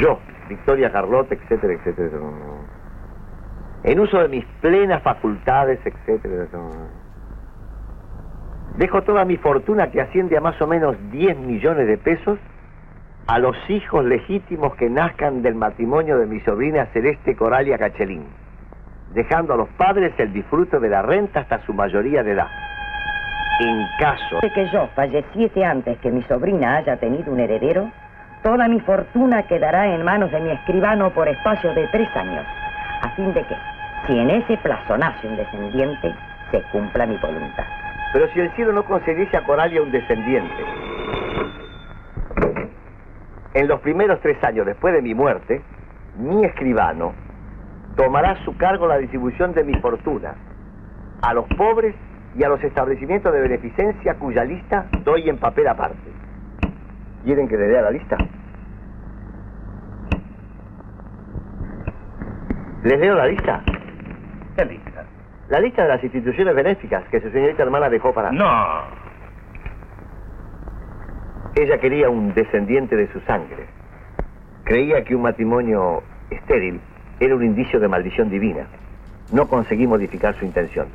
Yo, 0.01 0.19
Victoria 0.49 0.91
Carlota, 0.91 1.35
etcétera, 1.35 1.75
etcétera. 1.75 2.19
En 3.85 4.01
uso 4.01 4.19
de 4.19 4.29
mis 4.29 4.45
plenas 4.61 5.03
facultades, 5.03 5.79
etcétera. 5.85 6.47
Dejo 8.77 9.03
toda 9.03 9.25
mi 9.25 9.37
fortuna 9.37 9.91
que 9.91 10.01
asciende 10.01 10.37
a 10.37 10.41
más 10.41 10.61
o 10.61 10.67
menos 10.67 10.97
10 11.11 11.39
millones 11.39 11.87
de 11.87 11.97
pesos 11.97 12.39
a 13.27 13.39
los 13.39 13.57
hijos 13.69 14.05
legítimos 14.05 14.75
que 14.77 14.91
nazcan 14.91 15.43
del 15.43 15.55
matrimonio 15.55 16.19
de 16.19 16.27
mi 16.27 16.41
sobrina 16.41 16.87
Celeste 16.93 17.35
Coralia 17.35 17.79
Cachelín, 17.79 18.25
dejando 19.15 19.55
a 19.55 19.57
los 19.57 19.69
padres 19.71 20.13
el 20.19 20.33
disfrute 20.33 20.79
de 20.79 20.89
la 20.89 21.03
renta 21.03 21.41
hasta 21.41 21.65
su 21.65 21.73
mayoría 21.73 22.23
de 22.23 22.33
edad. 22.33 22.49
En 23.61 23.87
caso 23.99 24.41
de 24.43 24.53
que 24.53 24.69
yo 24.71 24.89
falleciese 24.95 25.65
antes 25.65 25.99
que 25.99 26.11
mi 26.11 26.23
sobrina 26.25 26.77
haya 26.77 26.99
tenido 26.99 27.33
un 27.33 27.41
heredero, 27.41 27.91
toda 28.47 28.69
mi 28.69 28.79
fortuna 28.79 29.43
quedará 29.43 29.93
en 29.93 30.05
manos 30.05 30.31
de 30.31 30.39
mi 30.39 30.51
escribano 30.53 31.11
por 31.11 31.27
espacio 31.27 31.75
de 31.75 31.89
tres 31.89 32.09
años, 32.15 32.47
a 33.03 33.09
fin 33.17 33.35
de 33.35 33.43
que, 33.43 33.57
si 34.07 34.17
en 34.17 34.31
ese 34.31 34.57
plazo 34.59 34.97
nace 34.97 35.27
un 35.27 35.37
descendiente, 35.37 36.15
se 36.53 36.63
cumpla 36.71 37.07
mi 37.07 37.17
voluntad. 37.17 37.65
Pero 38.13 38.29
si 38.29 38.39
el 38.39 38.53
cielo 38.53 38.73
no 38.73 38.85
concediese 38.85 39.37
a 39.37 39.43
Coralia 39.43 39.83
un 39.83 39.91
descendiente, 39.91 40.65
en 43.55 43.67
los 43.67 43.81
primeros 43.81 44.21
tres 44.21 44.41
años 44.45 44.65
después 44.65 44.95
de 44.95 45.03
mi 45.03 45.13
muerte, 45.13 45.61
mi 46.17 46.45
escribano 46.45 47.15
tomará 47.97 48.31
a 48.31 48.45
su 48.45 48.57
cargo 48.57 48.87
la 48.87 48.99
distribución 48.99 49.55
de 49.55 49.65
mi 49.65 49.75
fortuna 49.81 50.37
a 51.21 51.35
los 51.35 51.47
pobres 51.57 51.97
y 52.37 52.45
a 52.45 52.49
los 52.49 52.63
establecimientos 52.63 53.33
de 53.33 53.41
beneficencia 53.41 54.15
cuya 54.15 54.45
lista 54.45 54.87
doy 55.03 55.29
en 55.29 55.37
papel 55.39 55.67
aparte. 55.67 56.26
¿Quieren 57.27 57.49
que 57.49 57.57
le 57.57 57.67
dé 57.67 57.77
a 57.77 57.83
la 57.83 57.91
lista? 57.91 58.17
¿Les 62.85 63.01
leo 63.01 63.17
la 63.17 63.27
lista? 63.27 63.65
¿Qué 64.57 64.65
lista? 64.65 65.05
La 65.49 65.59
lista 65.59 65.83
de 65.83 65.89
las 65.89 66.05
instituciones 66.05 66.55
benéficas 66.55 67.03
que 67.09 67.21
su 67.21 67.29
señorita 67.33 67.65
hermana 67.65 67.91
dejó 67.91 68.15
para... 68.15 68.31
No. 68.31 68.47
Ella 71.57 71.79
quería 71.81 72.09
un 72.09 72.33
descendiente 72.33 72.95
de 72.95 73.13
su 73.13 73.19
sangre. 73.23 73.67
Creía 74.63 75.03
que 75.03 75.17
un 75.17 75.23
matrimonio 75.23 76.05
estéril 76.31 76.81
era 77.19 77.35
un 77.35 77.43
indicio 77.43 77.81
de 77.81 77.89
maldición 77.89 78.31
divina. 78.31 78.69
No 79.33 79.49
conseguí 79.49 79.89
modificar 79.89 80.39
su 80.39 80.45
intención. 80.45 80.87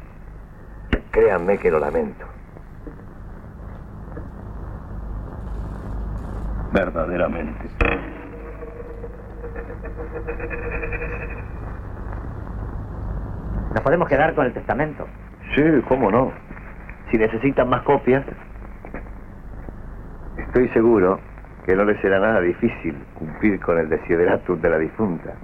Créanme 1.11 1.57
que 1.57 1.69
lo 1.69 1.79
lamento. 1.79 2.25
Verdaderamente. 6.71 7.69
¿Nos 13.73 13.81
podemos 13.81 14.07
quedar 14.07 14.35
con 14.35 14.45
el 14.45 14.53
testamento? 14.53 15.05
Sí, 15.55 15.63
cómo 15.87 16.11
no. 16.11 16.31
Si 17.09 17.17
necesitan 17.17 17.69
más 17.69 17.83
copias, 17.83 18.25
estoy 20.37 20.69
seguro 20.69 21.19
que 21.65 21.75
no 21.75 21.83
les 21.85 21.99
será 22.01 22.19
nada 22.19 22.41
difícil 22.41 22.95
cumplir 23.15 23.59
con 23.59 23.77
el 23.77 23.89
desideratum 23.89 24.61
de 24.61 24.69
la 24.69 24.77
difunta. 24.77 25.35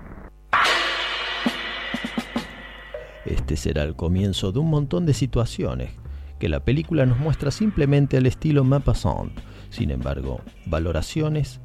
Este 3.25 3.57
será 3.57 3.83
el 3.83 3.95
comienzo 3.95 4.51
de 4.51 4.59
un 4.59 4.69
montón 4.69 5.05
de 5.05 5.13
situaciones 5.13 5.91
que 6.39 6.49
la 6.49 6.61
película 6.61 7.05
nos 7.05 7.19
muestra 7.19 7.51
simplemente 7.51 8.17
al 8.17 8.25
estilo 8.25 8.63
Maupassant. 8.63 9.31
Sin 9.69 9.91
embargo, 9.91 10.41
valoraciones 10.65 11.59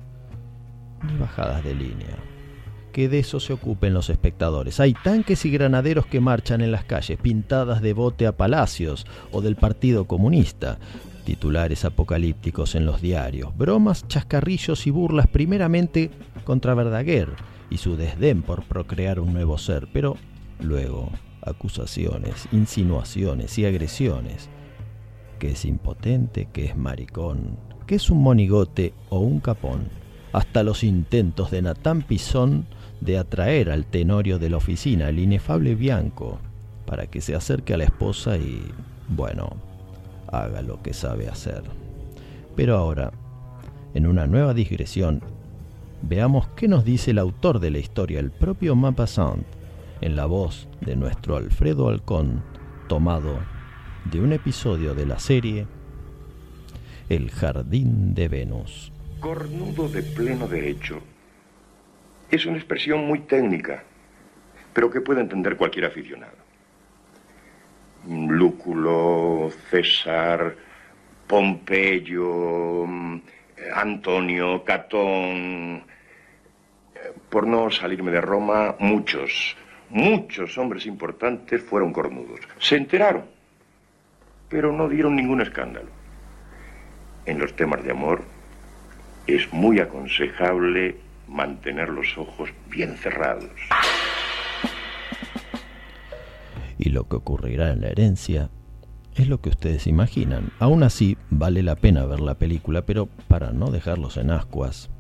ni 1.03 1.17
bajadas 1.19 1.65
de 1.65 1.75
línea. 1.75 2.17
Que 2.93 3.09
de 3.09 3.21
eso 3.21 3.41
se 3.41 3.55
ocupen 3.55 3.95
los 3.95 4.11
espectadores. 4.11 4.79
Hay 4.79 4.93
tanques 4.93 5.45
y 5.47 5.51
granaderos 5.51 6.07
que 6.07 6.21
marchan 6.21 6.61
en 6.61 6.73
las 6.73 6.85
calles 6.85 7.19
pintadas 7.19 7.81
de 7.81 7.95
bote 7.95 8.27
a 8.27 8.37
palacios 8.37 9.07
o 9.31 9.41
del 9.41 9.57
Partido 9.57 10.07
Comunista. 10.07 10.79
Titulares 11.25 11.85
apocalípticos 11.85 12.75
en 12.75 12.85
los 12.85 13.01
diarios, 13.01 13.57
bromas, 13.57 14.07
chascarrillos 14.09 14.87
y 14.87 14.91
burlas 14.91 15.29
primeramente 15.29 16.11
contra 16.45 16.75
Verdaguer 16.75 17.29
y 17.71 17.79
su 17.79 17.97
desdén 17.97 18.43
por 18.43 18.65
procrear 18.65 19.21
un 19.21 19.33
nuevo 19.33 19.57
ser, 19.57 19.89
pero 19.93 20.17
luego 20.61 21.11
acusaciones, 21.41 22.49
insinuaciones 22.53 23.57
y 23.59 23.65
agresiones. 23.65 24.51
Que 25.39 25.53
es 25.53 25.65
impotente, 25.65 26.49
que 26.53 26.67
es 26.67 26.77
maricón, 26.77 27.57
que 27.93 27.97
es 27.97 28.09
un 28.09 28.23
monigote 28.23 28.95
o 29.11 29.19
un 29.19 29.39
capón. 29.39 29.83
Hasta 30.33 30.63
los 30.63 30.83
intentos 30.83 31.51
de 31.51 31.61
Natán 31.61 32.01
Pisón 32.01 32.65
de 33.03 33.19
atraer 33.19 33.69
al 33.69 33.85
tenorio 33.85 34.39
de 34.39 34.49
la 34.49 34.57
oficina, 34.57 35.11
el 35.11 35.19
inefable 35.19 35.75
Bianco, 35.75 36.39
para 36.87 37.07
que 37.09 37.21
se 37.21 37.35
acerque 37.35 37.75
a 37.75 37.77
la 37.77 37.85
esposa 37.85 38.39
y, 38.39 38.63
bueno, 39.09 39.51
haga 40.29 40.63
lo 40.63 40.81
que 40.81 40.95
sabe 40.95 41.29
hacer. 41.29 41.65
Pero 42.57 42.79
ahora, 42.79 43.13
en 43.93 44.07
una 44.07 44.27
nueva 44.27 44.55
digresión, 44.55 45.21
veamos 46.01 46.49
qué 46.57 46.69
nos 46.69 46.87
dice 46.87 47.11
el 47.11 47.19
autor 47.19 47.61
de 47.61 47.73
la 47.73 47.79
historia, 47.79 48.21
el 48.21 48.31
propio 48.31 48.75
Maupassant, 48.75 49.45
en 50.01 50.17
la 50.17 50.25
voz 50.25 50.67
de 50.81 50.97
nuestro 50.97 51.37
Alfredo 51.37 51.91
Halcón, 51.91 52.43
tomado 52.89 53.37
de 54.11 54.19
un 54.19 54.33
episodio 54.33 54.95
de 54.95 55.05
la 55.05 55.19
serie 55.19 55.67
El 57.13 57.31
Jardín 57.31 58.15
de 58.15 58.27
Venus. 58.27 58.91
Cornudo 59.21 59.87
de 59.87 60.03
pleno 60.03 60.49
derecho. 60.49 60.99
Es 62.31 62.47
una 62.47 62.57
expresión 62.57 63.07
muy 63.07 63.19
técnica, 63.19 63.85
pero 64.73 64.91
que 64.91 65.03
puede 65.03 65.21
entender 65.21 65.59
cualquier 65.59 65.85
aficionado. 65.85 66.39
Lúculo, 68.09 69.51
César, 69.69 70.57
Pompeyo, 71.27 72.87
Antonio, 73.75 74.65
Catón. 74.65 75.83
Por 77.29 77.47
no 77.47 77.71
salirme 77.71 78.11
de 78.11 78.23
Roma, 78.23 78.77
muchos, 78.79 79.55
muchos 79.91 80.57
hombres 80.57 80.87
importantes 80.87 81.61
fueron 81.63 81.93
cornudos. 81.93 82.41
Se 82.59 82.77
enteraron, 82.77 83.27
pero 84.49 84.73
no 84.73 84.89
dieron 84.89 85.15
ningún 85.15 85.43
escándalo. 85.43 86.02
En 87.27 87.39
los 87.39 87.55
temas 87.55 87.83
de 87.85 87.93
amor 87.93 88.23
es 89.27 89.53
muy 89.53 89.79
aconsejable 89.79 90.97
mantener 91.29 91.89
los 91.89 92.19
ojos 92.19 92.51
bien 92.69 92.97
cerrados. 92.97 93.51
Y 96.79 96.91
lo 96.91 97.09
que 97.09 97.17
ocurrirá 97.17 97.71
en 97.71 97.81
la 97.81 97.89
herencia 97.89 98.51
es 99.15 99.29
lo 99.29 99.41
que 99.41 99.51
ustedes 99.51 99.87
imaginan. 99.87 100.51
Aún 100.59 100.83
así, 100.83 101.17
vale 101.31 101.63
la 101.63 101.77
pena 101.77 102.05
ver 102.07 102.21
la 102.21 102.35
película, 102.35 102.83
pero 102.83 103.07
para 103.29 103.53
no 103.53 103.71
dejarlos 103.71 104.17
en 104.17 104.31
ascuas, 104.31 104.91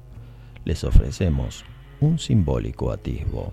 les 0.64 0.85
ofrecemos 0.85 1.64
un 2.01 2.18
simbólico 2.18 2.93
atisbo. 2.93 3.53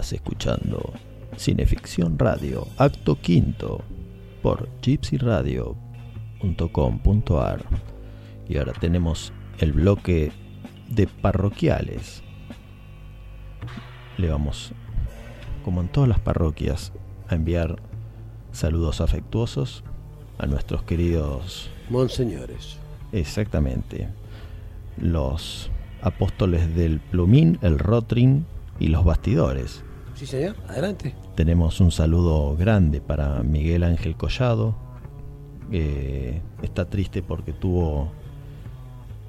Escuchando 0.00 0.94
Cineficción 1.36 2.18
Radio, 2.18 2.66
acto 2.78 3.20
quinto, 3.20 3.84
por 4.42 4.68
gypsyradio.com.ar. 4.82 7.64
Y 8.48 8.56
ahora 8.58 8.72
tenemos 8.72 9.32
el 9.58 9.72
bloque 9.72 10.32
de 10.88 11.06
parroquiales. 11.06 12.24
Le 14.18 14.28
vamos, 14.28 14.72
como 15.64 15.80
en 15.80 15.86
todas 15.88 16.08
las 16.08 16.18
parroquias, 16.20 16.92
a 17.28 17.36
enviar 17.36 17.76
saludos 18.52 19.00
afectuosos 19.00 19.82
a 20.38 20.46
nuestros 20.46 20.82
queridos 20.82 21.70
monseñores. 21.88 22.76
Exactamente. 23.12 24.08
Los 24.98 25.70
apóstoles 26.02 26.74
del 26.74 27.00
plumín, 27.00 27.58
el 27.62 27.78
rotring 27.78 28.44
y 28.78 28.88
los 28.88 29.04
bastidores. 29.04 29.84
Sí, 30.14 30.26
señor, 30.26 30.56
adelante. 30.68 31.14
Tenemos 31.34 31.80
un 31.80 31.90
saludo 31.90 32.56
grande 32.56 33.00
para 33.00 33.42
Miguel 33.42 33.82
Ángel 33.82 34.16
Collado. 34.16 34.76
está 35.70 36.84
triste 36.88 37.22
porque 37.22 37.52
tuvo. 37.52 38.12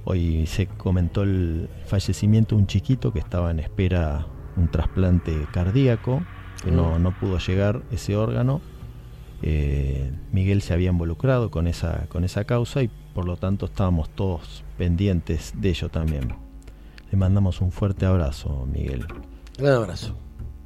Hoy 0.04 0.46
se 0.46 0.68
comentó 0.68 1.24
el 1.24 1.68
fallecimiento 1.86 2.56
de 2.56 2.62
un 2.62 2.68
chiquito 2.68 3.12
que 3.12 3.18
estaba 3.18 3.50
en 3.50 3.60
espera 3.60 4.28
un 4.56 4.68
trasplante 4.70 5.48
cardíaco, 5.52 6.24
que 6.64 6.70
no, 6.72 7.00
mm. 7.00 7.04
no 7.04 7.20
pudo 7.20 7.39
llegar 7.39 7.82
ese 7.91 8.16
órgano. 8.16 8.62
Eh, 9.41 10.12
Miguel 10.32 10.62
se 10.62 10.74
había 10.74 10.89
involucrado 10.89 11.52
con 11.52 11.68
esa, 11.68 12.06
con 12.08 12.24
esa 12.24 12.46
causa 12.46 12.84
y 12.84 12.89
por 13.14 13.26
lo 13.26 13.38
tanto 13.38 13.66
estábamos 13.66 14.10
todos 14.10 14.64
pendientes 14.78 15.54
de 15.56 15.70
ello 15.70 15.89
también. 15.89 16.34
Le 17.12 17.18
mandamos 17.18 17.62
un 17.62 17.72
fuerte 17.72 18.06
abrazo, 18.06 18.68
Miguel. 18.72 19.06
Gran 19.58 19.74
abrazo. 19.74 20.16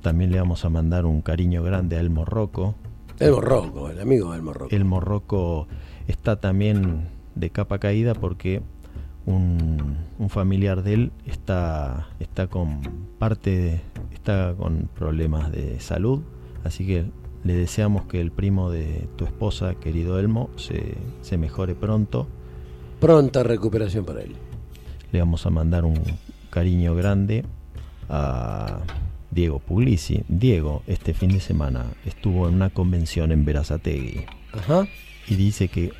También 0.01 0.31
le 0.31 0.39
vamos 0.39 0.65
a 0.65 0.69
mandar 0.69 1.05
un 1.05 1.21
cariño 1.21 1.61
grande 1.61 1.97
a 1.97 1.99
Elmo 1.99 2.25
Rocco. 2.25 2.75
Elmo 3.19 3.41
Rocco, 3.41 3.89
el 3.89 3.99
amigo 3.99 4.31
de 4.31 4.37
Elmo 4.37 4.53
Rocco. 4.53 4.75
Elmo 4.75 4.99
Rocco 4.99 5.67
está 6.07 6.39
también 6.39 7.09
de 7.35 7.49
capa 7.49 7.79
caída 7.79 8.13
porque 8.13 8.61
un, 9.25 9.97
familiar 10.29 10.83
de 10.83 10.93
él 10.93 11.11
está, 11.25 12.07
está 12.19 12.47
con 12.47 12.81
parte 13.19 13.81
está 14.13 14.53
con 14.57 14.89
problemas 14.95 15.51
de 15.51 15.79
salud, 15.79 16.21
así 16.63 16.85
que 16.85 17.05
le 17.43 17.53
deseamos 17.53 18.05
que 18.05 18.19
el 18.19 18.31
primo 18.31 18.69
de 18.69 19.07
tu 19.15 19.25
esposa, 19.25 19.75
querido 19.75 20.19
Elmo, 20.19 20.49
se, 20.55 20.95
se 21.21 21.37
mejore 21.37 21.75
pronto. 21.75 22.27
Pronta 22.99 23.43
recuperación 23.43 24.03
para 24.03 24.21
él. 24.21 24.35
Le 25.11 25.19
vamos 25.19 25.45
a 25.45 25.49
mandar 25.49 25.85
un 25.85 25.99
cariño 26.49 26.95
grande 26.95 27.45
a 28.09 28.81
Diego 29.31 29.59
Puglisi. 29.59 30.23
Diego, 30.27 30.83
este 30.87 31.13
fin 31.13 31.29
de 31.29 31.39
semana 31.39 31.85
estuvo 32.05 32.47
en 32.47 32.55
una 32.55 32.69
convención 32.69 33.31
en 33.31 33.45
Verazategui. 33.45 34.25
Ajá. 34.53 34.87
Y 35.27 35.35
dice 35.35 35.67
que 35.67 35.91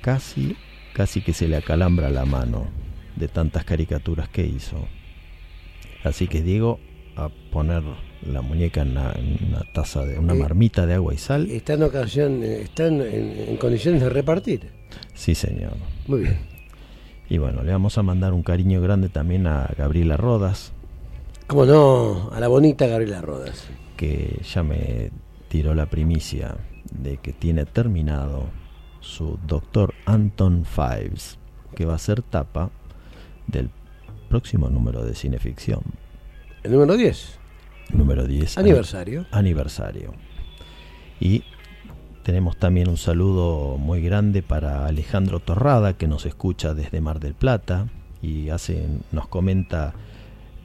casi, 0.00 0.56
casi 0.94 1.20
que 1.20 1.32
se 1.32 1.48
le 1.48 1.56
acalambra 1.56 2.10
la 2.10 2.24
mano 2.24 2.68
de 3.16 3.28
tantas 3.28 3.64
caricaturas 3.64 4.28
que 4.28 4.46
hizo. 4.46 4.88
Así 6.02 6.28
que 6.28 6.42
Diego, 6.42 6.80
a 7.16 7.28
poner 7.52 7.82
la 8.22 8.40
muñeca 8.40 8.82
en 8.82 8.96
una, 8.96 9.14
taza 9.74 10.04
de 10.04 10.18
una 10.18 10.32
eh, 10.32 10.38
marmita 10.38 10.86
de 10.86 10.94
agua 10.94 11.12
y 11.12 11.18
sal. 11.18 11.50
Está 11.50 11.74
en 11.74 11.82
ocasión, 11.82 12.42
eh, 12.42 12.62
están 12.62 13.00
en 13.00 13.56
condiciones 13.58 14.00
de 14.00 14.08
repartir. 14.08 14.70
Sí, 15.14 15.34
señor. 15.34 15.72
Muy 16.06 16.20
bien. 16.20 16.38
Y 17.28 17.38
bueno, 17.38 17.62
le 17.62 17.72
vamos 17.72 17.96
a 17.98 18.02
mandar 18.02 18.32
un 18.32 18.42
cariño 18.42 18.80
grande 18.80 19.08
también 19.08 19.46
a 19.46 19.70
Gabriela 19.76 20.16
Rodas. 20.16 20.72
¿Cómo 21.50 21.66
no? 21.66 22.30
A 22.32 22.38
la 22.38 22.46
bonita 22.46 22.86
Gabriela 22.86 23.20
Rodas. 23.20 23.66
Que 23.96 24.40
ya 24.44 24.62
me 24.62 25.10
tiró 25.48 25.74
la 25.74 25.86
primicia 25.86 26.58
de 26.92 27.16
que 27.16 27.32
tiene 27.32 27.64
terminado 27.66 28.44
su 29.00 29.36
Doctor 29.48 29.92
Anton 30.06 30.64
Fives, 30.64 31.38
que 31.74 31.86
va 31.86 31.96
a 31.96 31.98
ser 31.98 32.22
tapa 32.22 32.70
del 33.48 33.68
próximo 34.28 34.70
número 34.70 35.04
de 35.04 35.16
cineficción. 35.16 35.80
El 36.62 36.70
número 36.70 36.96
10. 36.96 37.40
Número 37.94 38.28
10. 38.28 38.56
Aniversario. 38.56 39.26
Aniversario. 39.32 40.14
Y 41.18 41.42
tenemos 42.22 42.58
también 42.58 42.88
un 42.88 42.96
saludo 42.96 43.76
muy 43.76 44.00
grande 44.02 44.42
para 44.42 44.86
Alejandro 44.86 45.40
Torrada, 45.40 45.94
que 45.94 46.06
nos 46.06 46.26
escucha 46.26 46.74
desde 46.74 47.00
Mar 47.00 47.18
del 47.18 47.34
Plata 47.34 47.88
y 48.22 48.50
hace, 48.50 48.86
nos 49.10 49.26
comenta, 49.26 49.94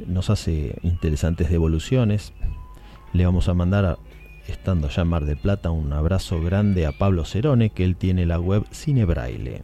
nos 0.08 0.30
hace 0.30 0.78
interesantes 0.84 1.50
devoluciones. 1.50 2.34
Le 3.14 3.26
vamos 3.26 3.48
a 3.48 3.54
mandar, 3.54 3.98
estando 4.48 4.90
ya 4.90 5.04
en 5.04 5.08
Mar 5.08 5.26
del 5.26 5.38
Plata, 5.38 5.72
un 5.72 5.94
abrazo 5.94 6.42
grande 6.42 6.86
a 6.86 6.92
Pablo 6.92 7.26
Cerone, 7.26 7.70
que 7.70 7.84
él 7.84 7.96
tiene 7.96 8.26
la 8.26 8.40
web 8.40 8.66
Cinebraille, 8.72 9.64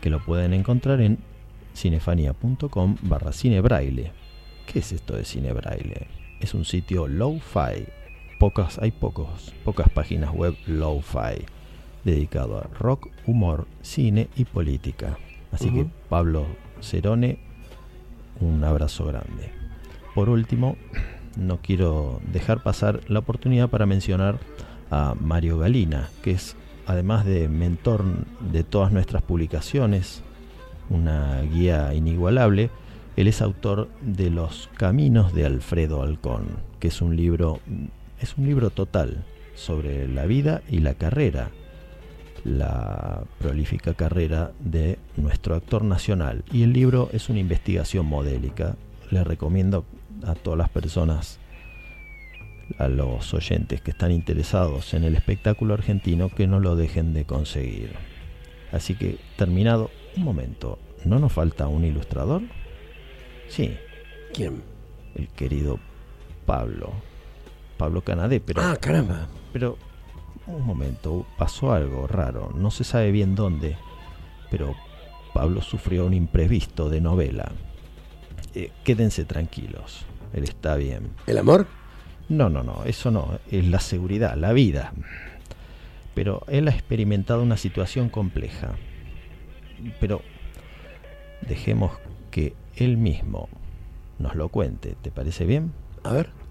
que 0.00 0.10
lo 0.10 0.24
pueden 0.24 0.52
encontrar 0.52 1.00
en 1.00 1.18
cinefania.com 1.74 2.96
barra 3.02 3.32
cinebraille. 3.32 4.12
¿Qué 4.66 4.80
es 4.80 4.92
esto 4.92 5.16
de 5.16 5.24
Cinebraille? 5.24 6.06
Es 6.40 6.54
un 6.54 6.64
sitio 6.64 7.08
low-fi 7.08 7.86
pocas, 8.42 8.80
hay 8.80 8.90
pocos, 8.90 9.52
pocas 9.64 9.88
páginas 9.88 10.34
web 10.34 10.56
low-fi 10.66 11.44
dedicado 12.02 12.58
a 12.58 12.62
rock, 12.76 13.08
humor, 13.24 13.68
cine 13.82 14.28
y 14.34 14.44
política. 14.44 15.16
Así 15.52 15.70
que 15.70 15.86
Pablo 16.08 16.46
Cerone, 16.80 17.38
un 18.40 18.64
abrazo 18.64 19.06
grande. 19.06 19.52
Por 20.14 20.28
último, 20.28 20.76
no 21.36 21.58
quiero 21.58 22.20
dejar 22.32 22.62
pasar 22.62 23.00
la 23.08 23.20
oportunidad 23.20 23.68
para 23.68 23.86
mencionar 23.86 24.38
a 24.90 25.14
Mario 25.18 25.58
Galina, 25.58 26.10
que 26.22 26.32
es 26.32 26.56
además 26.86 27.24
de 27.24 27.48
mentor 27.48 28.04
de 28.40 28.64
todas 28.64 28.92
nuestras 28.92 29.22
publicaciones, 29.22 30.22
una 30.90 31.40
guía 31.42 31.94
inigualable, 31.94 32.70
él 33.16 33.28
es 33.28 33.42
autor 33.42 33.88
de 34.00 34.30
Los 34.30 34.68
Caminos 34.76 35.32
de 35.34 35.46
Alfredo 35.46 36.02
Alcón, 36.02 36.46
que 36.80 36.88
es 36.88 37.00
un 37.02 37.16
libro 37.16 37.60
es 38.20 38.38
un 38.38 38.46
libro 38.46 38.70
total 38.70 39.24
sobre 39.54 40.06
la 40.08 40.26
vida 40.26 40.62
y 40.70 40.78
la 40.78 40.94
carrera, 40.94 41.50
la 42.44 43.22
prolífica 43.38 43.94
carrera 43.94 44.52
de 44.60 44.98
nuestro 45.16 45.54
actor 45.54 45.84
nacional. 45.84 46.44
Y 46.52 46.62
el 46.62 46.72
libro 46.72 47.08
es 47.12 47.28
una 47.28 47.38
investigación 47.38 48.06
modélica. 48.06 48.76
Le 49.10 49.24
recomiendo 49.24 49.84
a 50.24 50.34
todas 50.34 50.58
las 50.58 50.68
personas, 50.68 51.38
a 52.78 52.88
los 52.88 53.32
oyentes 53.34 53.80
que 53.80 53.90
están 53.92 54.12
interesados 54.12 54.94
en 54.94 55.04
el 55.04 55.14
espectáculo 55.14 55.74
argentino, 55.74 56.28
que 56.28 56.46
no 56.46 56.60
lo 56.60 56.76
dejen 56.76 57.14
de 57.14 57.24
conseguir. 57.24 57.92
Así 58.72 58.94
que, 58.94 59.18
terminado, 59.36 59.90
un 60.16 60.24
momento, 60.24 60.78
¿no 61.04 61.18
nos 61.18 61.32
falta 61.32 61.68
un 61.68 61.84
ilustrador? 61.84 62.42
Sí. 63.48 63.76
¿Quién? 64.32 64.62
El 65.14 65.28
querido 65.28 65.78
Pablo. 66.46 66.92
Pablo 67.76 68.02
Canadé, 68.02 68.40
pero. 68.40 68.62
Ah, 68.62 68.76
caramba. 68.80 69.28
Pero, 69.52 69.76
un 70.46 70.66
momento, 70.66 71.26
pasó 71.38 71.72
algo 71.72 72.06
raro, 72.06 72.52
no 72.54 72.70
se 72.70 72.84
sabe 72.84 73.10
bien 73.12 73.34
dónde, 73.34 73.76
pero 74.50 74.74
Pablo 75.32 75.62
sufrió 75.62 76.06
un 76.06 76.14
imprevisto 76.14 76.88
de 76.88 77.00
novela. 77.00 77.52
Eh, 78.54 78.70
quédense 78.84 79.24
tranquilos, 79.24 80.04
él 80.32 80.44
está 80.44 80.76
bien. 80.76 81.10
¿El 81.26 81.38
amor? 81.38 81.66
No, 82.28 82.48
no, 82.48 82.62
no, 82.62 82.84
eso 82.84 83.10
no, 83.10 83.38
es 83.50 83.66
la 83.66 83.80
seguridad, 83.80 84.36
la 84.36 84.52
vida. 84.52 84.92
Pero 86.14 86.42
él 86.48 86.68
ha 86.68 86.72
experimentado 86.72 87.42
una 87.42 87.56
situación 87.56 88.08
compleja. 88.08 88.74
Pero 90.00 90.22
dejemos 91.48 91.92
que 92.30 92.54
él 92.76 92.96
mismo 92.96 93.48
nos 94.18 94.34
lo 94.34 94.48
cuente, 94.48 94.96
¿te 95.02 95.10
parece 95.10 95.44
bien? 95.44 95.72
A 96.04 96.12
ver. 96.12 96.41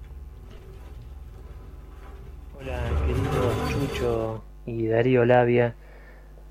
Hola, 2.62 2.80
querido 3.08 3.70
Chucho 3.70 4.44
y 4.68 4.86
Darío 4.86 5.26
Labia. 5.26 5.74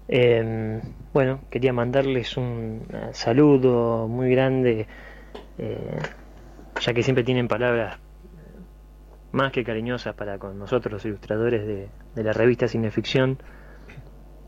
Em, 0.08 0.80
bueno, 1.12 1.40
quería 1.50 1.72
mandarles 1.72 2.36
un 2.36 2.82
saludo 3.12 4.08
muy 4.08 4.28
grande, 4.32 4.88
eh, 5.58 5.98
ya 6.80 6.94
que 6.94 7.04
siempre 7.04 7.22
tienen 7.22 7.46
palabras 7.46 7.98
más 9.30 9.52
que 9.52 9.62
cariñosas 9.62 10.14
para 10.14 10.38
con 10.38 10.58
nosotros 10.58 10.92
los 10.94 11.04
ilustradores 11.04 11.64
de, 11.64 11.88
la 12.24 12.32
revista 12.32 12.66
Cineficción. 12.66 13.38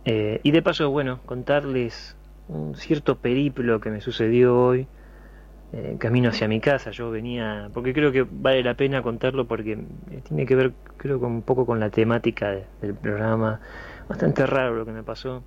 Eh, 0.05 0.41
y 0.43 0.51
de 0.51 0.63
paso, 0.63 0.91
bueno, 0.91 1.21
contarles 1.27 2.17
un 2.49 2.75
cierto 2.75 3.19
periplo 3.19 3.81
que 3.81 3.91
me 3.91 4.01
sucedió 4.01 4.59
hoy 4.59 4.89
eh, 5.73 5.97
camino 5.99 6.31
hacia 6.31 6.49
mi 6.49 6.61
casa. 6.61 6.91
Yo 6.91 7.11
venía, 7.11 7.71
porque 7.73 7.93
creo 7.93 8.13
que 8.13 8.27
vale 8.31 8.63
la 8.63 8.75
pena 8.75 9.03
contarlo 9.03 9.47
porque 9.47 9.79
tiene 10.29 10.47
que 10.47 10.55
ver, 10.55 10.73
creo, 10.97 11.21
con 11.21 11.33
un 11.33 11.43
poco 11.43 11.67
con 11.67 11.81
la 11.81 11.91
temática 11.91 12.57
del 12.81 12.95
programa. 12.95 13.61
Bastante 14.09 14.47
raro 14.47 14.75
lo 14.75 14.85
que 14.85 14.93
me 14.93 15.03
pasó. 15.03 15.43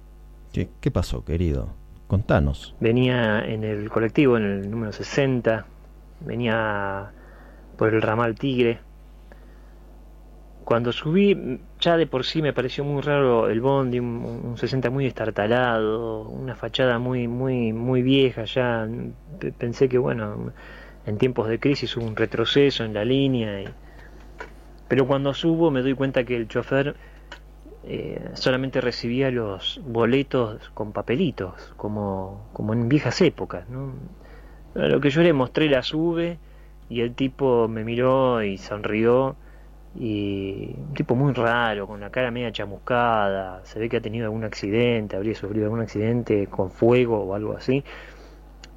¿Qué, 0.51 0.69
¿Qué 0.79 0.91
pasó, 0.91 1.23
querido? 1.23 1.69
Contanos. 2.07 2.75
Venía 2.79 3.45
en 3.45 3.63
el 3.63 3.89
colectivo, 3.89 4.37
en 4.37 4.43
el 4.43 4.71
número 4.71 4.91
60, 4.91 5.65
venía 6.21 7.11
por 7.77 7.93
el 7.93 8.01
ramal 8.01 8.35
Tigre 8.35 8.79
cuando 10.65 10.91
subí, 10.91 11.59
ya 11.85 11.97
de 11.97 12.07
por 12.07 12.25
sí 12.25 12.41
me 12.41 12.51
pareció 12.51 12.83
muy 12.83 13.01
raro 13.03 13.47
el 13.47 13.61
bondi, 13.61 13.99
un, 13.99 14.41
un 14.43 14.57
60 14.57 14.89
muy 14.89 15.05
estartalado, 15.05 16.21
una 16.23 16.55
fachada 16.55 16.97
muy, 16.97 17.27
muy, 17.27 17.73
muy 17.73 18.01
vieja, 18.01 18.45
ya 18.45 18.87
pensé 19.59 19.87
que 19.87 19.99
bueno, 19.99 20.51
en 21.05 21.17
tiempos 21.19 21.47
de 21.47 21.59
crisis 21.59 21.95
hubo 21.95 22.05
un 22.05 22.15
retroceso 22.15 22.83
en 22.83 22.95
la 22.95 23.05
línea, 23.05 23.71
pero 24.87 25.05
cuando 25.05 25.33
subo 25.35 25.69
me 25.69 25.83
doy 25.83 25.93
cuenta 25.93 26.23
que 26.23 26.35
el 26.35 26.47
chofer 26.47 26.95
eh, 27.83 28.31
solamente 28.33 28.81
recibía 28.81 29.29
los 29.29 29.79
boletos 29.85 30.71
con 30.73 30.91
papelitos, 30.91 31.71
como, 31.77 32.47
como 32.51 32.73
en 32.73 32.89
viejas 32.89 33.21
épocas. 33.21 33.69
¿no? 33.69 33.93
lo 34.73 34.99
que 34.99 35.11
yo 35.11 35.21
le 35.21 35.33
mostré 35.33 35.69
la 35.69 35.83
sube 35.83 36.39
y 36.89 37.01
el 37.01 37.13
tipo 37.13 37.67
me 37.67 37.83
miró 37.83 38.43
y 38.43 38.57
sonrió 38.57 39.35
y 39.97 40.75
un 40.77 40.93
tipo 40.93 41.15
muy 41.15 41.33
raro, 41.33 41.87
con 41.87 42.01
la 42.01 42.09
cara 42.09 42.29
media 42.29 42.51
chamuscada, 42.51 43.61
se 43.63 43.79
ve 43.79 43.87
que 43.87 43.97
ha 43.97 44.01
tenido 44.01 44.25
algún 44.25 44.43
accidente, 44.43 45.15
habría 45.15 45.35
sufrido 45.35 45.65
algún 45.65 45.81
accidente 45.81 46.47
con 46.47 46.69
fuego 46.69 47.23
o 47.23 47.33
algo 47.33 47.55
así. 47.55 47.83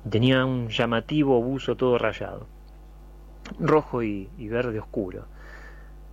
Tenía 0.08 0.44
un 0.44 0.68
llamativo 0.68 1.42
buzo 1.42 1.76
todo 1.76 1.98
rayado, 1.98 2.46
rojo 3.58 4.02
y, 4.02 4.28
verde 4.38 4.78
oscuro. 4.78 5.26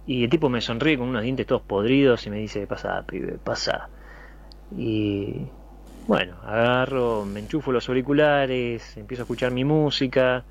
Y 0.08 0.24
el 0.24 0.30
tipo 0.30 0.50
me 0.50 0.62
sonríe 0.62 0.98
con 0.98 1.10
unos 1.10 1.24
dientes 1.24 1.46
todos 1.46 1.62
podridos 1.62 2.26
y 2.26 2.30
me 2.32 2.38
dice, 2.38 2.66
pasa, 2.66 3.04
pibe, 3.08 3.38
pasa. 3.44 3.90
Y 4.76 5.48
bueno, 6.08 6.38
agarro, 6.44 7.26
me 7.26 7.42
enchufo 7.42 7.72
los 7.72 7.88
auriculares, 7.90 8.98
empiezo 8.98 9.22
a 9.22 9.26
escuchar 9.26 9.52
mi 9.52 9.64
música, 9.64 10.44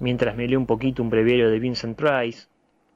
mientras 0.00 0.36
me 0.36 0.48
leo 0.48 0.58
un 0.58 0.66
poquito 0.66 1.02
un 1.02 1.10
breviario 1.10 1.50
de 1.50 1.58
Vincent 1.58 1.96
Price, 1.96 2.48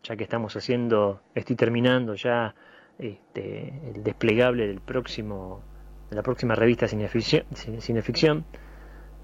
ya 0.05 0.17
que 0.17 0.25
estamos 0.25 0.55
haciendo, 0.57 1.21
estoy 1.35 1.57
terminando 1.57 2.15
ya 2.15 2.55
este, 2.99 3.73
el 3.95 4.05
desplegable 4.05 4.67
del 4.67 4.81
próximo, 4.81 5.63
de 6.11 6.17
la 6.17 6.23
próxima 6.23 6.55
revista 6.55 6.87
Cineficción, 6.87 7.45
Cineficción 7.81 8.45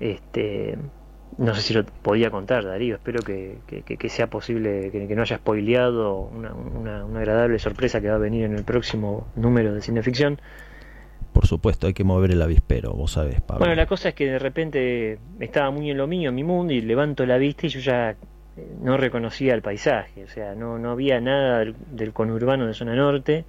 este, 0.01 0.78
no 1.39 1.55
sé 1.55 1.61
si 1.61 1.74
lo 1.74 1.85
podía 1.85 2.31
contar, 2.31 2.64
Darío, 2.64 2.97
espero 2.97 3.20
que, 3.22 3.59
sea 4.09 4.28
posible, 4.28 4.91
que, 4.91 5.14
no 5.14 5.22
haya 5.22 5.37
spoileado 5.37 6.20
una, 6.20 6.53
una, 6.55 7.05
una, 7.05 7.20
agradable 7.20 7.59
sorpresa 7.59 8.01
que 8.01 8.09
va 8.09 8.16
a 8.16 8.18
venir 8.18 8.45
en 8.45 8.55
el 8.55 8.64
próximo 8.64 9.28
número 9.37 9.74
de 9.74 9.83
Cineficción. 9.83 10.41
Por 11.33 11.47
supuesto, 11.47 11.87
hay 11.87 11.93
que 11.93 12.03
mover 12.03 12.33
el 12.33 12.43
avispero, 12.43 12.93
vos 12.93 13.12
sabés, 13.12 13.41
Pablo. 13.41 13.61
Bueno, 13.61 13.74
la 13.74 13.87
cosa 13.87 14.09
es 14.09 14.14
que 14.14 14.26
de 14.26 14.39
repente 14.39 15.18
estaba 15.39 15.70
muy 15.70 15.91
en 15.91 15.99
lo 15.99 16.07
mío, 16.09 16.31
en 16.31 16.35
mi 16.35 16.43
mundo, 16.43 16.72
y 16.72 16.81
levanto 16.81 17.24
la 17.24 17.39
vista 17.39 17.66
y 17.66 17.68
yo 17.68 17.81
ya 17.81 18.16
no 18.80 18.96
reconocía 18.96 19.54
el 19.54 19.62
paisaje, 19.62 20.24
o 20.24 20.28
sea, 20.28 20.54
no, 20.54 20.78
no 20.78 20.90
había 20.90 21.20
nada 21.20 21.64
del, 21.90 22.12
conurbano 22.12 22.66
de 22.66 22.74
zona 22.74 22.94
norte, 22.94 23.44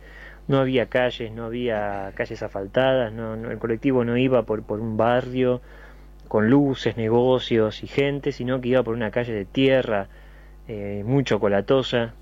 no 0.47 0.59
había 0.59 0.87
calles, 0.87 1.31
no 1.31 1.45
había 1.45 2.11
calles 2.15 2.41
asfaltadas, 2.43 3.13
el 3.13 3.57
colectivo 3.59 4.03
no 4.03 4.17
iba 4.17 4.43
por, 4.43 4.63
por 4.63 4.79
un 4.79 4.97
barrio 4.97 5.61
con 6.27 6.49
luces, 6.49 6.97
negocios 6.97 7.83
y 7.83 7.87
gente, 7.87 8.31
sino 8.31 8.61
que 8.61 8.69
iba 8.69 8.83
por 8.83 8.95
una 8.95 9.11
calle 9.11 9.33
de 9.33 9.45
tierra 9.45 10.07
eh, 10.67 11.03
muy 11.05 11.23
chocolatosa, 11.23 12.13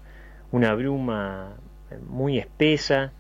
una 0.52 0.74
bruma 0.74 1.58
muy 2.08 2.40
espesa, 2.40 3.12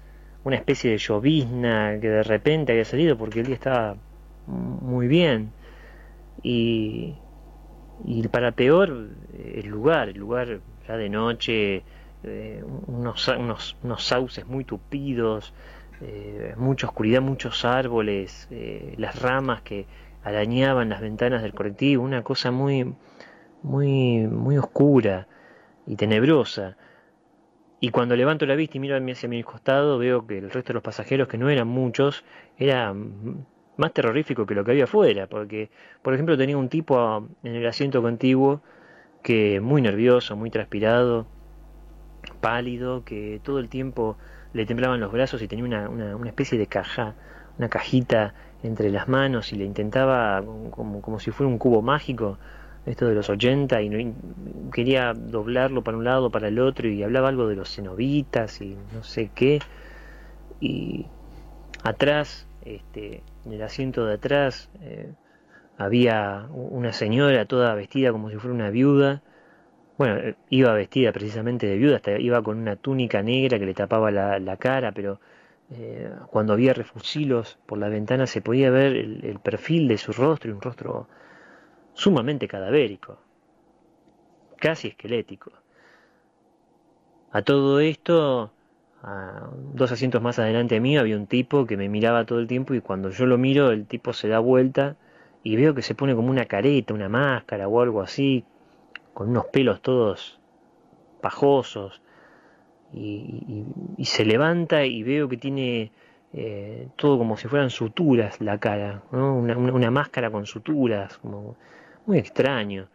una 0.43 0.55
especie 0.55 0.91
de 0.91 0.97
llovizna 0.97 1.97
que 2.01 2.09
de 2.09 2.24
repente 2.24 2.72
había 2.72 2.86
salido 2.86 3.17
porque 3.17 3.41
el 3.41 3.45
día 3.45 3.55
estaba 3.55 3.97
muy 4.47 5.07
bien. 5.07 5.51
Y 6.41 7.15
y 8.06 8.28
para 8.28 8.52
peor 8.52 9.10
el 9.38 9.68
lugar, 9.68 10.10
el 10.10 10.18
lugar 10.18 10.60
ya 10.88 10.97
de 10.97 11.10
noche, 11.10 11.84
eh, 12.24 12.64
unos, 12.88 13.28
unos, 13.28 13.78
unos, 13.84 14.04
sauces 14.04 14.45
muy 14.47 14.66
tupidos, 14.66 15.54
eh, 16.02 16.54
mucha 16.58 16.88
oscuridad, 16.88 17.22
muchos 17.22 17.64
árboles, 17.66 18.47
eh, 18.52 18.93
las 18.97 19.22
ramas 19.22 19.62
que 19.62 19.86
arañaban 20.24 20.89
las 20.89 21.02
ventanas 21.02 21.41
del 21.41 21.54
colectivo, 21.54 22.04
una 22.04 22.24
cosa 22.24 22.52
muy, 22.52 22.93
muy, 23.64 24.28
muy 24.28 24.58
oscura 24.58 25.28
y 25.86 25.95
tenebrosa. 25.95 26.78
Y 27.80 27.91
cuando 27.91 28.18
levanto 28.18 28.45
la 28.45 28.56
vista 28.56 28.78
y 28.78 28.82
miro 28.82 28.97
hacia 28.97 29.30
mi 29.30 29.41
costado, 29.43 29.97
veo 29.97 30.28
que 30.28 30.39
el 30.39 30.52
resto 30.52 30.70
de 30.70 30.74
los 30.76 30.84
pasajeros, 30.84 31.30
que 31.30 31.38
no 31.38 31.50
eran 31.50 31.68
muchos, 31.70 32.26
eran 32.58 33.45
más 33.80 33.94
terrorífico 33.94 34.46
que 34.46 34.56
lo 34.56 34.64
que 34.64 34.72
había 34.72 34.84
afuera, 34.84 35.28
porque, 35.28 35.70
por 36.02 36.14
ejemplo, 36.14 36.38
tenía 36.38 36.58
un 36.58 36.70
tipo 36.70 37.28
en 37.44 37.56
el 37.56 37.66
asiento 37.66 38.02
contiguo 38.02 38.62
que 39.24 39.60
muy 39.62 39.82
nervioso, 39.82 40.36
muy 40.36 40.50
transpirado, 40.50 41.28
pálido, 42.42 43.04
que 43.06 43.40
todo 43.44 43.60
el 43.60 43.70
tiempo 43.70 44.18
le 44.54 44.66
temblaban 44.66 45.00
los 45.00 45.12
brazos 45.12 45.42
y 45.42 45.48
tenía 45.48 45.66
una, 45.66 45.90
una, 45.90 46.28
especie 46.28 46.58
de 46.58 46.68
caja, 46.68 47.16
una 47.58 47.70
cajita 47.70 48.34
entre 48.64 48.90
las 48.90 49.08
manos 49.08 49.54
y 49.54 49.56
le 49.56 49.66
intentaba 49.66 50.44
como, 50.72 51.02
como 51.02 51.20
si 51.20 51.32
fuera 51.32 51.50
un 51.50 51.58
cubo 51.58 51.82
mágico, 51.82 52.38
esto 52.86 53.08
de 53.08 53.16
los 53.16 53.30
80, 53.30 53.82
y 53.82 54.14
quería 54.74 55.14
doblarlo 55.14 55.84
para 55.84 55.98
un 55.98 56.04
lado, 56.04 56.32
para 56.32 56.48
el 56.48 56.60
otro, 56.60 56.88
y 56.90 57.04
hablaba 57.04 57.30
algo 57.30 57.48
de 57.48 57.56
los 57.56 57.74
cenobitas 57.74 58.62
y 58.62 58.76
no 58.94 59.04
sé 59.04 59.30
qué. 59.34 59.60
Y 60.60 61.06
atrás 61.84 62.48
este, 62.66 63.22
en 63.46 63.54
el 63.54 63.62
asiento 63.62 64.06
de 64.06 64.16
atrás 64.16 64.70
eh, 64.82 65.14
había 65.78 66.48
una 66.52 66.94
señora 66.94 67.46
toda 67.46 67.74
vestida 67.76 68.12
como 68.12 68.30
si 68.30 68.38
fuera 68.38 68.54
una 68.54 68.70
viuda. 68.70 69.22
Bueno, 69.98 70.18
eh, 70.18 70.36
iba 70.50 70.74
vestida 70.74 71.12
precisamente 71.12 71.68
de 71.68 71.78
viuda, 71.78 71.98
hasta 71.98 72.20
iba 72.20 72.42
con 72.44 72.58
una 72.60 72.76
túnica 72.76 73.22
negra 73.24 73.60
que 73.60 73.66
le 73.66 73.74
tapaba 73.74 74.12
la, 74.12 74.58
cara, 74.58 74.92
pero 74.92 75.20
eh, 75.72 76.12
cuando 76.32 76.54
había 76.54 76.74
refusilos 76.74 77.58
por 77.66 77.78
la 77.80 77.90
ventana 77.90 78.28
se 78.28 78.42
podía 78.42 78.72
ver 78.72 78.96
el, 78.96 79.26
el 79.26 79.40
perfil 79.40 79.88
de 79.88 79.98
su 79.98 80.14
rostro, 80.14 80.50
y 80.50 80.54
un 80.54 80.62
rostro 80.62 81.08
sumamente 81.94 82.48
cadavérico, 82.48 83.20
casi 84.58 84.90
esquelético. 84.90 85.52
A 87.32 87.42
todo 87.42 87.80
esto 87.80 88.52
dos 89.74 89.91
asientos 89.91 90.22
más 90.22 90.39
adelante 90.39 90.80
mío 90.80 91.00
había 91.00 91.16
un 91.16 91.28
tipo 91.28 91.66
que 91.66 91.78
me 91.78 91.88
miraba 91.88 92.26
todo 92.26 92.39
el 92.39 92.47
tiempo 92.47 92.74
y 92.74 92.82
cuando 92.82 93.10
yo 93.12 93.26
lo 93.26 93.38
miro 93.38 93.72
el 93.72 93.86
tipo 93.86 94.12
se 94.14 94.28
da 94.28 94.39
vuelta 94.39 94.97
y 95.43 95.56
veo 95.56 95.74
que 95.74 95.82
se 95.82 95.95
pone 95.95 96.16
como 96.16 96.30
una 96.30 96.45
careta, 96.45 96.93
una 96.93 97.08
máscara 97.08 97.68
o 97.68 97.82
algo 97.82 98.02
así, 98.02 98.43
con 99.14 99.30
unos 99.30 99.45
pelos 99.45 99.82
todos 99.82 100.39
pajosos 101.22 102.02
y, 102.93 103.66
se 104.04 104.26
levanta 104.26 104.86
y 104.86 105.04
veo 105.04 105.30
que 105.30 105.38
tiene 105.38 105.91
eh, 106.34 106.88
todo 106.95 107.18
como 107.18 107.38
si 107.38 107.47
fueran 107.47 107.70
suturas 107.70 108.41
la 108.41 108.58
cara, 108.58 109.04
una, 109.12 109.58
una 109.58 109.91
máscara 109.91 110.30
con 110.32 110.45
suturas, 110.45 111.18
como 111.20 111.56
muy 112.06 112.18
extraño 112.18 112.88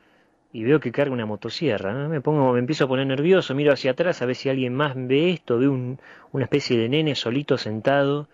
y 0.55 0.63
veo 0.63 0.79
que 0.79 0.93
carga 0.93 1.13
una 1.13 1.27
motosierra. 1.27 2.09
Me 2.09 2.21
pongo, 2.21 2.53
me 2.53 2.61
empiezo 2.61 2.85
a 2.85 2.89
poner 2.89 3.09
nervioso, 3.09 3.57
miro 3.57 3.73
hacia 3.73 3.91
atrás 3.91 4.23
a 4.23 4.27
ver 4.27 4.37
si 4.37 4.49
alguien 4.49 4.73
más 4.73 4.95
ve 4.95 5.31
esto, 5.31 5.59
veo 5.59 5.73
una 5.73 6.45
especie 6.45 6.79
de 6.79 6.89
nene 6.89 7.17
solito 7.17 7.59
sentado, 7.59 8.29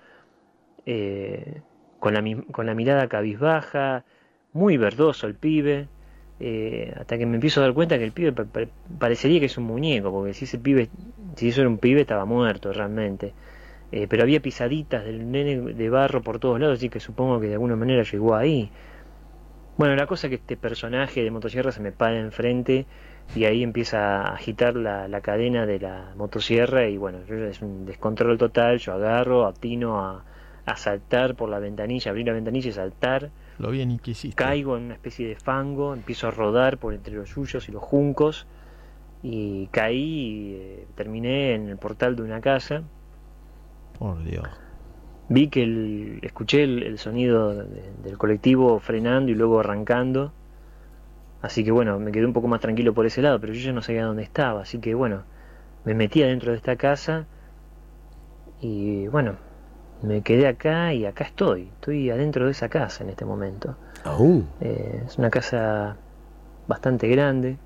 eh, 0.85 1.63
con, 1.99 2.13
la, 2.13 2.23
con 2.53 2.67
la 2.67 2.75
mirada 2.75 3.09
cabizbaja, 3.09 4.05
muy 4.53 4.77
verdoso 4.77 5.27
el 5.27 5.35
pibe, 5.35 5.89
eh, 6.41 6.93
hasta 6.95 7.17
que 7.17 7.25
me 7.25 7.37
empiezo 7.37 7.61
a 7.61 7.65
dar 7.65 7.73
cuenta 7.73 7.97
que 7.97 8.05
el 8.05 8.13
pibe 8.13 8.35
parecería 8.99 9.41
que 9.41 9.47
es 9.47 9.57
un 9.57 9.65
muñeco, 9.65 10.13
porque 10.13 10.35
si 10.35 10.45
ese 10.45 10.59
pibe, 10.59 10.91
si 11.37 11.49
eso 11.49 11.63
era 11.63 11.71
un 11.71 11.79
pibe 11.79 12.03
estaba 12.03 12.27
muerto 12.27 12.71
realmente. 12.71 13.33
Eh, 13.93 14.07
pero 14.09 14.25
había 14.25 14.41
pisaditas 14.41 15.07
del 15.07 15.31
nene 15.31 15.57
de 15.73 15.89
barro 15.89 16.23
por 16.23 16.39
todos 16.39 16.61
lados, 16.61 16.79
así 16.79 16.91
que 16.91 17.01
supongo 17.01 17.41
que 17.41 17.47
de 17.47 17.55
alguna 17.55 17.77
manera 17.77 18.03
llegó 18.03 18.35
ahí. 18.37 18.71
Bueno, 19.81 19.97
la 19.97 20.07
cosa 20.07 20.27
es 20.27 20.29
que 20.29 20.35
este 20.35 20.59
personaje 20.59 21.25
de 21.25 21.31
motosierra 21.31 21.73
se 21.73 21.81
me 21.81 21.91
para 21.91 22.19
enfrente 22.19 22.85
y 23.35 23.47
ahí 23.47 23.63
empieza 23.63 24.21
a 24.21 24.35
agitar 24.35 24.77
la, 24.77 25.21
cadena 25.23 25.65
de 25.65 25.81
la 25.81 26.13
motosierra 26.17 26.87
y 26.87 26.99
bueno, 26.99 27.21
es 27.27 27.63
un 27.63 27.87
descontrol 27.87 28.37
total, 28.37 28.77
yo 28.77 28.93
agarro, 28.93 29.47
atino 29.47 29.99
a, 29.99 30.23
a 30.67 30.77
saltar 30.77 31.35
por 31.35 31.49
la 31.49 31.61
ventanilla, 31.61 32.11
abrir 32.11 32.27
la 32.27 32.35
ventanilla 32.35 32.69
y 32.69 32.73
saltar. 32.73 33.31
Lo 33.59 33.71
bien 33.71 33.91
y 33.91 34.33
Caigo 34.33 34.77
en 34.77 34.83
una 34.83 34.95
especie 34.97 35.27
de 35.27 35.37
fango, 35.37 35.95
empiezo 35.95 36.29
a 36.29 36.31
rodar 36.31 36.77
por 36.77 36.93
entre 36.93 37.15
los 37.15 37.31
suyos 37.31 37.67
y 37.71 37.73
los 37.73 37.83
juncos 37.83 38.47
y 39.23 39.69
caí 39.69 39.97
y 39.97 40.55
eh, 40.57 40.87
terminé 40.95 41.55
en 41.55 41.71
el 41.71 41.79
portal 41.79 42.17
de 42.17 42.23
una 42.23 42.43
casa. 42.43 42.83
Por 43.99 44.23
Dios 44.25 44.47
vi 45.31 45.49
que 45.49 45.63
el, 45.63 46.19
escuché 46.23 46.65
el, 46.65 46.99
sonido 46.99 47.55
del 47.55 48.19
colectivo 48.19 48.81
frenando 48.81 49.31
y 49.31 49.35
luego 49.35 49.61
arrancando. 49.61 50.33
Así 51.41 51.65
que 51.65 51.71
bueno, 51.71 51.99
me 52.01 52.11
quedé 52.11 52.27
un 52.27 52.33
poco 52.33 52.49
más 52.49 52.61
tranquilo 52.61 52.93
por 52.93 53.07
ese 53.07 53.23
lado, 53.23 53.41
pero 53.41 53.55
yo 53.55 53.61
ya 53.61 53.73
no 53.73 53.81
sabía 53.81 54.05
dónde 54.05 54.25
estaba. 54.25 54.63
Así 54.63 54.79
que 54.81 54.93
bueno, 54.95 55.23
me 55.85 55.95
metí 55.95 56.23
adentro 56.23 56.51
de 56.51 56.59
esta 56.59 56.75
casa 56.75 57.27
y 58.61 59.07
bueno, 59.07 59.37
me 60.03 60.21
quedé 60.23 60.49
acá 60.49 60.93
y 60.93 61.07
acá 61.07 61.25
estoy. 61.25 61.69
Estoy 61.75 62.11
adentro 62.11 62.47
de 62.47 62.51
esa 62.51 62.69
casa 62.69 63.05
en 63.05 63.11
este 63.11 63.25
momento. 63.25 63.77
¿Aún? 64.05 64.49
Eh, 64.61 65.05
es 65.07 65.17
una 65.17 65.31
casa 65.31 65.97
bastante 66.67 67.07
grande. 67.07 67.57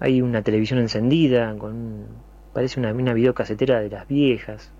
Hay 0.00 0.22
una 0.22 0.40
televisión 0.40 0.80
encendida 0.80 1.54
con 1.58 2.06
parece 2.54 2.80
una, 2.80 2.92
una 2.92 3.12
videocasetera 3.12 3.80
de 3.80 3.90
las 3.90 4.08
viejas. 4.08 4.72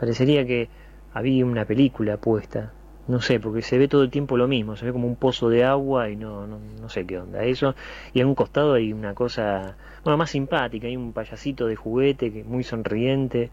Parecería 0.00 0.46
que 0.46 0.68
había 1.12 1.44
una 1.46 1.64
película 1.64 2.16
puesta. 2.16 2.72
No 3.08 3.20
sé, 3.20 3.40
porque 3.40 3.62
se 3.62 3.78
ve 3.78 3.88
todo 3.88 4.02
el 4.04 4.10
tiempo 4.10 4.36
lo 4.36 4.46
mismo, 4.48 4.76
se 4.76 4.86
ve 4.86 4.92
como 4.92 5.06
un 5.08 5.16
pozo 5.16 5.48
de 5.48 5.64
agua 5.64 6.10
y 6.10 6.16
no, 6.16 6.46
no, 6.46 6.58
no 6.80 6.88
sé 6.88 7.06
qué 7.06 7.18
onda 7.18 7.44
eso. 7.44 7.74
Y 8.14 8.20
en 8.20 8.28
un 8.28 8.34
costado 8.36 8.74
hay 8.74 8.92
una 8.92 9.14
cosa, 9.14 9.76
bueno, 10.04 10.16
más 10.16 10.30
simpática, 10.30 10.86
hay 10.86 10.96
un 10.96 11.12
payasito 11.12 11.66
de 11.66 11.76
juguete 11.76 12.32
que 12.32 12.44
muy 12.44 12.62
sonriente, 12.62 13.50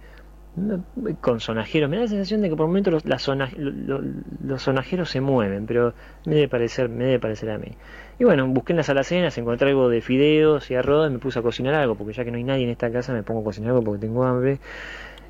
con 1.22 1.40
sonajeros. 1.40 1.90
Me 1.90 1.98
da 1.98 2.04
la 2.04 2.08
sensación 2.08 2.42
de 2.42 2.50
que 2.50 2.56
por 2.56 2.68
momentos 2.68 2.92
los, 2.94 3.06
las 3.06 3.28
lo- 3.28 3.72
lo- 3.72 4.02
los 4.44 4.62
sonajeros 4.62 5.10
se 5.10 5.22
mueven, 5.22 5.66
pero 5.66 5.94
me 6.26 6.36
debe 6.36 6.48
parecer, 6.48 6.90
me 6.90 7.06
debe 7.06 7.20
parecer 7.20 7.50
a 7.52 7.58
mí. 7.58 7.78
Y 8.20 8.24
bueno, 8.24 8.48
busqué 8.48 8.74
en 8.74 8.78
las 8.78 8.90
alacenas, 8.90 9.38
encontré 9.38 9.70
algo 9.70 9.90
de 9.90 10.02
fideos 10.02 10.72
y 10.72 10.76
arroz 10.76 11.12
me 11.12 11.20
puse 11.20 11.40
a 11.40 11.42
cocinar 11.44 11.76
algo, 11.76 11.96
porque 11.96 12.14
ya 12.14 12.26
que 12.26 12.32
no 12.32 12.38
hay 12.38 12.44
nadie 12.44 12.64
en 12.64 12.70
esta 12.72 12.92
casa 12.92 13.14
me 13.14 13.24
pongo 13.24 13.42
a 13.42 13.44
cocinar 13.44 13.70
algo 13.72 13.84
porque 13.84 14.02
tengo 14.02 14.24
hambre. 14.24 14.60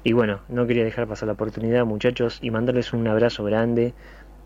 Y 0.08 0.14
bueno, 0.14 0.40
no 0.48 0.66
quería 0.66 0.86
dejar 0.86 1.06
pasar 1.06 1.28
la 1.28 1.34
oportunidad, 1.34 1.86
muchachos, 1.86 2.40
y 2.42 2.50
mandarles 2.50 2.94
un 2.94 3.06
abrazo 3.10 3.44
grande. 3.44 3.94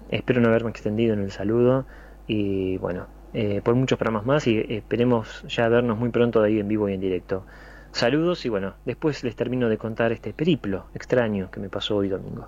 Espero 0.10 0.42
no 0.42 0.48
haberme 0.48 0.72
extendido 0.72 1.14
en 1.14 1.20
el 1.20 1.30
saludo. 1.30 1.86
Y 2.26 2.78
bueno, 2.78 3.06
eh, 3.36 3.62
por 3.64 3.76
muchos 3.76 4.00
programas 4.00 4.26
más 4.26 4.48
y 4.48 4.58
esperemos 4.70 5.44
ya 5.48 5.70
vernos 5.70 6.00
muy 6.00 6.10
pronto 6.10 6.42
ahí 6.42 6.60
en 6.60 6.68
vivo 6.68 6.90
y 6.90 6.96
en 6.96 7.00
directo. 7.00 7.46
Saludos 7.92 8.44
y 8.48 8.50
bueno, 8.50 8.74
después 8.86 9.24
les 9.24 9.36
termino 9.36 9.70
de 9.70 9.78
contar 9.78 10.12
este 10.12 10.34
periplo 10.34 10.88
extraño 10.96 11.52
que 11.52 11.60
me 11.60 11.70
pasó 11.70 11.98
hoy 11.98 12.10
domingo. 12.10 12.48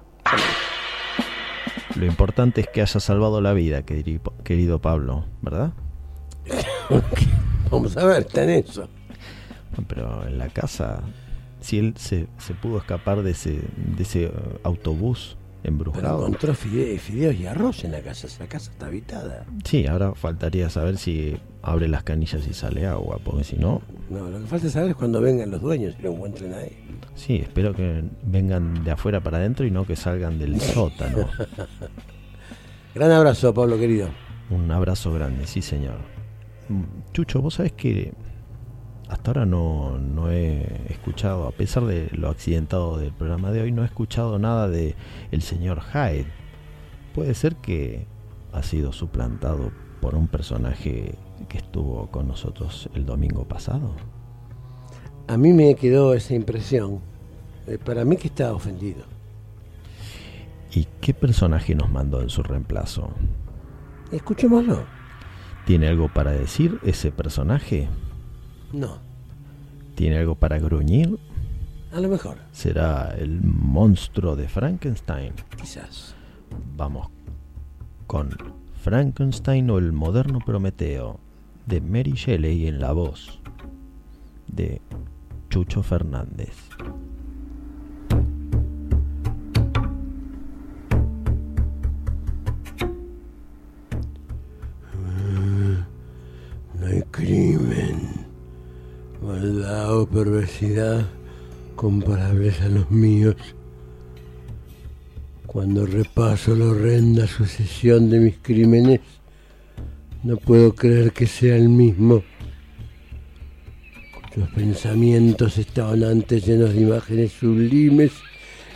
Lo 1.95 2.05
importante 2.07 2.61
es 2.61 2.67
que 2.67 2.81
haya 2.81 2.99
salvado 2.99 3.41
la 3.41 3.53
vida, 3.53 3.83
queri- 3.83 4.21
querido 4.43 4.79
Pablo, 4.79 5.25
¿verdad? 5.43 5.73
Vamos 7.69 7.95
a 7.95 8.05
ver, 8.07 8.21
está 8.23 8.41
en 8.43 8.49
eso. 8.49 8.89
Pero 9.87 10.25
en 10.27 10.39
la 10.39 10.49
casa, 10.49 11.03
si 11.63 11.79
él 11.79 11.93
se, 11.97 12.27
se 12.37 12.53
pudo 12.53 12.77
escapar 12.77 13.23
de 13.23 13.31
ese, 13.31 13.61
de 13.95 14.03
ese 14.03 14.25
eh, 14.25 14.31
autobús 14.63 15.37
Pero 15.61 15.73
embrujado. 15.73 16.19
encontró 16.27 16.53
fide- 16.53 16.97
fideos 16.99 17.35
y 17.35 17.45
arroz 17.47 17.83
en 17.85 17.91
la 17.93 18.01
casa. 18.01 18.27
Esa 18.27 18.47
casa 18.47 18.69
está 18.71 18.87
habitada. 18.87 19.45
Sí, 19.63 19.87
ahora 19.87 20.13
faltaría 20.13 20.69
saber 20.69 20.97
si 20.97 21.37
abre 21.61 21.87
las 21.87 22.03
canillas 22.03 22.45
y 22.47 22.53
sale 22.53 22.85
agua, 22.85 23.19
porque 23.23 23.43
si 23.45 23.55
no, 23.57 23.81
No, 24.09 24.29
lo 24.29 24.39
que 24.41 24.45
falta 24.47 24.69
saber 24.69 24.89
es 24.91 24.95
cuando 24.95 25.21
vengan 25.21 25.49
los 25.51 25.61
dueños 25.61 25.95
y 25.97 26.01
lo 26.03 26.11
encuentren 26.11 26.53
ahí. 26.53 26.77
sí, 27.15 27.37
espero 27.37 27.73
que 27.73 28.03
vengan 28.23 28.83
de 28.83 28.91
afuera 28.91 29.21
para 29.21 29.37
adentro 29.37 29.65
y 29.65 29.71
no 29.71 29.85
que 29.87 29.95
salgan 29.95 30.37
del 30.37 30.59
sótano. 30.61 31.29
Gran 32.93 33.11
abrazo, 33.11 33.53
Pablo 33.53 33.77
querido. 33.79 34.09
Un 34.49 34.69
abrazo 34.71 35.11
grande, 35.13 35.47
sí 35.47 35.61
señor. 35.61 35.95
Mm, 36.69 36.83
Chucho, 37.13 37.41
vos 37.41 37.55
sabés 37.55 37.71
que 37.71 38.13
hasta 39.13 39.29
ahora 39.29 39.45
no, 39.45 39.99
no 39.99 40.31
he 40.31 40.87
escuchado, 40.89 41.47
a 41.47 41.51
pesar 41.51 41.85
de 41.85 42.09
lo 42.13 42.29
accidentado 42.29 42.97
del 42.97 43.13
programa 43.13 43.51
de 43.51 43.61
hoy, 43.61 43.71
no 43.71 43.83
he 43.83 43.85
escuchado 43.85 44.39
nada 44.39 44.67
de 44.67 44.95
el 45.31 45.43
señor 45.43 45.81
Hyde. 45.81 46.25
Puede 47.13 47.35
ser 47.35 47.55
que 47.57 48.07
ha 48.53 48.63
sido 48.63 48.91
suplantado 48.91 49.71
por 50.01 50.15
un 50.15 50.27
personaje 50.27 51.13
que 51.47 51.57
estuvo 51.59 52.07
con 52.07 52.27
nosotros 52.27 52.89
el 52.95 53.05
domingo 53.05 53.47
pasado. 53.47 53.93
A 55.27 55.37
mí 55.37 55.53
me 55.53 55.75
quedó 55.75 56.15
esa 56.15 56.33
impresión. 56.33 56.99
Eh, 57.67 57.77
para 57.77 58.05
mí 58.05 58.17
que 58.17 58.29
estaba 58.29 58.53
ofendido. 58.53 59.03
¿Y 60.73 60.87
qué 61.01 61.13
personaje 61.13 61.75
nos 61.75 61.91
mandó 61.91 62.19
en 62.19 62.29
su 62.29 62.41
reemplazo? 62.41 63.11
Escuchémoslo. 64.11 64.85
¿Tiene 65.67 65.87
algo 65.87 66.09
para 66.11 66.31
decir 66.31 66.79
ese 66.83 67.11
personaje? 67.11 67.87
No, 68.73 69.02
¿Tiene 69.95 70.17
algo 70.17 70.35
para 70.35 70.59
gruñir? 70.59 71.17
a 71.93 71.99
lo 71.99 72.09
mejor, 72.09 72.37
¿Será 72.51 73.13
el 73.15 73.41
monstruo 73.43 74.35
de 74.35 74.47
Frankenstein? 74.47 75.33
quizás. 75.55 76.15
Vamos 76.75 77.07
con 78.07 78.31
Frankenstein 78.81 79.69
o 79.69 79.77
el 79.77 79.91
moderno 79.93 80.39
Prometeo 80.43 81.19
de 81.67 81.81
Mary 81.81 82.13
Shelley 82.13 82.67
en 82.67 82.79
la 82.79 82.93
voz 82.93 83.39
de 84.47 84.81
Chucho 85.49 85.83
Fernández. 85.83 86.55
No 96.79 96.87
hay 96.87 97.01
crimen, 97.11 98.01
maldad 99.23 99.97
o 99.97 100.05
perversidad 100.05 101.07
comparables 101.75 102.61
a 102.61 102.69
los 102.69 102.91
míos. 102.91 103.35
Cuando 105.47 105.85
repaso 105.85 106.55
la 106.55 106.65
horrenda 106.65 107.27
sucesión 107.27 108.09
de 108.09 108.19
mis 108.19 108.37
crímenes, 108.41 108.99
no 110.23 110.37
puedo 110.37 110.75
creer 110.75 111.11
que 111.13 111.27
sea 111.27 111.55
el 111.55 111.69
mismo. 111.69 112.23
Los 114.35 114.49
pensamientos 114.49 115.57
estaban 115.57 116.03
antes 116.03 116.45
llenos 116.45 116.73
de 116.73 116.81
imágenes 116.81 117.31
sublimes 117.33 118.11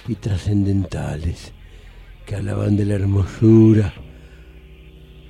y 0.08 0.16
trascendentales 0.16 1.52
que 2.26 2.36
hablaban 2.36 2.78
de 2.78 2.86
la 2.86 2.96
hermosura, 2.96 3.94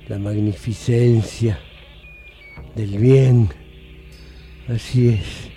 la 0.08 0.18
magnificencia, 0.18 1.58
del 2.76 2.98
bien. 2.98 3.48
Así 4.68 5.08
es. 5.08 5.48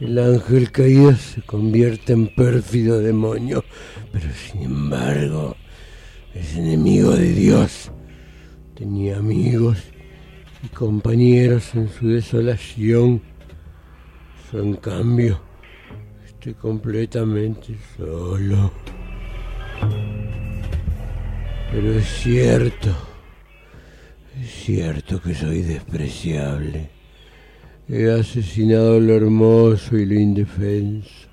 El 0.00 0.18
ángel 0.18 0.72
caído 0.72 1.14
se 1.14 1.40
convierte 1.42 2.12
en 2.12 2.26
pérfido 2.34 2.98
demonio, 2.98 3.64
pero 4.10 4.26
sin 4.32 4.62
embargo 4.64 5.56
es 6.34 6.56
enemigo 6.56 7.12
de 7.12 7.32
Dios. 7.32 7.92
Tenía 8.74 9.18
amigos 9.18 9.78
y 10.64 10.68
compañeros 10.68 11.76
en 11.76 11.88
su 11.88 12.08
desolación. 12.08 13.22
Yo, 14.52 14.58
en 14.58 14.74
cambio, 14.74 15.40
estoy 16.26 16.54
completamente 16.54 17.76
solo. 17.96 18.72
Pero 21.70 21.92
es 21.92 22.06
cierto, 22.20 22.90
es 24.40 24.50
cierto 24.50 25.22
que 25.22 25.36
soy 25.36 25.62
despreciable. 25.62 27.01
He 27.94 28.10
asesinado 28.10 28.98
lo 29.00 29.14
hermoso 29.14 29.98
y 29.98 30.06
lo 30.06 30.14
indefenso. 30.14 31.28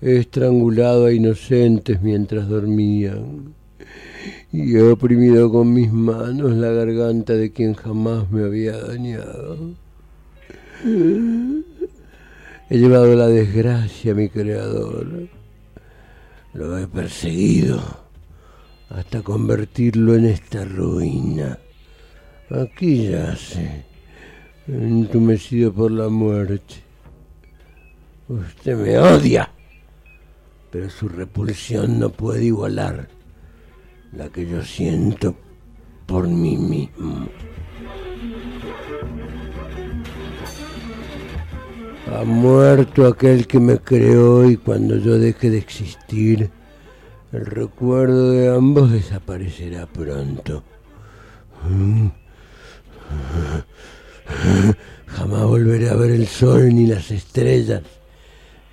He 0.00 0.16
estrangulado 0.16 1.06
a 1.06 1.12
inocentes 1.12 2.02
mientras 2.02 2.48
dormían. 2.48 3.54
Y 4.50 4.74
he 4.74 4.82
oprimido 4.82 5.52
con 5.52 5.72
mis 5.72 5.92
manos 5.92 6.50
la 6.50 6.70
garganta 6.70 7.34
de 7.34 7.52
quien 7.52 7.74
jamás 7.74 8.28
me 8.32 8.42
había 8.42 8.76
dañado. 8.76 9.56
He 10.84 12.76
llevado 12.76 13.14
la 13.14 13.28
desgracia 13.28 14.10
a 14.10 14.16
mi 14.16 14.28
creador. 14.30 15.28
Lo 16.54 16.76
he 16.76 16.88
perseguido 16.88 17.80
hasta 18.88 19.22
convertirlo 19.22 20.16
en 20.16 20.24
esta 20.24 20.64
ruina. 20.64 21.56
Aquí 22.50 23.10
yace, 23.10 23.91
entumecido 24.68 25.72
por 25.72 25.90
la 25.90 26.08
muerte. 26.08 26.74
Usted 28.28 28.76
me 28.76 28.98
odia, 28.98 29.50
pero 30.70 30.88
su 30.88 31.08
repulsión 31.08 31.98
no 31.98 32.10
puede 32.10 32.44
igualar 32.44 33.08
la 34.12 34.28
que 34.28 34.46
yo 34.46 34.62
siento 34.62 35.34
por 36.06 36.28
mí 36.28 36.56
mismo. 36.56 37.28
Ha 42.14 42.24
muerto 42.24 43.06
aquel 43.06 43.46
que 43.46 43.58
me 43.58 43.78
creó 43.78 44.48
y 44.48 44.56
cuando 44.56 44.96
yo 44.96 45.18
deje 45.18 45.50
de 45.50 45.58
existir, 45.58 46.50
el 47.32 47.46
recuerdo 47.46 48.32
de 48.32 48.54
ambos 48.54 48.92
desaparecerá 48.92 49.86
pronto. 49.86 50.62
Jamás 55.06 55.44
volveré 55.44 55.90
a 55.90 55.94
ver 55.94 56.10
el 56.10 56.26
sol 56.26 56.74
ni 56.74 56.86
las 56.86 57.10
estrellas, 57.10 57.82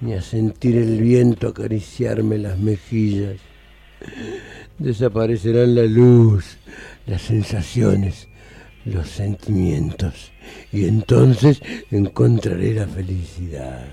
ni 0.02 0.14
a 0.14 0.22
sentir 0.22 0.78
el 0.78 1.02
viento 1.02 1.50
acariciarme 1.50 2.38
las 2.38 2.58
mejillas. 2.58 3.38
Desaparecerán 4.78 5.76
la 5.76 5.84
luz, 5.84 6.58
las 7.06 7.22
sensaciones, 7.24 8.28
los 8.86 9.10
sentimientos, 9.10 10.32
y 10.72 10.86
entonces 10.86 11.62
encontraré 11.92 12.74
la 12.74 12.88
felicidad. 12.88 13.86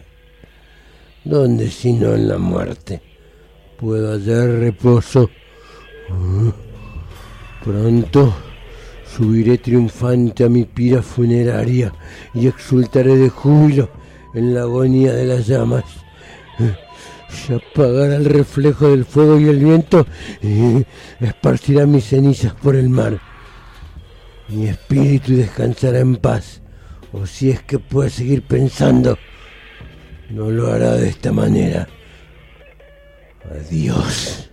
¿Dónde 1.25 1.69
sino 1.71 2.15
en 2.15 2.29
la 2.29 2.39
muerte 2.39 3.03
puedo 3.77 4.13
hallar 4.13 4.49
reposo? 4.49 5.29
Ah, 6.09 6.53
Pronto 7.65 8.46
subiré 9.17 9.57
triunfante 9.57 10.45
a 10.45 10.49
mi 10.49 10.65
pira 10.65 11.01
funeraria 11.01 11.93
y 12.35 12.49
exultaré 12.49 13.17
de 13.17 13.31
júbilo 13.31 13.89
en 14.35 14.55
la 14.55 14.63
agonía 14.63 15.15
de 15.15 15.25
las 15.25 15.47
llamas. 15.47 15.85
Se 17.31 17.55
apagará 17.55 18.17
el 18.17 18.27
reflejo 18.27 18.89
del 18.89 19.05
fuego 19.05 19.41
y 19.41 19.49
el 19.49 19.59
viento 19.59 20.07
y 20.43 20.85
esparcirá 21.25 21.87
mis 21.87 22.05
cenizas 22.05 22.53
por 22.55 22.77
el 22.77 22.91
mar. 22.91 23.19
Mi 24.49 24.69
espíritu 24.69 25.35
descansará 25.35 26.01
en 26.01 26.17
paz, 26.17 26.61
o 27.13 27.27
si 27.27 27.51
es 27.51 27.63
que 27.63 27.79
puede 27.79 28.11
seguir 28.11 28.43
pensando, 28.43 29.19
no 30.31 30.51
lo 30.51 30.73
hará 30.73 30.93
de 30.95 31.09
esta 31.09 31.33
manera. 31.33 31.89
Adiós. 33.51 34.51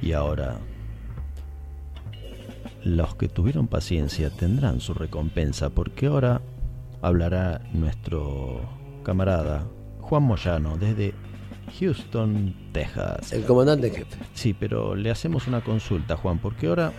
Y 0.00 0.12
ahora, 0.12 0.60
los 2.84 3.16
que 3.16 3.28
tuvieron 3.28 3.66
paciencia 3.66 4.30
tendrán 4.30 4.80
su 4.80 4.94
recompensa 4.94 5.70
porque 5.70 6.06
ahora 6.06 6.40
hablará 7.02 7.62
nuestro 7.72 8.60
camarada 9.02 9.66
Juan 9.98 10.22
Moyano 10.22 10.78
desde 10.78 11.12
Houston, 11.80 12.54
Texas. 12.70 13.32
El 13.32 13.44
comandante 13.44 13.88
en 13.88 13.94
jefe. 13.94 14.18
Sí, 14.34 14.54
pero 14.54 14.94
le 14.94 15.10
hacemos 15.10 15.48
una 15.48 15.62
consulta, 15.62 16.16
Juan, 16.16 16.38
porque 16.38 16.68
ahora 16.68 16.92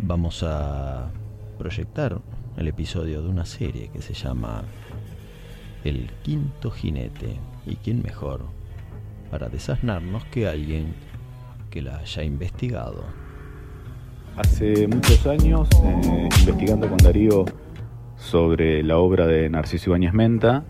vamos 0.00 0.44
a 0.44 1.10
proyectar 1.58 2.20
el 2.56 2.68
episodio 2.68 3.20
de 3.20 3.28
una 3.28 3.44
serie 3.44 3.88
que 3.88 4.00
se 4.00 4.14
llama 4.14 4.62
El 5.84 6.10
Quinto 6.22 6.70
Jinete. 6.70 7.36
¿Y 7.66 7.76
quién 7.76 8.02
mejor 8.02 8.42
para 9.30 9.48
desasnarnos 9.48 10.24
que 10.26 10.48
alguien 10.48 10.94
que 11.70 11.82
la 11.82 11.98
haya 11.98 12.22
investigado? 12.22 13.04
Hace 14.36 14.86
muchos 14.86 15.26
años, 15.26 15.68
eh, 15.84 16.28
investigando 16.40 16.88
con 16.88 16.96
Darío 16.98 17.44
sobre 18.16 18.82
la 18.82 18.98
obra 18.98 19.26
de 19.26 19.50
Narciso 19.50 19.90
Ibáñez 19.90 20.12
Menta, 20.14 20.64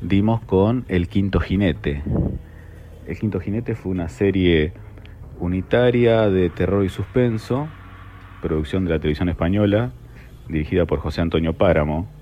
dimos 0.00 0.40
con 0.42 0.84
El 0.88 1.08
Quinto 1.08 1.40
Jinete. 1.40 2.02
El 3.06 3.18
Quinto 3.18 3.40
Jinete 3.40 3.74
fue 3.74 3.92
una 3.92 4.08
serie 4.08 4.72
unitaria 5.40 6.28
de 6.28 6.50
terror 6.50 6.84
y 6.84 6.88
suspenso, 6.88 7.68
producción 8.42 8.84
de 8.84 8.90
la 8.90 8.98
televisión 8.98 9.28
española, 9.28 9.92
dirigida 10.48 10.86
por 10.86 11.00
José 11.00 11.20
Antonio 11.20 11.54
Páramo. 11.54 12.15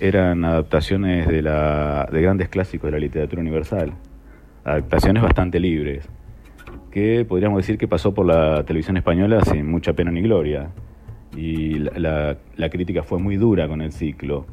Eran 0.00 0.44
adaptaciones 0.44 1.26
de, 1.26 1.42
la, 1.42 2.08
de 2.12 2.22
grandes 2.22 2.48
clásicos 2.48 2.86
de 2.86 2.92
la 2.92 3.00
literatura 3.00 3.42
universal, 3.42 3.94
adaptaciones 4.64 5.22
bastante 5.24 5.58
libres, 5.58 6.08
que 6.92 7.24
podríamos 7.28 7.58
decir 7.58 7.78
que 7.78 7.88
pasó 7.88 8.14
por 8.14 8.26
la 8.26 8.64
televisión 8.64 8.96
española 8.96 9.40
sin 9.44 9.68
mucha 9.68 9.94
pena 9.94 10.12
ni 10.12 10.22
gloria. 10.22 10.70
Y 11.36 11.78
la, 11.78 12.36
la 12.56 12.70
crítica 12.70 13.02
fue 13.02 13.18
muy 13.18 13.36
dura 13.36 13.66
con 13.66 13.82
el 13.82 13.90
ciclo. 13.92 14.46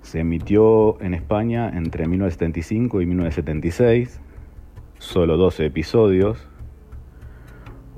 Se 0.00 0.20
emitió 0.20 1.00
en 1.02 1.12
España 1.12 1.68
entre 1.68 2.08
1975 2.08 3.02
y 3.02 3.06
1976, 3.06 4.20
solo 4.98 5.36
12 5.36 5.66
episodios. 5.66 6.48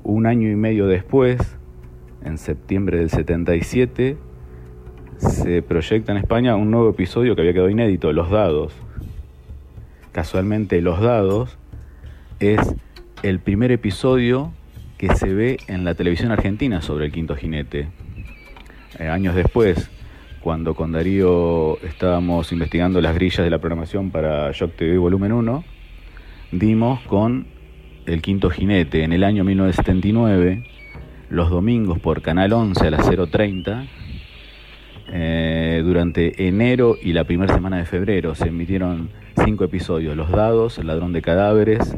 Un 0.03 0.25
año 0.25 0.51
y 0.51 0.55
medio 0.57 0.85
después, 0.87 1.57
en 2.23 2.37
septiembre 2.37 2.97
del 2.97 3.09
77, 3.09 4.17
se 5.23 5.61
proyecta 5.61 6.11
en 6.11 6.17
España 6.17 6.55
un 6.55 6.71
nuevo 6.71 6.89
episodio 6.89 7.35
que 7.35 7.41
había 7.41 7.53
quedado 7.53 7.69
inédito, 7.69 8.11
Los 8.11 8.29
Dados. 8.29 8.73
Casualmente, 10.11 10.81
Los 10.81 10.99
Dados 10.99 11.57
es 12.39 12.59
el 13.23 13.39
primer 13.39 13.71
episodio 13.71 14.51
que 14.97 15.15
se 15.15 15.33
ve 15.33 15.57
en 15.67 15.85
la 15.85 15.95
televisión 15.95 16.31
argentina 16.31 16.81
sobre 16.81 17.05
el 17.05 17.11
quinto 17.11 17.35
jinete. 17.35 17.87
Eh, 18.99 19.07
años 19.07 19.35
después, 19.35 19.89
cuando 20.41 20.75
con 20.75 20.91
Darío 20.91 21.79
estábamos 21.81 22.51
investigando 22.51 23.01
las 23.01 23.15
grillas 23.15 23.43
de 23.43 23.49
la 23.49 23.59
programación 23.59 24.11
para 24.11 24.51
Shock 24.51 24.75
TV 24.75 24.97
Volumen 24.97 25.31
1, 25.31 25.63
dimos 26.51 26.99
con 27.01 27.47
el 28.05 28.21
quinto 28.21 28.49
jinete 28.49 29.03
en 29.03 29.13
el 29.13 29.23
año 29.23 29.43
1979 29.43 30.63
los 31.29 31.49
domingos 31.49 31.99
por 31.99 32.21
Canal 32.21 32.53
11 32.53 32.87
a 32.87 32.91
las 32.91 33.09
0.30. 33.09 33.87
Eh, 35.15 35.83
durante 35.85 36.47
enero 36.47 36.97
y 36.99 37.13
la 37.13 37.23
primera 37.23 37.53
semana 37.53 37.77
de 37.77 37.85
febrero 37.85 38.33
se 38.33 38.47
emitieron 38.47 39.11
cinco 39.45 39.63
episodios, 39.63 40.17
Los 40.17 40.31
Dados, 40.31 40.79
El 40.79 40.87
Ladrón 40.87 41.13
de 41.13 41.21
Cadáveres, 41.21 41.97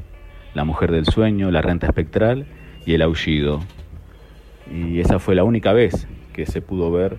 La 0.53 0.65
Mujer 0.65 0.91
del 0.91 1.05
Sueño, 1.05 1.49
La 1.49 1.61
Renta 1.61 1.87
Espectral 1.87 2.45
y 2.85 2.93
El 2.93 3.01
Aullido. 3.01 3.61
Y 4.69 4.99
esa 4.99 5.19
fue 5.19 5.33
la 5.33 5.45
única 5.45 5.71
vez 5.71 6.09
que 6.33 6.45
se 6.45 6.61
pudo 6.61 6.91
ver 6.91 7.17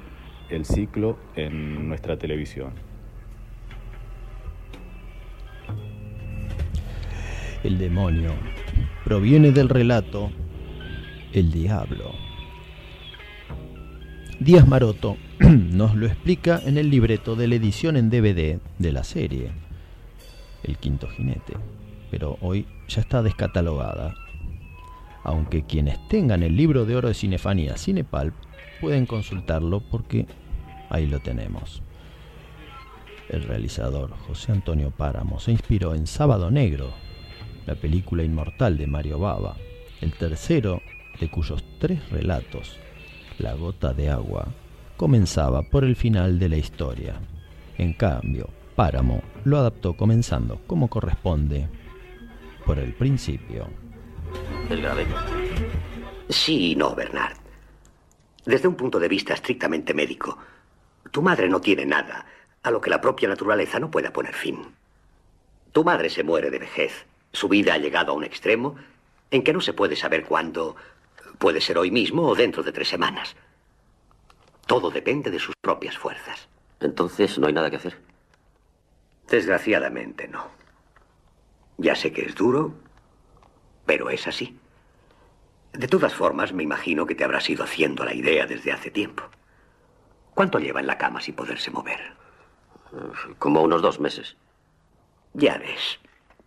el 0.51 0.67
ciclo 0.67 1.17
en 1.35 1.89
nuestra 1.89 2.19
televisión. 2.19 2.73
El 7.65 7.79
demonio 7.79 8.33
proviene 9.03 9.51
del 9.51 9.71
relato 9.71 10.31
el 11.33 11.51
diablo. 11.51 12.13
Díaz 14.39 14.69
Maroto 14.69 15.17
nos 15.41 15.95
lo 15.95 16.07
explica 16.07 16.63
en 16.65 16.79
el 16.79 16.89
libreto 16.89 17.37
de 17.37 17.47
la 17.47 17.57
edición 17.57 17.99
en 17.99 18.09
DVD 18.09 18.59
de 18.79 18.93
la 18.93 19.05
serie, 19.05 19.51
El 20.63 20.79
Quinto 20.79 21.09
Jinete, 21.09 21.53
pero 22.11 22.39
hoy 22.41 22.67
ya 22.89 23.03
está 23.03 23.23
descatalogada. 23.23 24.15
Aunque 25.25 25.65
quienes 25.65 25.99
tengan 26.09 26.43
el 26.43 26.57
libro 26.57 26.87
de 26.87 26.97
oro 26.97 27.09
de 27.09 27.15
Cinefanía 27.15 27.77
Cinepalp 27.77 28.33
pueden 28.81 29.05
consultarlo 29.05 29.81
porque 29.81 30.27
ahí 30.89 31.07
lo 31.07 31.21
tenemos. 31.21 31.83
El 33.29 33.43
realizador 33.43 34.17
José 34.27 34.53
Antonio 34.53 34.91
Páramo 34.91 35.39
se 35.39 35.53
inspiró 35.53 35.95
en 35.95 36.07
Sábado 36.07 36.51
Negro, 36.51 36.95
la 37.67 37.75
película 37.75 38.23
inmortal 38.23 38.79
de 38.79 38.87
Mario 38.87 39.19
Baba, 39.19 39.57
el 40.01 40.15
tercero 40.15 40.81
de 41.21 41.29
cuyos 41.29 41.63
tres 41.79 42.09
relatos, 42.09 42.79
La 43.39 43.53
gota 43.53 43.93
de 43.93 44.09
agua, 44.09 44.49
comenzaba 44.97 45.63
por 45.63 45.85
el 45.85 45.97
final 45.97 46.39
de 46.39 46.49
la 46.49 46.57
historia. 46.57 47.15
En 47.79 47.93
cambio, 47.93 48.49
Páramo 48.75 49.23
lo 49.45 49.59
adaptó 49.59 49.97
comenzando 49.97 50.61
como 50.67 50.89
corresponde, 50.89 51.69
por 52.65 52.79
el 52.79 52.95
principio. 52.95 53.69
¿El 54.69 54.83
grave? 54.83 55.07
Sí 56.29 56.73
y 56.73 56.77
no, 56.77 56.95
Bernard. 56.95 57.37
Desde 58.45 58.69
un 58.69 58.75
punto 58.75 58.99
de 58.99 59.09
vista 59.09 59.35
estrictamente 59.35 59.95
médico, 59.95 60.39
tu 61.11 61.23
madre 61.23 61.49
no 61.49 61.61
tiene 61.61 61.87
nada 61.87 62.27
a 62.63 62.71
lo 62.71 62.81
que 62.81 62.91
la 62.91 63.01
propia 63.01 63.29
naturaleza 63.29 63.79
no 63.79 63.91
pueda 63.91 64.13
poner 64.13 64.35
fin. 64.35 64.75
Tu 65.73 65.85
madre 65.85 66.11
se 66.11 66.25
muere 66.25 66.51
de 66.51 66.59
vejez. 66.59 67.07
Su 67.33 67.49
vida 67.49 67.75
ha 67.75 67.79
llegado 67.79 68.13
a 68.13 68.15
un 68.15 68.25
extremo 68.25 68.77
en 69.31 69.43
que 69.43 69.53
no 69.53 69.61
se 69.61 69.73
puede 69.73 69.95
saber 69.95 70.25
cuándo 70.25 70.77
Puede 71.39 71.61
ser 71.61 71.77
hoy 71.77 71.91
mismo 71.91 72.23
o 72.23 72.35
dentro 72.35 72.63
de 72.63 72.73
tres 72.73 72.89
semanas. 72.89 73.37
Todo 74.67 74.91
depende 74.91 75.31
de 75.31 75.39
sus 75.39 75.55
propias 75.61 75.97
fuerzas. 75.97 76.49
Entonces, 76.81 77.39
¿no 77.39 77.47
hay 77.47 77.53
nada 77.53 77.71
que 77.71 77.77
hacer? 77.77 77.99
Desgraciadamente, 79.29 80.29
no. 80.29 80.49
Ya 81.79 81.95
sé 81.95 82.13
que 82.13 82.23
es 82.23 82.35
duro, 82.35 82.75
pero 83.85 84.11
es 84.11 84.27
así. 84.27 84.59
De 85.73 85.89
todas 85.89 86.15
formas, 86.15 86.53
me 86.53 86.63
imagino 86.63 87.07
que 87.07 87.15
te 87.15 87.25
habrás 87.25 87.49
ido 87.51 87.65
haciendo 87.65 88.05
la 88.05 88.15
idea 88.15 88.47
desde 88.47 88.73
hace 88.73 88.91
tiempo. 88.91 89.25
¿Cuánto 90.35 90.59
lleva 90.59 90.81
en 90.81 90.87
la 90.87 90.99
cama 90.99 91.21
sin 91.21 91.35
poderse 91.35 91.71
mover? 91.71 92.01
Como 93.39 93.63
unos 93.63 93.83
dos 93.83 94.01
meses. 94.01 94.37
Ya 95.35 95.59
ves. 95.59 95.99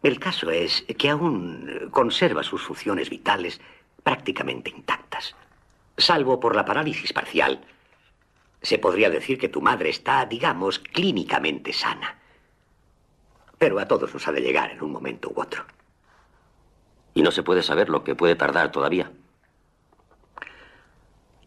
El 0.02 0.20
caso 0.20 0.50
es 0.50 0.84
que 0.98 1.10
aún 1.10 1.90
conserva 1.92 2.44
sus 2.44 2.64
funciones 2.64 3.10
vitales 3.10 3.60
prácticamente 4.04 4.70
intactas. 4.70 5.36
Salvo 5.98 6.40
por 6.40 6.56
la 6.56 6.66
parálisis 6.66 7.12
parcial, 7.14 7.62
se 8.62 8.78
podría 8.78 9.10
decir 9.10 9.38
que 9.38 9.50
tu 9.50 9.62
madre 9.62 9.90
está, 9.90 10.26
digamos, 10.26 10.80
clínicamente 10.80 11.74
sana. 11.74 12.18
Pero 13.58 13.80
a 13.80 13.88
todos 13.88 14.14
nos 14.14 14.28
ha 14.28 14.32
de 14.32 14.42
llegar 14.42 14.72
en 14.72 14.82
un 14.82 14.92
momento 14.92 15.32
u 15.34 15.42
otro. 15.42 15.66
Y 17.14 17.22
no 17.22 17.32
se 17.32 17.44
puede 17.44 17.64
saber 17.64 17.90
lo 17.90 18.04
que 18.04 18.16
puede 18.16 18.36
tardar 18.36 18.72
todavía. 18.72 19.12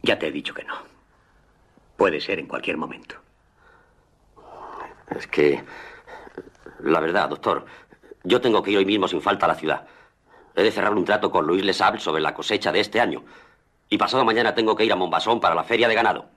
Ya 0.02 0.18
te 0.18 0.26
he 0.26 0.32
dicho 0.32 0.54
que 0.54 0.64
no. 0.64 0.74
Puede 1.96 2.20
ser 2.20 2.38
en 2.38 2.46
cualquier 2.46 2.76
momento. 2.76 3.16
Es 5.10 5.26
que... 5.26 5.62
La 6.80 6.98
verdad, 6.98 7.28
doctor, 7.28 7.64
yo 8.24 8.40
tengo 8.40 8.62
que 8.62 8.72
ir 8.72 8.78
hoy 8.78 8.84
mismo 8.84 9.06
sin 9.06 9.22
falta 9.22 9.46
a 9.46 9.50
la 9.50 9.54
ciudad. 9.54 9.86
He 10.56 10.62
de 10.62 10.72
cerrar 10.72 10.92
un 10.94 11.04
trato 11.04 11.30
con 11.30 11.46
Luis 11.46 11.64
Lesable 11.64 12.00
sobre 12.00 12.20
la 12.20 12.34
cosecha 12.34 12.72
de 12.72 12.80
este 12.80 13.00
año. 13.00 13.24
Y 13.88 13.98
pasado 13.98 14.24
mañana 14.24 14.54
tengo 14.54 14.74
que 14.74 14.84
ir 14.84 14.92
a 14.92 14.96
Mombasón 14.96 15.38
para 15.38 15.54
la 15.54 15.62
feria 15.62 15.86
de 15.86 15.94
ganado. 15.94 16.28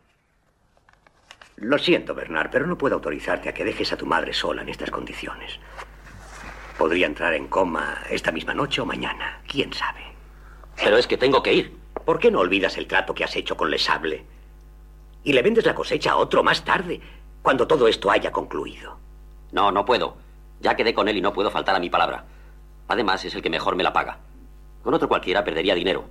Lo 1.58 1.78
siento, 1.78 2.14
Bernard, 2.14 2.50
pero 2.52 2.68
no 2.68 2.78
puedo 2.78 2.96
autorizarte 2.96 3.48
a 3.48 3.54
que 3.54 3.64
dejes 3.64 3.94
a 3.94 3.98
tu 3.98 4.06
madre 4.06 4.34
sola 4.34 4.62
en 4.62 4.70
estas 4.70 4.92
condiciones. 4.92 5.60
Podría 6.78 7.06
entrar 7.06 7.34
en 7.34 7.48
coma 7.48 8.04
esta 8.10 8.34
misma 8.34 8.54
noche 8.54 8.82
o 8.82 8.86
mañana. 8.86 9.42
¿Quién 9.48 9.72
sabe? 9.72 10.02
Pero 10.76 10.98
es 10.98 11.08
que 11.08 11.18
tengo 11.18 11.42
que 11.42 11.54
ir. 11.54 11.78
¿Por 12.04 12.20
qué 12.20 12.30
no 12.30 12.40
olvidas 12.40 12.78
el 12.78 12.88
trato 12.88 13.16
que 13.16 13.24
has 13.24 13.36
hecho 13.38 13.56
con 13.56 13.72
Lesable? 13.72 14.26
Y 15.24 15.32
le 15.32 15.42
vendes 15.42 15.66
la 15.66 15.74
cosecha 15.74 16.12
a 16.12 16.18
otro 16.18 16.44
más 16.44 16.66
tarde, 16.66 17.00
cuando 17.42 17.66
todo 17.66 17.88
esto 17.88 18.12
haya 18.12 18.34
concluido. 18.34 18.98
No, 19.54 19.72
no 19.72 19.86
puedo. 19.86 20.18
Ya 20.60 20.76
quedé 20.76 20.94
con 20.94 21.08
él 21.08 21.18
y 21.18 21.22
no 21.22 21.32
puedo 21.32 21.50
faltar 21.52 21.76
a 21.76 21.80
mi 21.80 21.90
palabra. 21.90 22.26
Además, 22.90 23.24
es 23.24 23.34
el 23.34 23.42
que 23.42 23.50
mejor 23.50 23.78
me 23.78 23.84
la 23.84 23.94
paga. 23.94 24.20
Con 24.84 24.94
otro 24.94 25.08
cualquiera 25.08 25.46
perdería 25.46 25.74
dinero. 25.74 26.06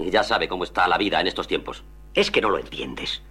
Y 0.00 0.10
ya 0.10 0.24
sabe 0.24 0.48
cómo 0.48 0.64
está 0.64 0.88
la 0.88 0.98
vida 0.98 1.20
en 1.20 1.28
estos 1.28 1.46
tiempos. 1.46 1.84
Es 2.14 2.32
que 2.32 2.40
no 2.40 2.50
lo 2.50 2.58
entiendes. 2.58 3.22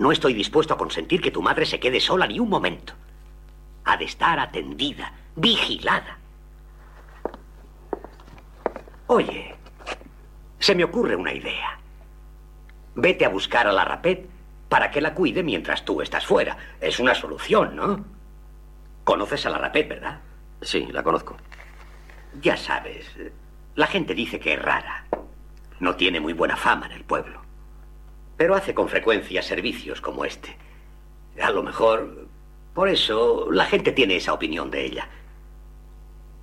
No 0.00 0.10
estoy 0.12 0.32
dispuesto 0.32 0.72
a 0.72 0.78
consentir 0.78 1.20
que 1.20 1.30
tu 1.30 1.42
madre 1.42 1.66
se 1.66 1.78
quede 1.78 2.00
sola 2.00 2.26
ni 2.26 2.40
un 2.40 2.48
momento. 2.48 2.94
Ha 3.84 3.98
de 3.98 4.06
estar 4.06 4.38
atendida, 4.38 5.12
vigilada. 5.36 6.16
Oye, 9.08 9.54
se 10.58 10.74
me 10.74 10.84
ocurre 10.84 11.16
una 11.16 11.34
idea. 11.34 11.78
Vete 12.94 13.26
a 13.26 13.28
buscar 13.28 13.66
a 13.66 13.72
la 13.72 13.84
Rapet 13.84 14.26
para 14.70 14.90
que 14.90 15.02
la 15.02 15.12
cuide 15.12 15.42
mientras 15.42 15.84
tú 15.84 16.00
estás 16.00 16.24
fuera. 16.24 16.56
Es 16.80 16.98
una 16.98 17.14
solución, 17.14 17.76
¿no? 17.76 18.02
Conoces 19.04 19.44
a 19.44 19.50
la 19.50 19.58
Rapet, 19.58 19.86
¿verdad? 19.86 20.20
Sí, 20.62 20.88
la 20.90 21.02
conozco. 21.02 21.36
Ya 22.40 22.56
sabes, 22.56 23.06
la 23.74 23.86
gente 23.86 24.14
dice 24.14 24.40
que 24.40 24.54
es 24.54 24.62
rara. 24.62 25.04
No 25.78 25.94
tiene 25.96 26.20
muy 26.20 26.32
buena 26.32 26.56
fama 26.56 26.86
en 26.86 26.92
el 26.92 27.04
pueblo 27.04 27.39
pero 28.40 28.54
hace 28.54 28.72
con 28.72 28.88
frecuencia 28.88 29.42
servicios 29.42 30.00
como 30.00 30.24
este. 30.24 30.56
A 31.42 31.50
lo 31.50 31.62
mejor, 31.62 32.26
por 32.72 32.88
eso, 32.88 33.48
la 33.52 33.66
gente 33.66 33.92
tiene 33.92 34.16
esa 34.16 34.32
opinión 34.32 34.70
de 34.70 34.82
ella. 34.82 35.10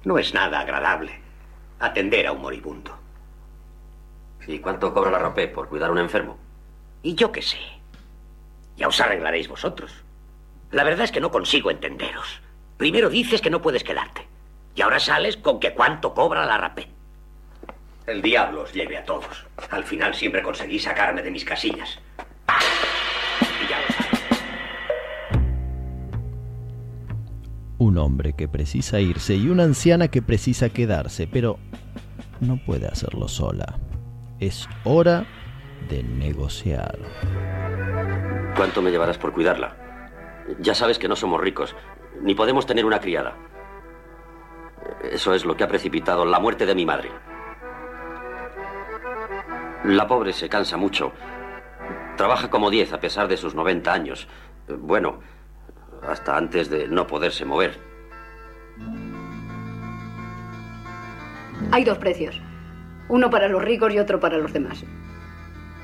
No 0.04 0.20
es 0.20 0.32
nada 0.32 0.60
agradable 0.60 1.20
atender 1.80 2.28
a 2.28 2.34
un 2.34 2.42
moribundo. 2.44 2.96
¿Y 4.46 4.60
cuánto 4.60 4.94
cobra 4.94 5.10
la 5.10 5.18
rapé 5.18 5.48
por 5.48 5.70
cuidar 5.70 5.90
a 5.90 5.94
un 5.94 5.98
enfermo? 5.98 6.38
Y 7.02 7.16
yo 7.16 7.32
qué 7.32 7.42
sé. 7.42 7.58
Ya 8.76 8.88
os 8.88 9.02
arreglaréis 9.02 9.48
vosotros. 9.48 9.92
La 10.70 10.84
verdad 10.84 11.06
es 11.06 11.12
que 11.12 11.20
no 11.20 11.32
consigo 11.32 11.72
entenderos. 11.72 12.42
Primero 12.78 13.10
dices 13.10 13.42
que 13.42 13.50
no 13.50 13.64
puedes 13.64 13.84
quedarte. 13.84 14.28
Y 14.76 14.84
ahora 14.84 15.00
sales 15.00 15.36
con 15.36 15.60
que 15.60 15.74
cuánto 15.74 16.14
cobra 16.14 16.46
la 16.46 16.60
rapé. 16.60 16.90
El 18.08 18.22
diablo 18.22 18.62
os 18.62 18.74
lleve 18.74 18.98
a 18.98 19.04
todos. 19.04 19.46
Al 19.70 19.84
final 19.84 20.16
siempre 20.16 20.42
conseguí 20.42 20.80
sacarme 20.80 21.22
de 21.22 21.30
mis 21.30 21.44
casillas. 21.44 22.00
Un 27.78 27.98
hombre 27.98 28.32
que 28.32 28.48
precisa 28.48 29.02
irse 29.02 29.36
y 29.36 29.50
una 29.50 29.64
anciana 29.64 30.08
que 30.08 30.22
precisa 30.22 30.70
quedarse, 30.70 31.28
pero 31.28 31.60
no 32.40 32.58
puede 32.66 32.88
hacerlo 32.88 33.28
sola. 33.28 33.78
Es 34.40 34.70
hora 34.86 35.26
de 35.90 36.02
negociar. 36.02 36.98
¿Cuánto 38.56 38.82
me 38.82 38.90
llevarás 38.90 39.18
por 39.18 39.34
cuidarla? 39.34 39.76
Ya 40.62 40.76
sabes 40.76 40.98
que 40.98 41.10
no 41.10 41.18
somos 41.18 41.42
ricos, 41.42 41.76
ni 42.22 42.36
podemos 42.36 42.66
tener 42.66 42.86
una 42.86 43.02
criada. 43.02 43.36
Eso 45.12 45.34
es 45.34 45.44
lo 45.44 45.58
que 45.58 45.66
ha 45.66 45.68
precipitado 45.68 46.24
la 46.24 46.40
muerte 46.40 46.66
de 46.66 46.74
mi 46.74 46.86
madre. 46.86 47.12
La 49.88 50.06
pobre 50.06 50.34
se 50.34 50.50
cansa 50.50 50.76
mucho. 50.76 51.14
Trabaja 52.18 52.50
como 52.50 52.70
diez 52.70 52.92
a 52.92 53.00
pesar 53.00 53.30
de 53.30 53.38
sus 53.38 53.56
90 53.56 53.94
años. 53.94 54.28
Bueno, 54.68 55.22
hasta 56.06 56.36
antes 56.36 56.70
de 56.70 56.90
no 56.90 57.08
poderse 57.08 57.46
mover. 57.46 57.80
Hay 61.72 61.86
dos 61.86 61.98
precios. 62.00 62.42
Uno 63.08 63.30
para 63.30 63.48
los 63.48 63.64
ricos 63.64 63.94
y 63.94 64.00
otro 64.00 64.20
para 64.20 64.38
los 64.38 64.52
demás. 64.52 64.84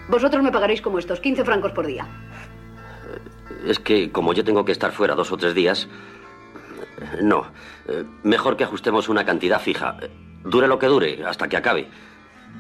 Vosotros 0.09 0.43
me 0.43 0.51
pagaréis 0.51 0.81
como 0.81 0.99
estos, 0.99 1.21
15 1.21 1.45
francos 1.45 1.71
por 1.71 1.87
día. 1.87 2.05
Es 3.65 3.79
que 3.79 4.11
como 4.11 4.33
yo 4.33 4.43
tengo 4.43 4.65
que 4.65 4.73
estar 4.73 4.91
fuera 4.91 5.15
dos 5.15 5.31
o 5.31 5.37
tres 5.37 5.55
días... 5.55 5.87
No. 7.21 7.45
Mejor 8.23 8.57
que 8.57 8.65
ajustemos 8.65 9.07
una 9.07 9.23
cantidad 9.23 9.61
fija. 9.61 9.95
Dure 10.43 10.67
lo 10.67 10.77
que 10.77 10.87
dure, 10.87 11.25
hasta 11.25 11.47
que 11.47 11.55
acabe. 11.55 11.87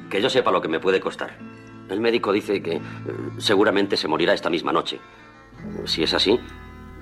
Que 0.09 0.21
yo 0.21 0.29
sepa 0.29 0.51
lo 0.51 0.61
que 0.61 0.67
me 0.67 0.79
puede 0.79 0.99
costar. 0.99 1.37
El 1.89 1.99
médico 1.99 2.31
dice 2.31 2.61
que 2.61 2.75
eh, 2.75 2.81
seguramente 3.37 3.97
se 3.97 4.07
morirá 4.07 4.33
esta 4.33 4.49
misma 4.49 4.71
noche. 4.71 4.99
Si 5.85 6.03
es 6.03 6.13
así, 6.13 6.39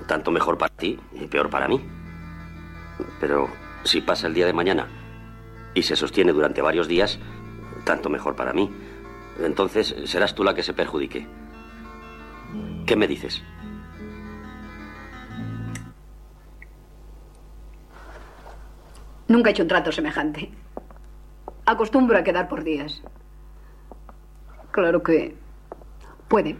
tanto 0.08 0.32
mejor 0.32 0.58
para 0.58 0.74
ti 0.76 1.00
y 1.14 1.28
peor 1.28 1.50
para 1.50 1.68
mí. 1.68 1.82
Pero 3.20 3.50
si 3.84 4.02
pasa 4.02 4.28
el 4.28 4.34
día 4.34 4.46
de 4.46 4.54
mañana 4.54 4.88
y 5.74 5.84
se 5.84 5.96
sostiene 5.96 6.34
durante 6.34 6.62
varios 6.62 6.88
días, 6.88 7.20
tanto 7.86 8.10
mejor 8.10 8.36
para 8.36 8.54
mí. 8.54 8.70
Entonces 9.40 9.96
serás 10.06 10.36
tú 10.36 10.44
la 10.44 10.54
que 10.54 10.64
se 10.64 10.74
perjudique. 10.74 11.28
¿Qué 12.86 12.96
me 12.96 13.08
dices? 13.08 13.42
Nunca 19.28 19.50
he 19.50 19.54
hecho 19.54 19.64
un 19.64 19.70
trato 19.70 19.92
semejante. 19.92 20.52
Acostumbro 21.66 22.18
a 22.18 22.24
quedar 22.24 22.48
por 22.48 22.64
días. 22.64 23.02
Claro 24.72 25.04
que 25.04 25.36
puede. 26.28 26.58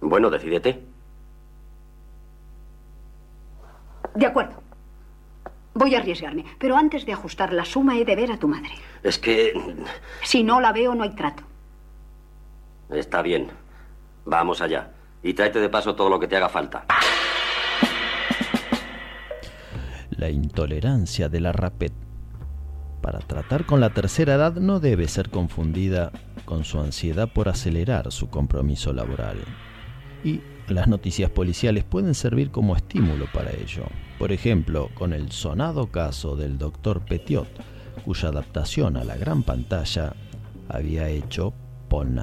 Bueno, 0.00 0.30
decídete. 0.30 0.84
De 4.14 4.26
acuerdo. 4.26 4.62
Voy 5.74 5.94
a 5.94 5.98
arriesgarme, 5.98 6.44
pero 6.58 6.76
antes 6.76 7.04
de 7.04 7.12
ajustar 7.12 7.52
la 7.52 7.64
suma 7.64 7.98
he 7.98 8.04
de 8.04 8.16
ver 8.16 8.32
a 8.32 8.38
tu 8.38 8.48
madre. 8.48 8.70
Es 9.02 9.18
que... 9.18 9.52
Si 10.22 10.42
no 10.42 10.58
la 10.60 10.72
veo, 10.72 10.94
no 10.94 11.02
hay 11.02 11.14
trato. 11.14 11.42
Está 12.88 13.20
bien. 13.20 13.50
Vamos 14.24 14.62
allá. 14.62 14.92
Y 15.22 15.34
tráete 15.34 15.60
de 15.60 15.68
paso 15.68 15.94
todo 15.94 16.08
lo 16.08 16.18
que 16.18 16.28
te 16.28 16.36
haga 16.36 16.48
falta. 16.48 16.86
La 20.10 20.30
intolerancia 20.30 21.28
de 21.28 21.40
la 21.40 21.52
rapet 21.52 21.92
para 23.06 23.20
tratar 23.20 23.66
con 23.66 23.78
la 23.78 23.90
tercera 23.90 24.34
edad 24.34 24.54
no 24.54 24.80
debe 24.80 25.06
ser 25.06 25.30
confundida 25.30 26.10
con 26.44 26.64
su 26.64 26.80
ansiedad 26.80 27.28
por 27.32 27.48
acelerar 27.48 28.10
su 28.10 28.30
compromiso 28.30 28.92
laboral. 28.92 29.36
Y 30.24 30.40
las 30.66 30.88
noticias 30.88 31.30
policiales 31.30 31.84
pueden 31.84 32.14
servir 32.14 32.50
como 32.50 32.74
estímulo 32.74 33.26
para 33.32 33.52
ello. 33.52 33.84
Por 34.18 34.32
ejemplo, 34.32 34.90
con 34.94 35.12
el 35.12 35.30
sonado 35.30 35.86
caso 35.92 36.34
del 36.34 36.58
doctor 36.58 37.00
Petiot, 37.04 37.46
cuya 38.04 38.30
adaptación 38.30 38.96
a 38.96 39.04
la 39.04 39.16
gran 39.16 39.44
pantalla 39.44 40.12
había 40.68 41.08
hecho 41.08 41.54
Paul. 41.88 42.20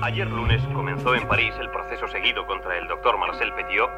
Ayer 0.00 0.26
lunes 0.26 0.62
comenzó 0.72 1.14
en 1.14 1.28
París 1.28 1.52
el 1.60 1.68
proceso 1.68 2.08
seguido 2.08 2.46
contra 2.46 2.78
el 2.78 2.88
doctor 2.88 3.18
Marcel 3.18 3.52
Petiot, 3.52 3.90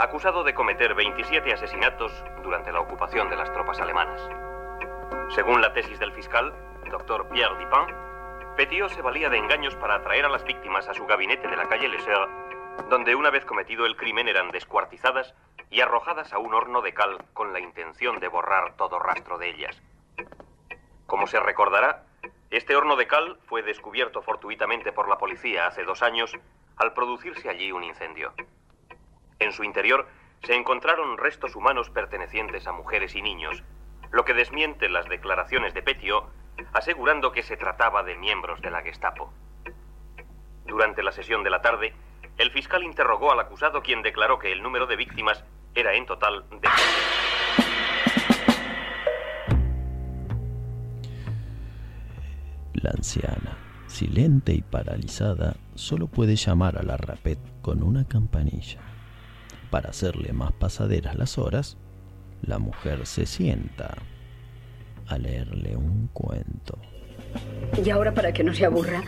acusado 0.00 0.44
de 0.44 0.52
cometer 0.52 0.94
27 0.94 1.50
asesinatos 1.54 2.12
durante 2.44 2.70
la 2.72 2.80
ocupación 2.80 3.30
de 3.30 3.36
las 3.36 3.50
tropas 3.54 3.80
alemanas. 3.80 4.20
Según 5.30 5.60
la 5.60 5.72
tesis 5.72 5.98
del 5.98 6.12
fiscal, 6.12 6.52
doctor 6.90 7.28
Pierre 7.28 7.54
Dupin, 7.54 7.94
Petiot 8.56 8.90
se 8.90 9.02
valía 9.02 9.30
de 9.30 9.38
engaños 9.38 9.76
para 9.76 9.94
atraer 9.94 10.24
a 10.24 10.28
las 10.28 10.44
víctimas 10.44 10.88
a 10.88 10.94
su 10.94 11.06
gabinete 11.06 11.48
de 11.48 11.56
la 11.56 11.68
calle 11.68 11.88
Le 11.88 11.98
donde 12.88 13.14
una 13.14 13.30
vez 13.30 13.44
cometido 13.44 13.86
el 13.86 13.96
crimen 13.96 14.28
eran 14.28 14.50
descuartizadas 14.50 15.34
y 15.70 15.80
arrojadas 15.80 16.32
a 16.32 16.38
un 16.38 16.54
horno 16.54 16.82
de 16.82 16.92
cal 16.92 17.24
con 17.32 17.52
la 17.52 17.60
intención 17.60 18.18
de 18.20 18.28
borrar 18.28 18.74
todo 18.76 18.98
rastro 18.98 19.38
de 19.38 19.50
ellas. 19.50 19.80
Como 21.06 21.26
se 21.26 21.40
recordará, 21.40 22.04
este 22.50 22.74
horno 22.74 22.96
de 22.96 23.06
cal 23.06 23.38
fue 23.46 23.62
descubierto 23.62 24.22
fortuitamente 24.22 24.92
por 24.92 25.08
la 25.08 25.18
policía 25.18 25.66
hace 25.66 25.84
dos 25.84 26.02
años 26.02 26.36
al 26.76 26.92
producirse 26.92 27.48
allí 27.48 27.70
un 27.72 27.84
incendio. 27.84 28.32
En 29.38 29.52
su 29.52 29.64
interior 29.64 30.08
se 30.42 30.54
encontraron 30.54 31.18
restos 31.18 31.54
humanos 31.54 31.90
pertenecientes 31.90 32.66
a 32.66 32.72
mujeres 32.72 33.14
y 33.14 33.22
niños, 33.22 33.62
lo 34.12 34.24
que 34.24 34.34
desmiente 34.34 34.88
las 34.88 35.08
declaraciones 35.08 35.74
de 35.74 35.82
Petio, 35.82 36.30
asegurando 36.72 37.32
que 37.32 37.42
se 37.42 37.56
trataba 37.56 38.02
de 38.02 38.16
miembros 38.16 38.60
de 38.60 38.70
la 38.70 38.82
Gestapo. 38.82 39.32
Durante 40.66 41.02
la 41.02 41.12
sesión 41.12 41.42
de 41.42 41.50
la 41.50 41.62
tarde, 41.62 41.94
el 42.38 42.50
fiscal 42.50 42.82
interrogó 42.82 43.32
al 43.32 43.40
acusado 43.40 43.82
quien 43.82 44.02
declaró 44.02 44.38
que 44.38 44.52
el 44.52 44.62
número 44.62 44.86
de 44.86 44.96
víctimas 44.96 45.44
era 45.74 45.94
en 45.94 46.06
total 46.06 46.44
de... 46.50 46.68
La 52.72 52.90
anciana, 52.90 53.58
silente 53.88 54.52
y 54.52 54.62
paralizada, 54.62 55.56
solo 55.74 56.06
puede 56.06 56.36
llamar 56.36 56.78
a 56.78 56.82
la 56.82 56.96
rapet 56.96 57.38
con 57.60 57.82
una 57.82 58.06
campanilla. 58.06 58.80
Para 59.70 59.90
hacerle 59.90 60.32
más 60.32 60.52
pasaderas 60.52 61.14
las 61.16 61.36
horas, 61.36 61.76
la 62.42 62.58
mujer 62.58 63.06
se 63.06 63.26
sienta 63.26 63.96
a 65.06 65.18
leerle 65.18 65.76
un 65.76 66.08
cuento. 66.12 66.78
Y 67.84 67.90
ahora, 67.90 68.12
para 68.12 68.32
que 68.32 68.44
no 68.44 68.54
se 68.54 68.64
aburra, 68.64 69.02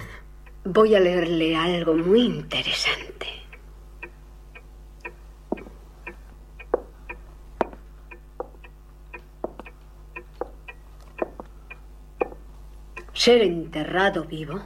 voy 0.65 0.95
a 0.95 1.01
leerle 1.01 1.57
algo 1.57 1.95
muy 1.95 2.23
interesante. 2.23 3.27
Ser 13.13 13.43
enterrado 13.43 14.25
vivo 14.25 14.61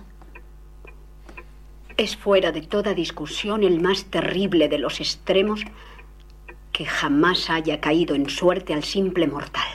es 1.96 2.16
fuera 2.16 2.52
de 2.52 2.62
toda 2.62 2.94
discusión 2.94 3.62
el 3.64 3.80
más 3.80 4.06
terrible 4.06 4.68
de 4.68 4.78
los 4.78 5.00
extremos 5.00 5.62
que 6.76 6.84
jamás 6.84 7.48
haya 7.48 7.80
caído 7.80 8.14
en 8.14 8.28
suerte 8.28 8.74
al 8.74 8.84
simple 8.84 9.26
mortal. 9.26 9.66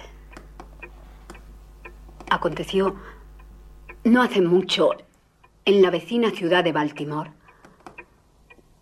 Aconteció 2.29 2.95
no 4.03 4.21
hace 4.21 4.39
mucho 4.39 4.91
en 5.65 5.81
la 5.81 5.89
vecina 5.89 6.29
ciudad 6.29 6.63
de 6.63 6.71
Baltimore 6.71 7.31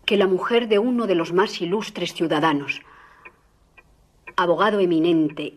que 0.06 0.18
la 0.18 0.28
mujer 0.28 0.68
de 0.68 0.80
uno 0.80 1.08
de 1.08 1.16
los 1.16 1.32
más 1.32 1.62
ilustres 1.62 2.14
ciudadanos, 2.14 2.82
abogado 4.36 4.82
eminente 4.82 5.54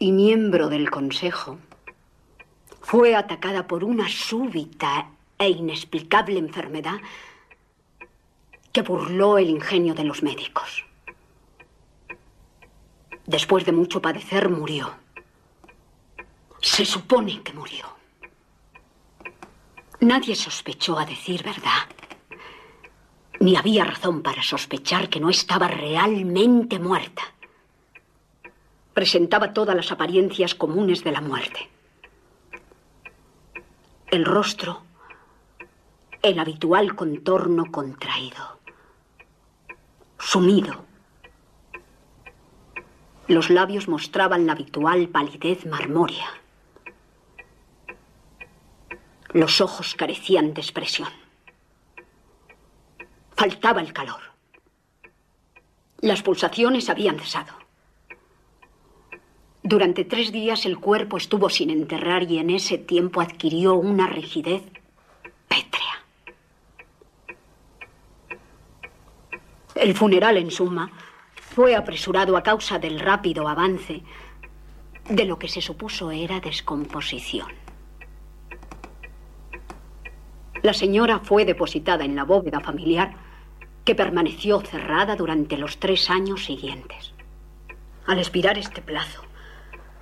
y 0.00 0.10
miembro 0.10 0.70
del 0.70 0.90
Consejo, 0.90 1.60
fue 2.80 3.14
atacada 3.14 3.68
por 3.68 3.84
una 3.84 4.08
súbita 4.08 5.10
e 5.38 5.50
inexplicable 5.50 6.36
enfermedad 6.40 6.98
que 8.72 8.82
burló 8.82 9.38
el 9.38 9.50
ingenio 9.50 9.94
de 9.94 10.02
los 10.02 10.24
médicos. 10.24 10.89
Después 13.30 13.64
de 13.64 13.70
mucho 13.70 14.02
padecer, 14.02 14.48
murió. 14.48 14.92
Se 16.60 16.84
supone 16.84 17.44
que 17.44 17.52
murió. 17.52 17.86
Nadie 20.00 20.34
sospechó, 20.34 20.98
a 20.98 21.06
decir 21.06 21.44
verdad, 21.44 21.86
ni 23.38 23.54
había 23.54 23.84
razón 23.84 24.20
para 24.22 24.42
sospechar 24.42 25.08
que 25.08 25.20
no 25.20 25.30
estaba 25.30 25.68
realmente 25.68 26.80
muerta. 26.80 27.22
Presentaba 28.94 29.52
todas 29.52 29.76
las 29.76 29.92
apariencias 29.92 30.56
comunes 30.56 31.04
de 31.04 31.12
la 31.12 31.20
muerte. 31.20 31.70
El 34.10 34.24
rostro, 34.24 34.82
el 36.20 36.36
habitual 36.40 36.96
contorno 36.96 37.70
contraído, 37.70 38.58
sumido. 40.18 40.89
Los 43.30 43.48
labios 43.48 43.86
mostraban 43.86 44.44
la 44.44 44.54
habitual 44.54 45.06
palidez 45.06 45.64
marmórea. 45.64 46.26
Los 49.32 49.60
ojos 49.60 49.94
carecían 49.94 50.52
de 50.52 50.60
expresión. 50.60 51.08
Faltaba 53.36 53.82
el 53.82 53.92
calor. 53.92 54.20
Las 56.00 56.24
pulsaciones 56.24 56.90
habían 56.90 57.20
cesado. 57.20 57.54
Durante 59.62 60.04
tres 60.04 60.32
días 60.32 60.66
el 60.66 60.80
cuerpo 60.80 61.16
estuvo 61.16 61.48
sin 61.50 61.70
enterrar 61.70 62.24
y 62.24 62.38
en 62.38 62.50
ese 62.50 62.78
tiempo 62.78 63.20
adquirió 63.20 63.76
una 63.76 64.08
rigidez 64.08 64.64
pétrea. 65.46 66.04
El 69.76 69.94
funeral, 69.94 70.36
en 70.36 70.50
suma, 70.50 70.90
fue 71.54 71.74
apresurado 71.74 72.36
a 72.36 72.42
causa 72.42 72.78
del 72.78 73.00
rápido 73.00 73.48
avance 73.48 74.02
de 75.08 75.24
lo 75.24 75.38
que 75.38 75.48
se 75.48 75.60
supuso 75.60 76.12
era 76.12 76.38
descomposición. 76.38 77.48
La 80.62 80.72
señora 80.72 81.18
fue 81.18 81.44
depositada 81.44 82.04
en 82.04 82.14
la 82.14 82.24
bóveda 82.24 82.60
familiar 82.60 83.14
que 83.84 83.96
permaneció 83.96 84.60
cerrada 84.60 85.16
durante 85.16 85.56
los 85.56 85.78
tres 85.78 86.08
años 86.08 86.44
siguientes. 86.44 87.14
Al 88.06 88.18
expirar 88.18 88.56
este 88.56 88.80
plazo, 88.80 89.22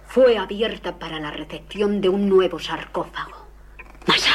fue 0.04 0.36
abierta 0.36 0.98
para 0.98 1.18
la 1.18 1.30
recepción 1.30 2.02
de 2.02 2.10
un 2.10 2.28
nuevo 2.28 2.58
sarcófago. 2.58 3.46
Masa, 4.06 4.32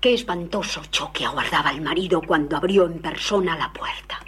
qué 0.00 0.14
espantoso 0.14 0.82
choque 0.90 1.26
aguardaba 1.26 1.70
el 1.70 1.82
marido 1.82 2.22
cuando 2.22 2.56
abrió 2.56 2.86
en 2.86 3.00
persona 3.00 3.58
la 3.58 3.72
puerta. 3.72 4.20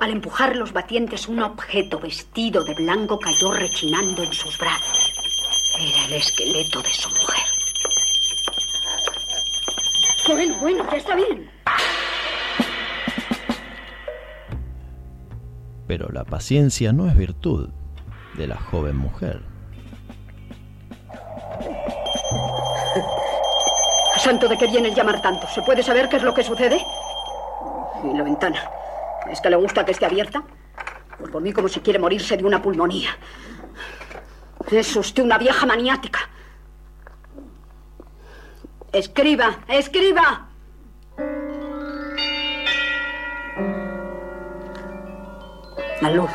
Al 0.00 0.12
empujar 0.12 0.56
los 0.56 0.72
batientes, 0.72 1.28
un 1.28 1.42
objeto 1.42 2.00
vestido 2.00 2.64
de 2.64 2.72
blanco 2.72 3.18
cayó 3.18 3.52
rechinando 3.52 4.22
en 4.22 4.32
sus 4.32 4.56
brazos. 4.56 5.12
Era 5.78 6.06
el 6.06 6.14
esqueleto 6.14 6.80
de 6.80 6.88
su 6.88 7.10
mujer. 7.10 7.44
Bueno, 10.26 10.56
bueno, 10.58 10.90
ya 10.90 10.96
está 10.96 11.14
bien. 11.14 11.50
Pero 15.86 16.08
la 16.08 16.24
paciencia 16.24 16.94
no 16.94 17.06
es 17.06 17.14
virtud 17.14 17.68
de 18.38 18.46
la 18.46 18.56
joven 18.56 18.96
mujer. 18.96 19.42
Santo, 24.16 24.48
¿de 24.48 24.56
qué 24.56 24.66
viene 24.66 24.88
el 24.88 24.94
llamar 24.94 25.20
tanto? 25.20 25.46
¿Se 25.48 25.60
puede 25.60 25.82
saber 25.82 26.08
qué 26.08 26.16
es 26.16 26.22
lo 26.22 26.32
que 26.32 26.42
sucede? 26.42 26.80
Y 28.02 28.16
la 28.16 28.22
ventana. 28.22 28.70
¿Es 29.28 29.40
que 29.40 29.50
le 29.50 29.56
gusta 29.56 29.84
que 29.84 29.92
esté 29.92 30.06
abierta? 30.06 30.42
Pues 31.18 31.30
por 31.30 31.42
mí 31.42 31.52
como 31.52 31.68
si 31.68 31.80
quiere 31.80 31.98
morirse 31.98 32.36
de 32.36 32.44
una 32.44 32.62
pulmonía. 32.62 33.10
Es 34.70 34.94
usted 34.96 35.22
una 35.22 35.38
vieja 35.38 35.66
maniática. 35.66 36.20
Escriba, 38.92 39.58
escriba. 39.68 40.48
La 46.00 46.10
luz. 46.10 46.30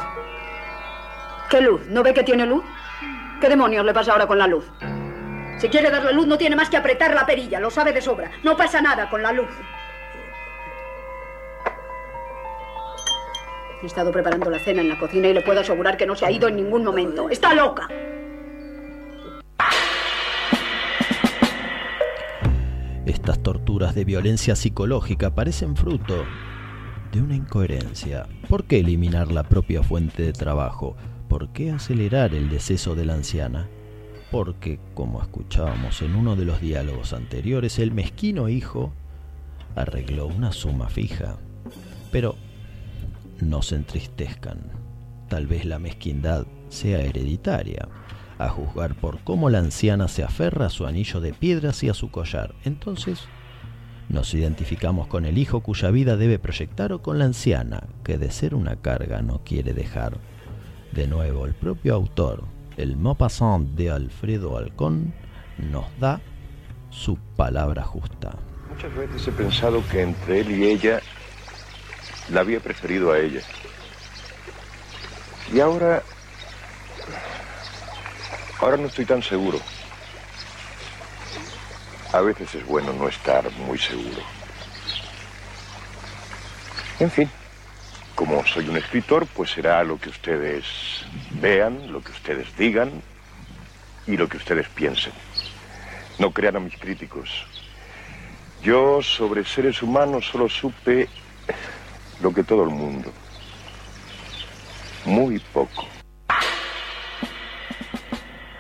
¿Qué 1.49 1.61
luz? 1.61 1.81
¿No 1.87 2.03
ve 2.03 2.13
que 2.13 2.23
tiene 2.23 2.45
luz? 2.45 2.63
¿Qué 3.41 3.49
demonios 3.49 3.85
le 3.85 3.93
pasa 3.93 4.11
ahora 4.11 4.27
con 4.27 4.37
la 4.37 4.47
luz? 4.47 4.65
Si 5.57 5.69
quiere 5.69 5.89
darle 5.89 6.13
luz 6.13 6.27
no 6.27 6.37
tiene 6.37 6.55
más 6.55 6.69
que 6.69 6.77
apretar 6.77 7.13
la 7.13 7.25
perilla, 7.25 7.59
lo 7.59 7.71
sabe 7.71 7.93
de 7.93 8.01
sobra. 8.01 8.31
No 8.43 8.55
pasa 8.55 8.81
nada 8.81 9.09
con 9.09 9.21
la 9.23 9.31
luz. 9.31 9.49
He 13.85 13.87
estado 13.87 14.11
preparando 14.11 14.49
la 14.49 14.57
cena 14.57 14.81
en 14.81 14.89
la 14.89 14.97
cocina 14.97 15.27
y 15.27 15.33
le 15.35 15.41
puedo 15.41 15.59
asegurar 15.59 15.95
que 15.95 16.07
no 16.07 16.15
se 16.15 16.25
ha 16.25 16.31
ido 16.31 16.47
en 16.47 16.55
ningún 16.55 16.83
momento. 16.83 17.29
Está 17.29 17.53
loca. 17.53 17.87
Estas 23.05 23.43
torturas 23.43 23.93
de 23.93 24.03
violencia 24.03 24.55
psicológica 24.55 25.35
parecen 25.35 25.75
fruto 25.75 26.25
de 27.11 27.21
una 27.21 27.35
incoherencia. 27.35 28.25
¿Por 28.49 28.63
qué 28.63 28.79
eliminar 28.79 29.31
la 29.31 29.43
propia 29.43 29.83
fuente 29.83 30.23
de 30.23 30.33
trabajo? 30.33 30.95
¿Por 31.29 31.49
qué 31.49 31.69
acelerar 31.69 32.33
el 32.33 32.49
deceso 32.49 32.95
de 32.95 33.05
la 33.05 33.13
anciana? 33.13 33.69
Porque, 34.31 34.79
como 34.95 35.21
escuchábamos 35.21 36.01
en 36.01 36.15
uno 36.15 36.35
de 36.35 36.45
los 36.45 36.59
diálogos 36.59 37.13
anteriores, 37.13 37.77
el 37.77 37.91
mezquino 37.91 38.49
hijo 38.49 38.93
arregló 39.75 40.25
una 40.25 40.51
suma 40.53 40.89
fija. 40.89 41.37
Pero 42.11 42.35
no 43.49 43.61
se 43.61 43.75
entristezcan. 43.75 44.71
Tal 45.29 45.47
vez 45.47 45.65
la 45.65 45.79
mezquindad 45.79 46.45
sea 46.69 47.01
hereditaria, 47.01 47.87
a 48.37 48.49
juzgar 48.49 48.95
por 48.95 49.19
cómo 49.19 49.49
la 49.49 49.59
anciana 49.59 50.07
se 50.07 50.23
aferra 50.23 50.65
a 50.67 50.69
su 50.69 50.85
anillo 50.85 51.21
de 51.21 51.33
piedras 51.33 51.83
y 51.83 51.89
a 51.89 51.93
su 51.93 52.11
collar. 52.11 52.53
Entonces, 52.65 53.21
nos 54.09 54.33
identificamos 54.33 55.07
con 55.07 55.25
el 55.25 55.37
hijo 55.37 55.61
cuya 55.61 55.89
vida 55.89 56.17
debe 56.17 56.37
proyectar 56.37 56.91
o 56.93 57.01
con 57.01 57.17
la 57.17 57.25
anciana, 57.25 57.83
que 58.03 58.17
de 58.17 58.31
ser 58.31 58.53
una 58.53 58.75
carga 58.75 59.21
no 59.21 59.41
quiere 59.43 59.73
dejar. 59.73 60.17
De 60.91 61.07
nuevo, 61.07 61.45
el 61.45 61.53
propio 61.53 61.95
autor, 61.95 62.43
el 62.77 62.97
Maupassant 62.97 63.69
de 63.75 63.89
Alfredo 63.89 64.57
Alcón, 64.57 65.13
nos 65.57 65.85
da 65.99 66.21
su 66.89 67.17
palabra 67.35 67.83
justa. 67.83 68.37
Muchas 68.69 68.95
veces 68.95 69.27
he 69.27 69.31
pensado 69.31 69.81
que 69.89 70.01
entre 70.01 70.41
él 70.41 70.51
y 70.51 70.65
ella 70.65 70.99
la 72.29 72.41
había 72.41 72.59
preferido 72.59 73.11
a 73.11 73.19
ella. 73.19 73.41
Y 75.53 75.59
ahora... 75.59 76.03
Ahora 78.59 78.77
no 78.77 78.87
estoy 78.87 79.05
tan 79.05 79.21
seguro. 79.21 79.59
A 82.13 82.21
veces 82.21 82.55
es 82.55 82.65
bueno 82.65 82.93
no 82.93 83.07
estar 83.07 83.51
muy 83.51 83.77
seguro. 83.77 84.21
En 86.99 87.11
fin, 87.11 87.29
como 88.15 88.45
soy 88.47 88.69
un 88.69 88.77
escritor, 88.77 89.27
pues 89.27 89.51
será 89.51 89.83
lo 89.83 89.99
que 89.99 90.09
ustedes 90.09 90.65
vean, 91.31 91.91
lo 91.91 92.01
que 92.01 92.13
ustedes 92.13 92.55
digan 92.57 93.01
y 94.07 94.15
lo 94.15 94.29
que 94.29 94.37
ustedes 94.37 94.69
piensen. 94.69 95.11
No 96.17 96.31
crean 96.31 96.55
a 96.55 96.61
mis 96.61 96.77
críticos. 96.77 97.45
Yo 98.63 99.01
sobre 99.01 99.43
seres 99.43 99.83
humanos 99.83 100.29
solo 100.31 100.47
supe 100.47 101.09
lo 102.21 102.33
que 102.33 102.43
todo 102.43 102.63
el 102.63 102.69
mundo. 102.69 103.09
Muy 105.05 105.39
poco. 105.53 105.85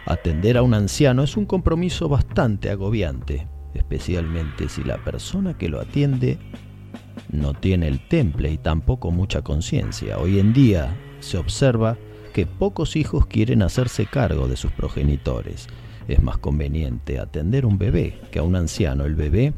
Atender 0.05 0.57
a 0.57 0.61
un 0.61 0.73
anciano 0.75 1.23
es 1.23 1.35
un 1.35 1.45
compromiso 1.45 2.07
bastante 2.07 2.69
agobiante, 2.69 3.47
especialmente 3.73 4.69
si 4.69 4.83
la 4.83 4.97
persona 5.03 5.57
que 5.57 5.67
lo 5.67 5.81
atiende 5.81 6.37
no 7.31 7.53
tiene 7.53 7.87
el 7.87 8.07
temple 8.07 8.51
y 8.51 8.57
tampoco 8.57 9.09
mucha 9.09 9.41
conciencia. 9.41 10.19
Hoy 10.19 10.39
en 10.39 10.53
día 10.53 10.95
se 11.19 11.37
observa 11.37 11.97
que 12.33 12.45
pocos 12.45 12.95
hijos 12.95 13.25
quieren 13.25 13.61
hacerse 13.61 14.05
cargo 14.05 14.47
de 14.47 14.57
sus 14.57 14.71
progenitores. 14.71 15.67
Es 16.07 16.21
más 16.21 16.37
conveniente 16.37 17.17
atender 17.17 17.65
un 17.65 17.79
bebé 17.79 18.19
que 18.29 18.39
a 18.39 18.43
un 18.43 18.55
anciano. 18.55 19.05
El 19.05 19.15
bebé, 19.15 19.53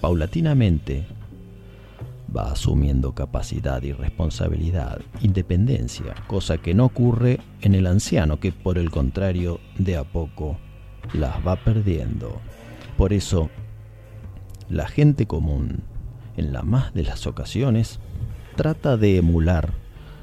paulatinamente, 0.00 1.06
va 2.34 2.52
asumiendo 2.52 3.14
capacidad 3.14 3.82
y 3.82 3.92
responsabilidad, 3.92 5.00
independencia, 5.20 6.14
cosa 6.26 6.58
que 6.58 6.74
no 6.74 6.86
ocurre 6.86 7.40
en 7.60 7.74
el 7.74 7.86
anciano 7.86 8.40
que 8.40 8.52
por 8.52 8.78
el 8.78 8.90
contrario 8.90 9.60
de 9.78 9.96
a 9.96 10.04
poco 10.04 10.58
las 11.12 11.46
va 11.46 11.56
perdiendo. 11.56 12.40
Por 12.96 13.12
eso, 13.12 13.50
la 14.68 14.88
gente 14.88 15.26
común, 15.26 15.82
en 16.36 16.52
la 16.52 16.62
más 16.62 16.94
de 16.94 17.02
las 17.02 17.26
ocasiones, 17.26 18.00
trata 18.56 18.96
de 18.96 19.18
emular 19.18 19.74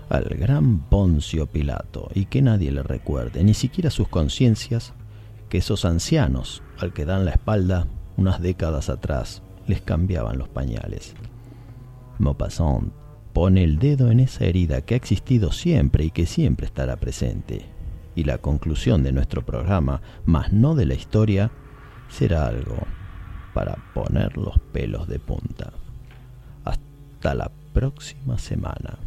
al 0.09 0.25
gran 0.25 0.79
Poncio 0.79 1.47
Pilato 1.47 2.09
y 2.13 2.25
que 2.25 2.41
nadie 2.41 2.71
le 2.71 2.83
recuerde, 2.83 3.43
ni 3.43 3.53
siquiera 3.53 3.91
sus 3.91 4.07
conciencias, 4.07 4.93
que 5.49 5.59
esos 5.59 5.85
ancianos 5.85 6.63
al 6.79 6.93
que 6.93 7.05
dan 7.05 7.25
la 7.25 7.31
espalda 7.31 7.87
unas 8.17 8.41
décadas 8.41 8.89
atrás 8.89 9.41
les 9.67 9.81
cambiaban 9.81 10.37
los 10.37 10.49
pañales. 10.49 11.15
Maupassant 12.19 12.91
pone 13.33 13.63
el 13.63 13.79
dedo 13.79 14.11
en 14.11 14.19
esa 14.19 14.45
herida 14.45 14.81
que 14.81 14.93
ha 14.93 14.97
existido 14.97 15.51
siempre 15.51 16.03
y 16.05 16.11
que 16.11 16.25
siempre 16.25 16.65
estará 16.65 16.97
presente. 16.97 17.65
Y 18.15 18.25
la 18.25 18.37
conclusión 18.37 19.03
de 19.03 19.11
nuestro 19.11 19.45
programa, 19.45 20.01
más 20.25 20.51
no 20.51 20.75
de 20.75 20.85
la 20.85 20.93
historia, 20.93 21.51
será 22.09 22.47
algo 22.47 22.77
para 23.53 23.77
poner 23.93 24.37
los 24.37 24.59
pelos 24.73 25.07
de 25.07 25.19
punta. 25.19 25.71
Hasta 26.65 27.33
la 27.33 27.51
próxima 27.73 28.37
semana. 28.37 28.97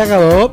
Se 0.00 0.04
acabó. 0.04 0.50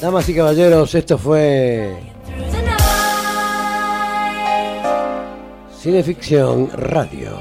Damas 0.00 0.26
y 0.26 0.34
caballeros, 0.34 0.94
esto 0.94 1.18
fue 1.18 1.98
Cineficción 5.78 6.70
Radio. 6.72 7.36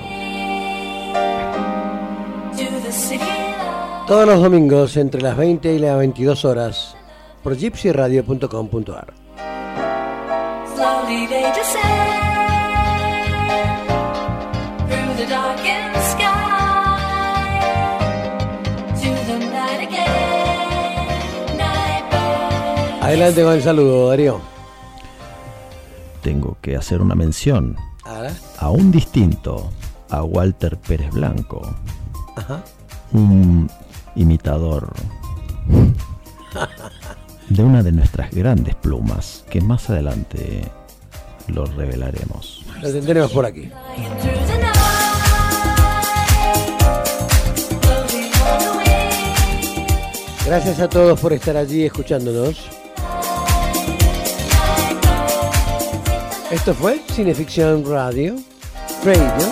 Todos 4.06 4.28
los 4.28 4.42
domingos 4.42 4.98
entre 4.98 5.22
las 5.22 5.38
20 5.38 5.74
y 5.74 5.80
las 5.80 5.98
22 5.98 6.44
horas 6.44 6.98
por 7.42 7.56
gypsyradio.com.ar. 7.56 9.14
Adelante 23.18 23.42
con 23.44 23.54
el 23.54 23.64
saludo, 23.64 24.10
Darío. 24.10 24.40
Tengo 26.22 26.56
que 26.62 26.76
hacer 26.76 27.02
una 27.02 27.16
mención 27.16 27.76
a 28.60 28.70
un 28.70 28.92
distinto, 28.92 29.72
a 30.12 30.22
Walter 30.22 30.78
Pérez 30.78 31.10
Blanco, 31.10 31.68
Ajá. 32.36 32.64
un 33.14 33.68
imitador 34.16 34.94
de 37.50 37.64
una 37.64 37.82
de 37.82 37.92
nuestras 37.92 38.30
grandes 38.30 38.76
plumas, 38.76 39.44
que 39.50 39.62
más 39.62 39.90
adelante 39.90 40.72
lo 41.48 41.66
revelaremos. 41.66 42.64
Lo 42.84 42.92
tendremos 42.92 43.32
por 43.32 43.48
aquí. 43.48 43.72
Gracias 50.46 50.80
a 50.80 50.88
todos 50.88 51.20
por 51.20 51.34
estar 51.34 51.58
allí 51.58 51.84
escuchándonos. 51.84 52.77
Esto 56.50 56.74
fue 56.74 57.02
Cineficción 57.12 57.84
Radio. 57.86 58.38
Radio. 59.04 59.52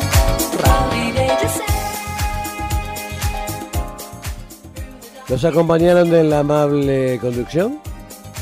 Los 5.28 5.44
acompañaron 5.44 6.14
en 6.16 6.30
la 6.30 6.40
amable 6.40 7.20
conducción 7.20 7.82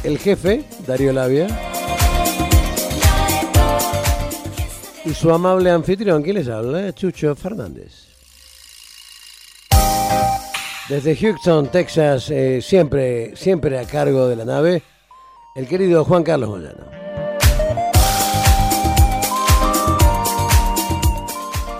el 0.03 0.19
jefe, 0.19 0.65
Darío 0.85 1.13
Labia, 1.13 1.47
y 5.03 5.13
su 5.13 5.31
amable 5.31 5.71
anfitrión, 5.71 6.21
¿quién 6.21 6.35
les 6.35 6.47
habla? 6.47 6.93
Chucho 6.93 7.35
Fernández. 7.35 8.07
Desde 10.89 11.15
Houston, 11.15 11.71
Texas, 11.71 12.29
eh, 12.29 12.61
siempre, 12.61 13.35
siempre 13.35 13.79
a 13.79 13.85
cargo 13.85 14.27
de 14.27 14.35
la 14.35 14.45
nave, 14.45 14.83
el 15.55 15.67
querido 15.67 16.05
Juan 16.05 16.23
Carlos 16.23 16.49
Moyano. 16.49 17.02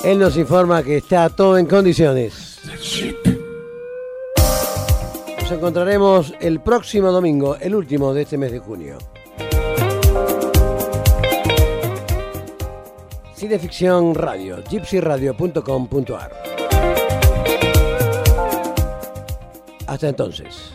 Él 0.04 0.20
nos 0.20 0.36
informa 0.36 0.84
que 0.84 0.98
está 0.98 1.30
todo 1.30 1.58
en 1.58 1.66
condiciones. 1.66 2.60
Nos 5.42 5.52
encontraremos 5.52 6.34
el 6.42 6.60
próximo 6.60 7.10
domingo, 7.10 7.56
el 7.56 7.74
último 7.74 8.14
de 8.14 8.24
este 8.24 8.38
mes 8.38 8.52
de 8.52 8.60
junio. 8.60 8.98
Cineficción 13.34 14.14
Radio, 14.14 14.62
gypsyradio.com.ar. 14.70 16.32
Hasta 19.88 20.10
entonces. 20.10 20.73